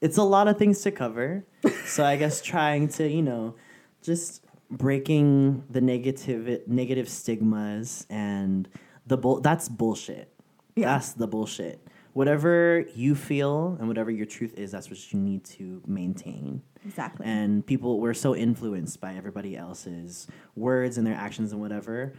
it's 0.00 0.16
a 0.18 0.22
lot 0.22 0.48
of 0.48 0.58
things 0.58 0.82
to 0.82 0.90
cover. 0.90 1.44
so 1.84 2.04
I 2.04 2.16
guess 2.16 2.40
trying 2.40 2.88
to, 2.88 3.08
you 3.08 3.22
know, 3.22 3.54
just 4.02 4.44
breaking 4.70 5.64
the 5.70 5.80
negative 5.80 6.62
negative 6.66 7.08
stigmas 7.08 8.06
and 8.10 8.68
the 9.06 9.16
bull. 9.16 9.40
That's 9.40 9.68
bullshit. 9.68 10.32
Yeah. 10.74 10.92
That's 10.94 11.12
the 11.12 11.26
bullshit. 11.26 11.85
Whatever 12.16 12.86
you 12.94 13.14
feel 13.14 13.76
and 13.78 13.88
whatever 13.88 14.10
your 14.10 14.24
truth 14.24 14.54
is, 14.56 14.70
that's 14.70 14.88
what 14.88 15.12
you 15.12 15.20
need 15.20 15.44
to 15.44 15.82
maintain. 15.86 16.62
exactly. 16.82 17.26
And 17.26 17.66
people 17.66 18.00
we're 18.00 18.14
so 18.14 18.34
influenced 18.34 19.02
by 19.02 19.16
everybody 19.16 19.54
else's 19.54 20.26
words 20.54 20.96
and 20.96 21.06
their 21.06 21.14
actions 21.14 21.52
and 21.52 21.60
whatever. 21.60 22.14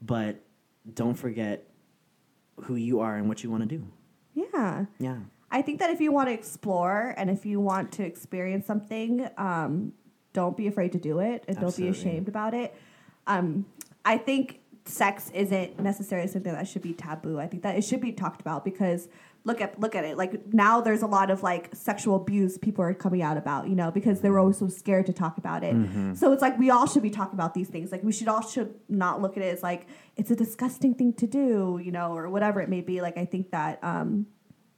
But 0.00 0.40
don't 0.94 1.12
forget 1.12 1.68
who 2.62 2.76
you 2.76 3.00
are 3.00 3.16
and 3.16 3.28
what 3.28 3.44
you 3.44 3.50
want 3.50 3.68
to 3.68 3.76
do. 3.76 3.86
yeah. 4.32 4.86
Yeah. 4.98 5.18
I 5.50 5.60
think 5.60 5.78
that 5.80 5.90
if 5.90 6.00
you 6.00 6.10
want 6.10 6.30
to 6.30 6.32
explore 6.32 7.12
and 7.18 7.28
if 7.28 7.44
you 7.44 7.60
want 7.60 7.92
to 7.92 8.02
experience 8.02 8.66
something, 8.66 9.28
um, 9.36 9.92
don't 10.32 10.56
be 10.56 10.68
afraid 10.68 10.92
to 10.92 10.98
do 10.98 11.18
it 11.18 11.44
and 11.46 11.60
don't 11.60 11.76
be 11.76 11.88
ashamed 11.88 12.28
about 12.28 12.54
it. 12.54 12.74
Um, 13.26 13.66
I 14.06 14.16
think 14.16 14.60
sex 14.86 15.30
isn't 15.34 15.80
necessarily 15.80 16.28
something 16.28 16.52
that 16.52 16.68
should 16.68 16.82
be 16.82 16.92
taboo. 16.92 17.38
I 17.38 17.46
think 17.46 17.62
that 17.62 17.76
it 17.76 17.82
should 17.84 18.00
be 18.00 18.12
talked 18.12 18.40
about 18.40 18.64
because 18.64 19.08
look 19.46 19.60
at 19.60 19.78
look 19.78 19.94
at 19.94 20.04
it. 20.04 20.16
Like 20.16 20.52
now, 20.54 20.80
there's 20.80 21.02
a 21.02 21.06
lot 21.06 21.30
of 21.30 21.42
like 21.42 21.74
sexual 21.74 22.16
abuse 22.16 22.56
people 22.58 22.82
are 22.84 22.94
coming 22.94 23.22
out 23.22 23.36
about, 23.36 23.68
you 23.68 23.74
know, 23.74 23.90
because 23.90 24.20
they 24.22 24.30
were 24.30 24.38
always 24.38 24.58
so 24.58 24.68
scared 24.68 25.06
to 25.06 25.12
talk 25.12 25.36
about 25.38 25.62
it. 25.62 25.74
Mm-hmm. 25.74 26.14
So 26.14 26.32
it's 26.32 26.42
like 26.42 26.58
we 26.58 26.70
all 26.70 26.86
should 26.86 27.02
be 27.02 27.10
talking 27.10 27.34
about 27.34 27.52
these 27.54 27.68
things. 27.68 27.92
Like 27.92 28.02
we 28.02 28.12
should 28.12 28.28
all 28.28 28.42
should 28.42 28.74
not 28.88 29.20
look 29.20 29.36
at 29.36 29.42
it 29.42 29.52
as 29.54 29.62
like 29.62 29.86
it's 30.16 30.30
a 30.30 30.36
disgusting 30.36 30.94
thing 30.94 31.12
to 31.14 31.26
do, 31.26 31.80
you 31.82 31.92
know, 31.92 32.16
or 32.16 32.28
whatever 32.30 32.60
it 32.60 32.68
may 32.68 32.80
be. 32.80 33.00
Like 33.02 33.18
I 33.18 33.26
think 33.26 33.50
that 33.50 33.78
um, 33.84 34.26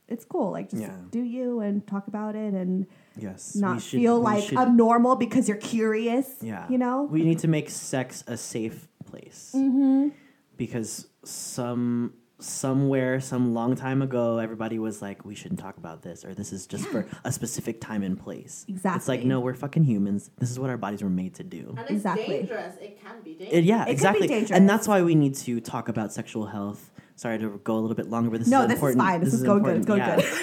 it's 0.08 0.24
cool. 0.24 0.50
Like 0.50 0.70
just 0.70 0.82
Yeah. 0.82 0.96
do 1.10 1.20
you 1.22 1.60
and 1.60 1.86
talk 1.86 2.08
about 2.08 2.34
it 2.34 2.52
and 2.54 2.86
Yes. 3.18 3.54
not 3.56 3.80
should- 3.82 4.00
feel 4.00 4.18
like 4.20 4.44
should- 4.44 4.58
abnormal 4.58 5.16
because 5.16 5.48
you're 5.48 5.56
curious. 5.58 6.28
yeah. 6.42 6.66
You 6.68 6.78
know? 6.78 7.04
we 7.04 7.22
need 7.22 7.38
to 7.40 7.48
make 7.48 7.70
sex 7.70 8.24
a 8.26 8.36
safe 8.36 8.88
place 9.04 9.52
Mm-hmm. 9.54 10.08
because 10.56 11.06
some 11.24 12.12
somewhere 12.38 13.18
some 13.18 13.54
long 13.54 13.74
time 13.74 14.02
ago 14.02 14.36
everybody 14.38 14.78
was 14.78 15.00
like 15.00 15.24
we 15.24 15.34
shouldn't 15.34 15.58
talk 15.58 15.78
about 15.78 16.02
this 16.02 16.22
or 16.22 16.34
this 16.34 16.52
is 16.52 16.66
just 16.66 16.86
for 16.88 17.06
a 17.24 17.32
specific 17.32 17.80
time 17.80 18.02
and 18.02 18.20
place 18.20 18.66
exactly 18.68 18.98
it's 18.98 19.08
like 19.08 19.24
no 19.24 19.40
we're 19.40 19.54
fucking 19.54 19.84
humans 19.84 20.30
this 20.38 20.50
is 20.50 20.58
what 20.58 20.68
our 20.68 20.76
bodies 20.76 21.02
were 21.02 21.08
made 21.08 21.34
to 21.34 21.42
do 21.42 21.68
And 21.70 21.78
it's 21.80 21.90
Exactly. 21.92 22.26
dangerous. 22.40 22.74
It 22.80 23.00
can 23.02 23.22
be 23.24 23.30
dangerous. 23.34 23.58
It- 23.58 23.64
yeah, 23.64 23.84
be 23.86 23.90
exactly. 23.90 24.28
dangerous. 24.28 24.50
And 24.50 24.68
that's 24.68 24.86
why 24.86 25.00
we 25.02 25.14
need 25.14 25.34
to 25.36 25.60
talk 25.60 25.88
about 25.88 26.12
sexual 26.12 26.46
health. 26.46 26.90
Sorry 27.16 27.38
to 27.38 27.58
go 27.64 27.74
a 27.78 27.80
little 27.80 27.96
bit 27.96 28.10
longer, 28.10 28.30
but 28.30 28.40
this 28.40 28.48
No, 28.48 28.62
is 28.62 28.68
this 28.68 28.72
is 28.74 28.78
important. 28.78 29.00
fine. 29.00 29.20
This 29.24 29.32
is 29.34 29.42
going 29.42 29.62
good. 29.62 29.76
It's 29.78 29.86
going 29.86 30.00
important. 30.02 30.34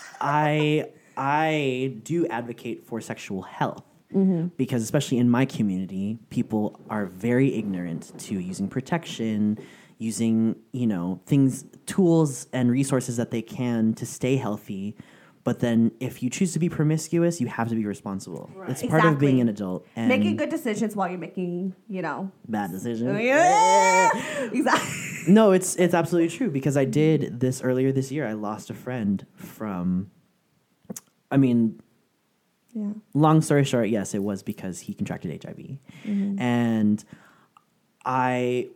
I 0.20 0.88
I 1.16 1.96
do 2.02 2.26
advocate 2.28 2.86
for 2.86 3.00
sexual 3.00 3.42
health 3.42 3.84
Mm-hmm. 4.14 4.48
because, 4.58 4.82
especially 4.82 5.16
in 5.16 5.30
my 5.30 5.46
community, 5.46 6.18
people 6.28 6.78
are 6.90 7.06
very 7.06 7.54
ignorant 7.54 8.12
to 8.26 8.38
using 8.38 8.68
protection, 8.68 9.58
using 10.02 10.56
you 10.72 10.86
know 10.86 11.20
things, 11.26 11.64
tools, 11.86 12.46
and 12.52 12.70
resources 12.70 13.16
that 13.16 13.30
they 13.30 13.42
can 13.42 13.94
to 13.94 14.06
stay 14.06 14.36
healthy. 14.36 14.96
But 15.44 15.58
then, 15.58 15.90
if 15.98 16.22
you 16.22 16.30
choose 16.30 16.52
to 16.52 16.60
be 16.60 16.68
promiscuous, 16.68 17.40
you 17.40 17.48
have 17.48 17.68
to 17.68 17.74
be 17.74 17.84
responsible. 17.84 18.48
It's 18.68 18.84
part 18.86 19.04
of 19.04 19.18
being 19.18 19.40
an 19.40 19.48
adult. 19.48 19.84
And 19.96 20.08
making 20.08 20.36
good 20.36 20.50
decisions 20.50 20.94
while 20.94 21.08
you're 21.08 21.18
making, 21.18 21.74
you 21.88 22.00
know. 22.00 22.30
bad 22.46 22.70
decisions. 22.70 23.20
Yeah. 23.20 24.08
exactly. 24.52 25.32
No, 25.32 25.50
it's 25.50 25.74
it's 25.76 25.94
absolutely 25.94 26.36
true 26.36 26.50
because 26.50 26.76
I 26.76 26.84
did 26.84 27.40
this 27.40 27.60
earlier 27.60 27.90
this 27.90 28.12
year. 28.12 28.26
I 28.26 28.34
lost 28.34 28.70
a 28.70 28.74
friend 28.74 29.26
from. 29.34 30.10
I 31.30 31.38
mean, 31.38 31.80
Yeah. 32.72 32.92
long 33.14 33.40
story 33.40 33.64
short, 33.64 33.88
yes, 33.88 34.14
it 34.14 34.22
was 34.22 34.42
because 34.42 34.80
he 34.80 34.94
contracted 34.94 35.42
HIV, 35.42 35.56
mm-hmm. 36.04 36.38
and 36.38 37.02
I 38.04 38.68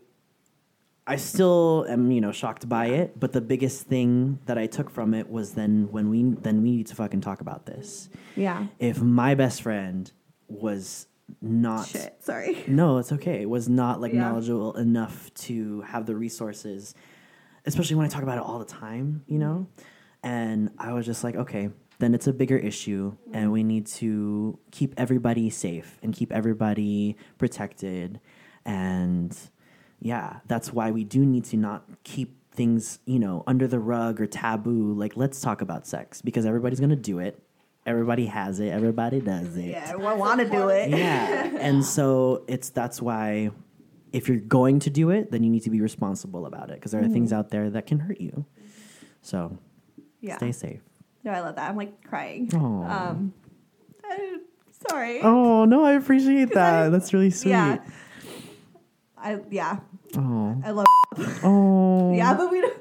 I 1.07 1.17
still 1.17 1.87
am, 1.89 2.11
you 2.11 2.21
know, 2.21 2.33
shocked 2.33 2.69
by 2.69 2.87
it. 2.87 3.19
But 3.19 3.33
the 3.33 3.41
biggest 3.41 3.87
thing 3.87 4.41
that 4.47 4.59
I 4.59 4.67
took 4.67 4.91
from 4.91 5.15
it 5.15 5.31
was 5.31 5.53
then 5.53 5.89
when 5.93 6.11
we 6.11 6.23
then 6.25 6.63
we 6.63 6.73
need 6.73 6.87
to 6.89 6.97
fucking 6.97 7.21
talk 7.21 7.41
about 7.41 7.67
this. 7.67 8.09
Yeah. 8.35 8.67
If 8.79 9.01
my 9.01 9.35
best 9.35 9.63
friend 9.63 10.11
was 10.49 11.07
not 11.41 11.87
Shit. 11.87 12.17
Sorry. 12.21 12.65
no, 12.67 12.99
it's 12.99 13.13
okay. 13.13 13.47
Was 13.47 13.69
not 13.69 14.01
like 14.01 14.13
Yeah. 14.13 14.21
knowledgeable 14.21 14.77
enough 14.77 15.33
to 15.35 15.81
have 15.83 16.07
the 16.07 16.15
resources, 16.17 16.95
especially 17.65 17.97
when 17.97 18.07
I 18.07 18.09
talk 18.09 18.23
about 18.23 18.39
it 18.39 18.45
all 18.45 18.59
the 18.59 18.65
time, 18.65 19.23
you 19.27 19.39
know? 19.39 19.67
And 20.23 20.71
I 20.79 20.93
was 20.93 21.05
just 21.07 21.23
like, 21.25 21.37
okay, 21.37 21.71
then 21.99 22.15
it's 22.15 22.27
a 22.27 22.33
bigger 22.33 22.57
issue 22.57 23.17
and 23.33 23.53
we 23.53 23.63
need 23.65 23.87
to 23.87 24.59
keep 24.71 24.95
everybody 24.97 25.51
safe 25.51 25.99
and 26.03 26.13
keep 26.15 26.33
everybody 26.33 27.17
protected. 27.39 28.21
And 28.65 29.37
yeah, 30.01 30.41
that's 30.47 30.73
why 30.73 30.91
we 30.91 31.05
do 31.05 31.25
need 31.25 31.45
to 31.47 31.57
not 31.57 31.85
keep 32.05 32.35
things, 32.53 32.99
you 33.07 33.19
know, 33.19 33.43
under 33.47 33.67
the 33.67 33.79
rug 33.79 34.21
or 34.21 34.27
taboo. 34.27 34.93
Like, 34.95 35.17
let's 35.17 35.41
talk 35.41 35.61
about 35.61 35.87
sex 35.87 36.23
because 36.23 36.47
everybody's 36.47 36.81
going 36.81 36.91
to 36.91 36.97
do 36.97 37.19
it. 37.19 37.43
Everybody 37.87 38.27
has 38.27 38.59
it. 38.61 38.69
Everybody 38.71 39.21
does 39.21 39.57
it. 39.57 39.67
Yeah, 39.67 39.93
I 39.97 40.15
want 40.15 40.41
to 40.41 40.49
do 40.49 40.69
it. 40.69 40.91
Yeah. 40.91 41.57
and 41.61 41.85
so 41.85 42.45
it's 42.49 42.71
that's 42.71 43.01
why 43.01 43.51
if 44.13 44.29
you're 44.29 44.39
going 44.39 44.81
to 44.81 44.91
do 44.91 45.11
it, 45.11 45.31
then 45.31 45.45
you 45.45 45.51
need 45.51 45.63
to 45.65 45.71
be 45.71 45.81
responsible 45.81 46.47
about 46.47 46.71
it 46.71 46.75
because 46.77 46.93
there 46.93 47.05
are 47.05 47.09
things 47.09 47.33
out 47.33 47.51
there 47.51 47.71
that 47.71 47.87
can 47.87 47.99
hurt 48.01 48.21
you. 48.21 48.45
So 49.23 49.59
Yeah. 50.21 50.37
stay 50.39 50.53
safe. 50.53 50.81
No, 51.25 51.33
I 51.33 51.41
love 51.41 51.57
that. 51.57 51.69
I'm 51.71 51.77
like 51.77 52.03
crying. 52.05 52.51
Aw. 52.55 53.09
Um, 53.11 53.35
I, 54.05 54.39
sorry. 54.89 55.21
Oh 55.23 55.65
no, 55.65 55.85
I 55.85 55.93
appreciate 55.93 56.51
that. 56.55 56.87
I- 56.87 56.89
That's 56.89 57.13
really 57.13 57.31
sweet. 57.31 57.51
Yeah. 57.51 57.79
I 59.27 59.41
yeah. 59.51 59.79
Oh. 60.17 60.57
I 60.65 60.71
love. 60.71 60.87
Oh. 61.43 62.15
Yeah, 62.15 62.35
but 62.35 62.51
we. 62.51 62.61
Don't, 62.61 62.77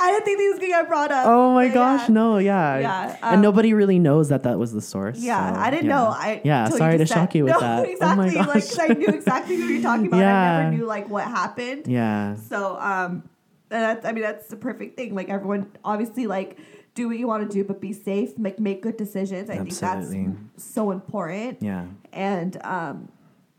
I 0.00 0.10
didn't 0.10 0.24
think 0.24 0.38
these 0.38 0.50
was 0.52 0.58
gonna 0.58 0.68
get 0.72 0.88
brought 0.88 1.12
up. 1.12 1.26
Oh 1.26 1.52
my 1.52 1.68
gosh, 1.68 2.08
yeah. 2.08 2.14
no, 2.14 2.38
yeah. 2.38 2.78
Yeah, 2.78 3.16
and 3.22 3.36
um, 3.36 3.40
nobody 3.42 3.74
really 3.74 3.98
knows 3.98 4.30
that 4.30 4.42
that 4.44 4.58
was 4.58 4.72
the 4.72 4.80
source. 4.80 5.18
Yeah, 5.18 5.54
so, 5.54 5.60
I 5.60 5.70
didn't 5.70 5.86
yeah. 5.86 5.96
know. 5.96 6.06
I 6.06 6.40
yeah, 6.44 6.68
sorry 6.70 6.92
to 6.92 7.04
just 7.04 7.12
shock 7.12 7.34
you 7.34 7.44
with 7.44 7.52
no, 7.60 7.60
that. 7.60 7.88
Exactly. 7.88 8.38
Oh 8.38 8.42
my 8.42 8.46
Like, 8.46 8.90
I 8.90 8.94
knew 8.94 9.06
exactly 9.08 9.56
who 9.56 9.64
you're 9.64 9.82
talking 9.82 10.06
about. 10.06 10.18
I 10.18 10.22
Yeah. 10.22 10.62
never 10.62 10.76
knew 10.76 10.86
like 10.86 11.08
what 11.10 11.24
happened. 11.24 11.86
yeah. 11.86 12.36
So, 12.36 12.78
um, 12.80 13.28
and 13.70 13.82
that's, 13.82 14.06
I 14.06 14.12
mean, 14.12 14.22
that's 14.22 14.48
the 14.48 14.56
perfect 14.56 14.96
thing. 14.96 15.14
Like 15.14 15.28
everyone, 15.28 15.70
obviously, 15.84 16.26
like 16.26 16.58
do 16.94 17.08
what 17.08 17.18
you 17.18 17.26
want 17.26 17.48
to 17.48 17.54
do, 17.54 17.62
but 17.62 17.80
be 17.80 17.92
safe. 17.92 18.38
Make 18.38 18.58
make 18.58 18.80
good 18.82 18.96
decisions. 18.96 19.50
I 19.50 19.54
Absolutely. 19.58 20.16
think 20.16 20.36
that's 20.54 20.64
so 20.64 20.90
important. 20.90 21.62
Yeah. 21.62 21.86
And 22.12 22.56
um, 22.64 23.12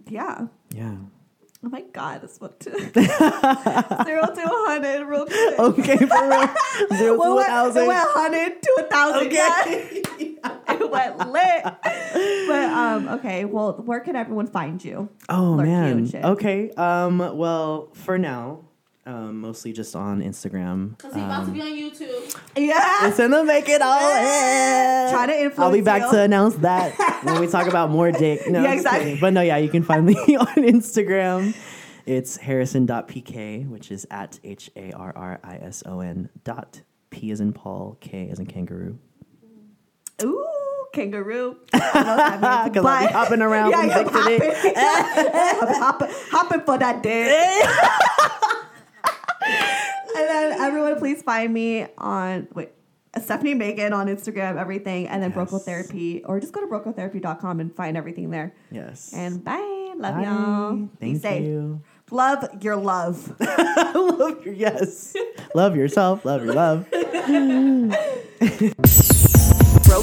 yeah. 0.07 0.47
Yeah. 0.73 0.95
Oh 1.61 1.67
my 1.67 1.81
god, 1.91 2.21
this 2.21 2.39
one 2.39 2.53
too. 2.59 2.71
Zero 2.93 2.93
to 2.93 4.43
hundred, 4.45 5.05
real 5.05 5.25
quick. 5.25 5.59
Okay, 5.59 5.97
for 5.97 6.29
real. 6.29 6.49
Zero 6.97 7.17
Well, 7.17 7.29
to 7.31 7.35
went- 7.35 7.47
thousand. 7.47 7.83
It 7.83 7.87
went 7.87 8.07
hundred 8.11 8.61
to 8.63 8.75
a 8.79 8.83
thousand. 8.83 9.27
Okay. 9.27 10.03
Yeah. 10.19 10.57
it 10.69 10.89
went 10.89 11.29
lit. 11.29 11.63
But 12.47 12.69
um, 12.71 13.07
okay. 13.09 13.43
Well, 13.43 13.73
where 13.83 13.99
can 13.99 14.15
everyone 14.15 14.47
find 14.47 14.81
you? 14.83 15.09
Oh 15.27 15.55
Lurk 15.57 15.67
man. 15.67 16.07
shit. 16.07 16.23
Okay. 16.23 16.71
Um. 16.71 17.17
Well, 17.37 17.89
for 17.93 18.17
now, 18.17 18.61
um, 19.09 19.39
mostly 19.41 19.73
just 19.73 19.95
on 19.95 20.21
Instagram. 20.21 20.97
Cause 20.99 21.13
he 21.13 21.19
about 21.21 21.45
to 21.45 21.51
be 21.51 21.61
on 21.61 21.67
YouTube. 21.67 22.37
Yeah. 22.55 23.07
It's 23.07 23.19
in 23.19 23.31
the 23.31 23.43
make 23.43 23.67
it 23.67 23.81
all. 23.81 23.99
in. 23.99 25.11
Trying 25.11 25.27
to 25.29 25.33
influence 25.35 25.59
I'll 25.59 25.71
be 25.71 25.81
back 25.81 26.03
you. 26.03 26.11
to 26.11 26.21
announce 26.21 26.55
that 26.57 26.93
when 27.23 27.39
we 27.41 27.47
talk 27.47 27.67
about 27.67 27.89
more 27.89 28.11
dick. 28.11 28.41
No, 28.49 28.61
Yeah, 28.63 28.73
exactly. 28.73 29.03
kidding. 29.05 29.19
But 29.21 29.33
no, 29.33 29.41
yeah, 29.41 29.57
you 29.57 29.69
can 29.69 29.83
find 29.83 30.05
me 30.05 30.13
on 30.35 30.47
Instagram. 30.55 31.55
It's 32.05 32.37
harrison.pk, 32.37 33.67
which 33.69 33.91
is 33.91 34.05
at 34.11 34.39
H 34.43 34.69
A 34.75 34.91
R 34.91 35.11
R 35.15 35.39
I 35.43 35.55
S 35.57 35.83
O 35.85 35.99
N 36.01 36.29
dot 36.43 36.81
P 37.09 37.31
as 37.31 37.39
in 37.39 37.53
Paul, 37.53 37.97
K 38.01 38.29
as 38.29 38.39
in 38.39 38.45
kangaroo. 38.45 38.97
Ooh, 40.23 40.45
kangaroo. 40.93 41.57
I 41.73 41.79
don't 41.79 42.41
that 42.41 42.73
Because 42.73 42.85
I'll 42.85 43.07
be 43.07 43.13
hopping 43.13 43.41
around 43.41 43.71
Yeah, 43.71 43.81
from 43.81 43.89
you're 43.89 44.03
dick 44.03 44.49
to 44.51 44.61
dick. 44.61 44.75
hopping. 44.77 45.75
hopping, 45.79 46.07
hopping 46.31 46.61
for 46.61 46.77
that 46.77 47.03
dick. 47.03 47.69
And 49.49 50.27
then 50.29 50.51
everyone, 50.61 50.97
please 50.97 51.21
find 51.21 51.53
me 51.53 51.85
on 51.97 52.47
wait. 52.53 52.69
Stephanie 53.19 53.55
Megan 53.55 53.91
on 53.91 54.05
Instagram, 54.07 54.57
everything, 54.57 55.07
and 55.07 55.21
then 55.23 55.33
Yes. 55.35 55.49
Broco 55.49 55.59
Therapy, 55.59 56.23
or 56.25 56.39
just 56.39 56.53
go 56.53 56.61
to 56.61 56.67
brocotherapy.com 56.67 57.59
and 57.59 57.75
find 57.75 57.97
everything 57.97 58.29
there. 58.29 58.53
Yes. 58.71 59.11
And 59.13 59.43
bye. 59.43 59.93
Love 59.97 60.15
Bye. 60.15 60.23
y'all. 60.23 60.73
Be 60.75 60.89
Thank 60.99 61.21
safe. 61.23 61.43
you. 61.43 61.81
Love 62.11 62.63
your 62.63 62.75
love. 62.77 63.33
love 63.95 64.45
your 64.45 64.53
yes. 64.53 65.13
love 65.55 65.75
yourself. 65.75 66.23
Love 66.23 66.45
your 66.45 66.53
love. 66.53 66.87
Broke 66.91 67.09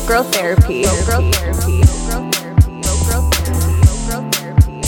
Girl 0.06 0.24
Therapy. 0.24 0.82
Broke 0.82 1.06
Girl 1.06 1.32
Therapy. 1.32 1.82
Broke 2.02 3.30
girl 4.10 4.30
therapy. 4.32 4.82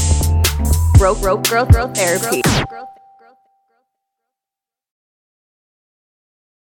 Broke 0.98 1.20
Girl 1.48 1.64
Girl 1.66 1.88
Therapy. 1.94 2.42